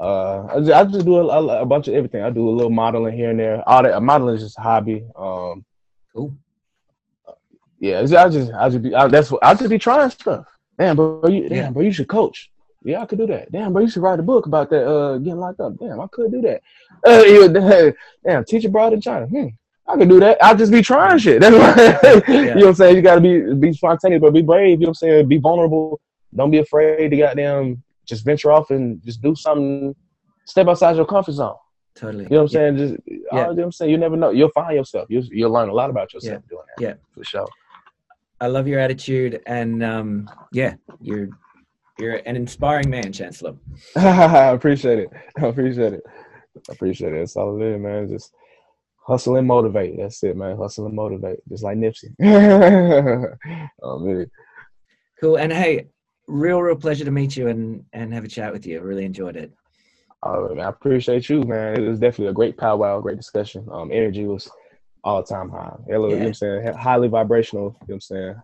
uh, 0.00 0.46
I 0.46 0.58
just, 0.60 0.72
I 0.72 0.84
just 0.84 1.04
do 1.04 1.16
a, 1.16 1.26
a, 1.26 1.62
a 1.62 1.66
bunch 1.66 1.86
of 1.88 1.94
everything. 1.94 2.22
I 2.22 2.30
do 2.30 2.48
a 2.48 2.50
little 2.50 2.70
modeling 2.70 3.14
here 3.14 3.30
and 3.30 3.38
there. 3.38 3.62
All 3.68 3.82
that 3.82 4.02
modeling 4.02 4.36
is 4.36 4.42
just 4.42 4.58
a 4.58 4.62
hobby. 4.62 5.04
Um, 5.14 5.64
Cool. 6.14 6.34
Yeah, 7.80 8.00
I 8.00 8.28
just 8.28 8.52
I 8.52 8.68
just 8.68 8.82
be 8.82 8.94
I, 8.94 9.08
that's 9.08 9.30
what 9.30 9.42
I 9.44 9.54
just 9.54 9.68
be 9.70 9.78
trying 9.78 10.10
stuff. 10.10 10.44
Damn, 10.78 10.96
bro, 10.96 11.26
you, 11.28 11.48
damn, 11.48 11.56
Yeah. 11.58 11.70
bro, 11.70 11.82
you 11.82 11.92
should 11.92 12.08
coach. 12.08 12.50
Yeah, 12.82 13.02
I 13.02 13.06
could 13.06 13.18
do 13.18 13.26
that. 13.26 13.50
Damn, 13.52 13.72
bro, 13.72 13.82
you 13.82 13.90
should 13.90 14.02
write 14.02 14.18
a 14.18 14.22
book 14.22 14.46
about 14.46 14.70
that. 14.70 14.86
Uh, 14.88 15.18
getting 15.18 15.36
locked 15.38 15.60
up. 15.60 15.74
Damn, 15.78 16.00
I 16.00 16.06
could 16.12 16.30
do 16.32 16.40
that. 16.42 16.62
Uh, 17.06 17.22
you, 17.26 17.48
damn, 18.26 18.44
teach 18.44 18.64
abroad 18.66 18.92
in 18.92 19.00
China. 19.00 19.26
Hmm, 19.26 19.46
I 19.88 19.96
could 19.96 20.08
do 20.10 20.20
that. 20.20 20.36
I 20.44 20.52
just 20.52 20.70
be 20.70 20.82
trying 20.82 21.16
shit. 21.18 21.40
That's 21.40 21.56
why. 21.56 22.22
you 22.28 22.44
know 22.46 22.54
what 22.56 22.66
I'm 22.68 22.74
saying. 22.74 22.96
You 22.96 23.00
gotta 23.02 23.20
be 23.22 23.54
be 23.54 23.72
spontaneous, 23.72 24.20
but 24.20 24.32
be 24.34 24.42
brave. 24.42 24.72
You 24.80 24.86
know 24.86 24.88
what 24.88 24.88
I'm 24.90 24.94
saying. 24.94 25.28
Be 25.28 25.38
vulnerable. 25.38 25.98
Don't 26.36 26.50
be 26.50 26.58
afraid 26.58 27.08
to 27.10 27.16
goddamn 27.16 27.82
just 28.06 28.24
venture 28.26 28.52
off 28.52 28.70
and 28.70 29.02
just 29.02 29.22
do 29.22 29.34
something. 29.34 29.94
Step 30.44 30.68
outside 30.68 30.96
your 30.96 31.06
comfort 31.06 31.32
zone. 31.32 31.54
Totally. 31.94 32.24
You 32.24 32.30
know 32.30 32.42
what 32.42 32.54
I'm 32.54 32.60
Yeah. 32.60 32.60
saying? 32.60 32.76
Just 32.76 32.94
Yeah. 33.06 33.16
all, 33.32 33.38
you 33.38 33.44
know 33.44 33.52
what 33.54 33.64
I'm 33.64 33.72
saying. 33.72 33.90
You 33.92 33.98
never 33.98 34.16
know. 34.16 34.30
You'll 34.30 34.50
find 34.50 34.76
yourself. 34.76 35.06
You'll 35.08 35.24
you'll 35.24 35.50
learn 35.50 35.70
a 35.70 35.74
lot 35.74 35.88
about 35.88 36.12
yourself 36.12 36.42
doing 36.50 36.62
that. 36.76 36.82
Yeah. 36.82 36.94
for 37.14 37.24
sure. 37.24 37.48
I 38.40 38.46
love 38.46 38.66
your 38.66 38.80
attitude, 38.80 39.42
and 39.46 39.84
um, 39.84 40.30
yeah, 40.52 40.74
you're 41.00 41.28
you're 41.98 42.16
an 42.16 42.36
inspiring 42.36 42.88
man, 42.88 43.12
Chancellor. 43.12 43.54
I 43.96 44.46
appreciate 44.54 44.98
it. 44.98 45.10
I 45.38 45.46
appreciate 45.46 45.92
it. 45.92 46.02
I 46.68 46.72
appreciate 46.72 47.12
it. 47.12 47.18
That's 47.18 47.36
all 47.36 47.60
it 47.60 47.66
is, 47.66 47.80
man. 47.80 48.08
Just 48.08 48.32
hustle 49.06 49.36
and 49.36 49.46
motivate. 49.46 49.98
That's 49.98 50.22
it, 50.22 50.36
man. 50.36 50.56
Hustle 50.56 50.86
and 50.86 50.94
motivate. 50.94 51.40
Just 51.48 51.62
like 51.62 51.76
Nipsey. 51.76 52.14
oh 53.82 53.98
man. 53.98 54.30
Cool. 55.20 55.36
And 55.36 55.52
hey, 55.52 55.88
real, 56.26 56.62
real 56.62 56.76
pleasure 56.76 57.04
to 57.04 57.10
meet 57.10 57.36
you 57.36 57.48
and 57.48 57.84
and 57.92 58.14
have 58.14 58.24
a 58.24 58.28
chat 58.28 58.52
with 58.52 58.66
you. 58.66 58.78
I 58.78 58.82
really 58.82 59.04
enjoyed 59.04 59.36
it. 59.36 59.52
All 60.22 60.42
right, 60.42 60.56
man. 60.56 60.66
I 60.66 60.70
appreciate 60.70 61.28
you, 61.28 61.42
man. 61.42 61.78
It 61.78 61.88
was 61.88 61.98
definitely 61.98 62.28
a 62.28 62.34
great 62.34 62.56
powwow, 62.56 63.00
great 63.00 63.18
discussion. 63.18 63.66
Um, 63.70 63.90
energy 63.92 64.24
was 64.24 64.50
all 65.04 65.22
time 65.22 65.50
high. 65.50 65.76
You 65.86 65.94
know 65.94 66.00
what 66.02 66.10
Yeah. 66.18 66.24
I'm 66.26 66.34
saying? 66.34 66.74
Highly 66.74 67.08
vibrational. 67.08 67.64
You 67.64 67.68
know 67.70 67.76
what 67.86 67.94
I'm 67.94 68.00
saying? 68.00 68.34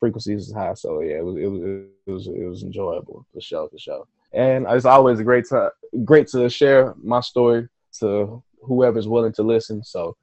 Frequencies 0.00 0.48
is 0.48 0.54
high. 0.54 0.74
So 0.74 1.00
yeah, 1.00 1.16
it 1.18 1.24
was 1.24 1.36
it 1.36 1.46
was 1.46 1.60
it 2.06 2.10
was 2.10 2.26
it 2.28 2.44
was 2.48 2.62
enjoyable 2.62 3.26
for 3.32 3.40
sure, 3.40 3.68
for 3.68 3.78
sure. 3.78 4.04
And 4.32 4.66
it's 4.68 4.84
always 4.84 5.20
a 5.20 5.24
great 5.24 5.48
time, 5.48 5.70
great 6.04 6.28
to 6.28 6.48
share 6.50 6.94
my 7.02 7.20
story 7.20 7.68
to 8.00 8.42
whoever's 8.62 9.08
willing 9.08 9.32
to 9.34 9.42
listen. 9.42 9.82
So 9.82 10.16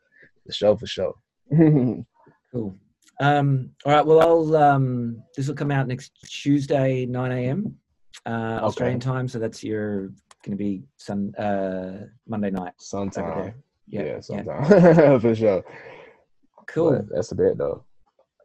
the 0.45 0.53
show 0.53 0.76
for 0.76 0.88
sure. 0.88 1.14
Cool. 2.51 2.74
Um, 3.20 3.72
all 3.86 3.91
right. 3.91 4.06
Well, 4.06 4.22
I'll 4.22 4.56
um, 4.56 5.22
this 5.36 5.47
will 5.49 5.56
come 5.56 5.72
out 5.72 5.88
next 5.88 6.12
Tuesday, 6.26 7.06
nine 7.06 7.34
a.m. 7.34 7.76
Uh, 8.26 8.60
Australian 8.62 8.99
time. 9.01 9.28
So 9.28 9.39
that's 9.39 9.62
your 9.62 10.08
going 10.43 10.51
to 10.51 10.56
be 10.56 10.84
sun 10.95 11.36
uh, 11.36 12.06
Monday 12.28 12.51
night. 12.51 12.72
over 12.93 13.53
Yeah. 13.88 14.20
Yeah, 14.30 14.44
yeah. 14.46 15.20
for 15.20 15.36
sure. 15.36 15.64
Cool. 16.68 16.92
But 16.92 17.16
that's 17.16 17.32
a 17.32 17.36
bit 17.36 17.58
though. 17.58 17.84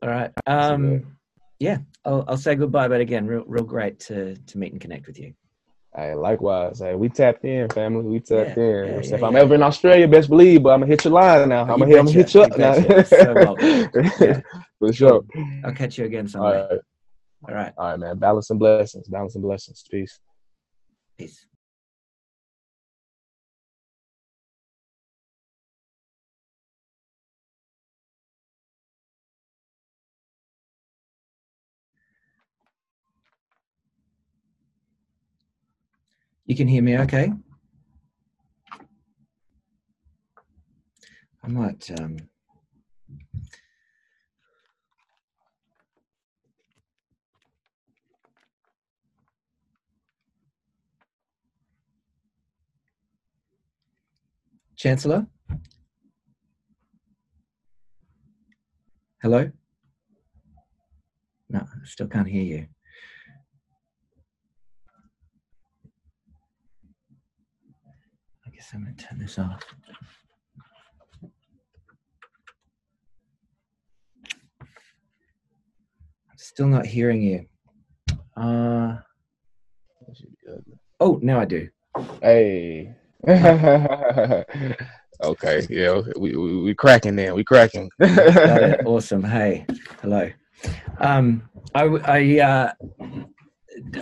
All 0.02 0.08
right. 0.08 0.30
Um, 0.46 1.16
yeah. 1.58 1.78
I'll, 2.04 2.24
I'll 2.28 2.36
say 2.36 2.54
goodbye. 2.54 2.88
But 2.88 3.00
again, 3.00 3.26
real, 3.26 3.44
real 3.46 3.64
great 3.64 4.00
to 4.00 4.36
to 4.36 4.58
meet 4.58 4.72
and 4.72 4.80
connect 4.80 5.06
with 5.06 5.18
you. 5.18 5.34
Hey, 5.96 6.14
likewise. 6.14 6.78
Hey, 6.78 6.94
we 6.94 7.08
tapped 7.08 7.44
in, 7.44 7.68
family. 7.70 8.02
We 8.04 8.20
tapped 8.20 8.56
Yeah, 8.56 8.62
in. 8.62 8.70
yeah, 8.70 8.70
You 8.70 8.86
know 8.86 8.90
what 8.92 8.96
I'm 8.96 9.02
saying? 9.02 9.10
yeah, 9.12 9.16
if 9.16 9.24
I'm 9.24 9.36
ever 9.36 9.54
in 9.56 9.62
Australia, 9.62 10.06
best 10.08 10.28
believe, 10.28 10.62
but 10.62 10.70
I'm 10.70 10.80
gonna 10.80 10.90
hit 10.90 11.04
your 11.04 11.14
line 11.14 11.48
now. 11.48 11.62
I'm 11.62 11.68
gonna, 11.80 11.86
hit, 11.86 11.98
I'm 11.98 12.04
gonna 12.06 12.16
hit 12.16 12.34
you 12.34 12.42
up 12.42 12.56
betcha, 12.56 12.88
now. 12.88 13.02
So. 13.02 14.42
For 14.78 14.92
sure. 14.92 15.22
I'll 15.64 15.72
catch 15.74 15.98
you 15.98 16.04
again 16.04 16.26
All 16.34 16.42
someday. 16.42 16.68
right. 16.70 16.80
All 17.48 17.54
right. 17.54 17.72
All 17.76 17.90
right, 17.90 17.98
man. 17.98 18.18
Balance 18.18 18.50
and 18.50 18.58
blessings. 18.60 19.08
Balance 19.08 19.34
and 19.34 19.42
blessings. 19.42 19.82
Peace. 19.90 20.20
Peace. 21.18 21.46
You 36.50 36.56
can 36.56 36.66
hear 36.66 36.82
me 36.82 36.98
okay? 36.98 37.32
I 41.44 41.46
might 41.48 41.88
um 42.00 42.16
Chancellor? 54.74 55.28
Hello? 59.22 59.52
No, 61.48 61.60
I 61.60 61.64
still 61.84 62.08
can't 62.08 62.26
hear 62.26 62.42
you. 62.42 62.66
Guess 68.60 68.72
I'm 68.74 68.84
going 68.84 68.94
to 68.94 69.02
turn 69.02 69.18
this 69.18 69.38
off. 69.38 69.64
I'm 76.30 76.36
still 76.36 76.66
not 76.66 76.84
hearing 76.84 77.22
you. 77.22 77.46
Uh, 78.36 78.98
That 80.06 80.14
should 80.14 80.30
be 80.30 80.36
good. 80.46 80.62
oh, 81.00 81.18
now 81.22 81.40
I 81.40 81.46
do. 81.46 81.70
Hey. 82.20 82.92
okay. 85.22 85.66
Yeah. 85.70 86.02
We 86.18 86.36
we, 86.36 86.60
we 86.62 86.74
cracking 86.74 87.16
then. 87.16 87.34
We 87.34 87.44
cracking. 87.44 87.88
Awesome. 88.84 89.24
Hey, 89.24 89.64
hello. 90.02 90.30
Um, 90.98 91.48
I, 91.74 91.84
I, 91.84 92.40
uh, 92.40 92.72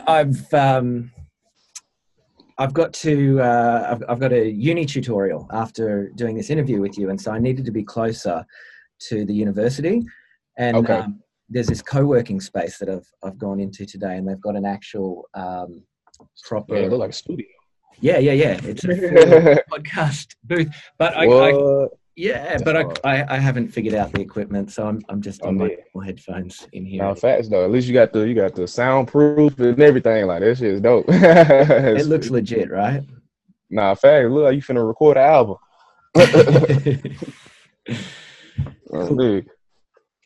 I've, 0.09 0.53
um, 0.53 1.13
I've 2.59 2.75
got 2.75 2.93
to, 2.95 3.41
uh, 3.41 3.89
I've, 3.91 4.05
I've 4.09 4.19
got 4.21 4.33
a 4.33 4.51
uni 4.51 4.85
tutorial 4.85 5.49
after 5.53 6.11
doing 6.17 6.37
this 6.37 6.51
interview 6.51 6.81
with 6.81 6.99
you, 6.99 7.11
and 7.11 7.21
so 7.21 7.31
I 7.31 7.39
needed 7.39 7.65
to 7.67 7.71
be 7.71 7.85
closer 7.85 8.45
to 9.09 9.25
the 9.25 9.33
university. 9.33 10.03
And 10.57 10.77
Okay. 10.79 10.95
um, 10.95 11.23
there's 11.49 11.69
this 11.69 11.83
co-working 11.83 12.41
space 12.41 12.79
that 12.79 12.89
I've, 12.89 13.09
I've 13.23 13.39
gone 13.39 13.61
into 13.61 13.87
today, 13.87 14.17
and 14.17 14.29
they've 14.29 14.41
got 14.41 14.57
an 14.57 14.67
actual 14.67 15.29
um, 15.35 15.85
proper. 16.45 16.75
Yeah, 16.75 16.83
it 16.83 16.91
look 16.91 16.99
like 17.01 17.11
a 17.11 17.15
studio. 17.15 17.47
yeah, 18.01 18.19
yeah, 18.19 18.33
yeah. 18.33 18.61
It's 18.65 18.85
a 18.85 18.89
podcast 19.73 20.35
booth, 20.45 20.69
but 20.99 21.17
I, 21.17 21.27
I? 21.27 21.87
Yeah, 22.19 22.59
but 22.65 22.77
I. 22.77 22.83
I, 23.05 23.37
I 23.37 23.39
haven't 23.39 23.69
figured 23.69 23.95
out 23.95 24.13
the 24.13 24.21
equipment, 24.21 24.73
so 24.73 24.87
I'm, 24.87 25.01
I'm 25.09 25.23
just 25.23 25.41
Oh, 25.45 25.49
on 25.49 25.59
my 25.59 25.71
yeah. 25.95 26.03
headphones 26.05 26.67
in 26.73 26.85
here. 26.85 27.03
Now 27.03 27.15
facts 27.15 27.49
though. 27.49 27.65
At 27.65 27.71
least 27.71 27.87
you 27.87 27.95
got 27.95 28.13
the 28.13 28.27
you 28.27 28.35
got 28.35 28.55
the 28.55 28.67
soundproof 28.67 29.59
and 29.61 29.81
everything. 29.81 30.27
Like 30.27 30.41
that 30.41 30.59
shit 30.59 30.75
is 30.75 30.81
dope. 30.81 31.07
it 31.09 32.07
looks 32.07 32.29
legit, 32.29 32.71
right? 32.71 33.05
Nah, 33.71 33.95
facts. 33.95 34.29
Look 34.31 34.45
like 34.45 34.57
you 34.57 34.63
finna 34.63 34.87
record 34.87 35.17
an 35.17 35.25
album. 35.25 35.57
Big. 39.17 39.49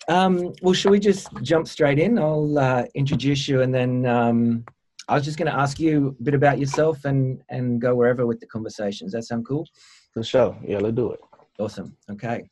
um, 0.09 0.53
well, 0.63 0.73
shall 0.73 0.93
we 0.93 0.99
just 0.99 1.29
jump 1.43 1.69
straight 1.69 1.99
in? 1.99 2.19
I'll 2.19 2.59
uh, 2.59 2.85
introduce 2.95 3.49
you, 3.49 3.61
and 3.61 3.75
then 3.75 4.07
um, 4.07 4.65
I 5.09 5.15
was 5.15 5.25
just 5.25 5.37
going 5.37 5.51
to 5.51 5.59
ask 5.59 5.79
you 5.79 6.17
a 6.19 6.23
bit 6.23 6.35
about 6.35 6.59
yourself 6.59 7.05
and 7.05 7.43
and 7.51 7.81
go 7.81 7.95
wherever 7.95 8.27
with 8.27 8.41
the 8.41 8.47
conversations. 8.47 9.13
That 9.13 9.25
sound 9.25 9.47
cool? 9.47 9.69
For 10.15 10.23
sure. 10.23 10.57
Yeah, 10.67 10.79
let's 10.79 10.97
do 10.97 11.13
it. 11.13 11.21
Awesome. 11.59 11.97
Okay. 12.11 12.49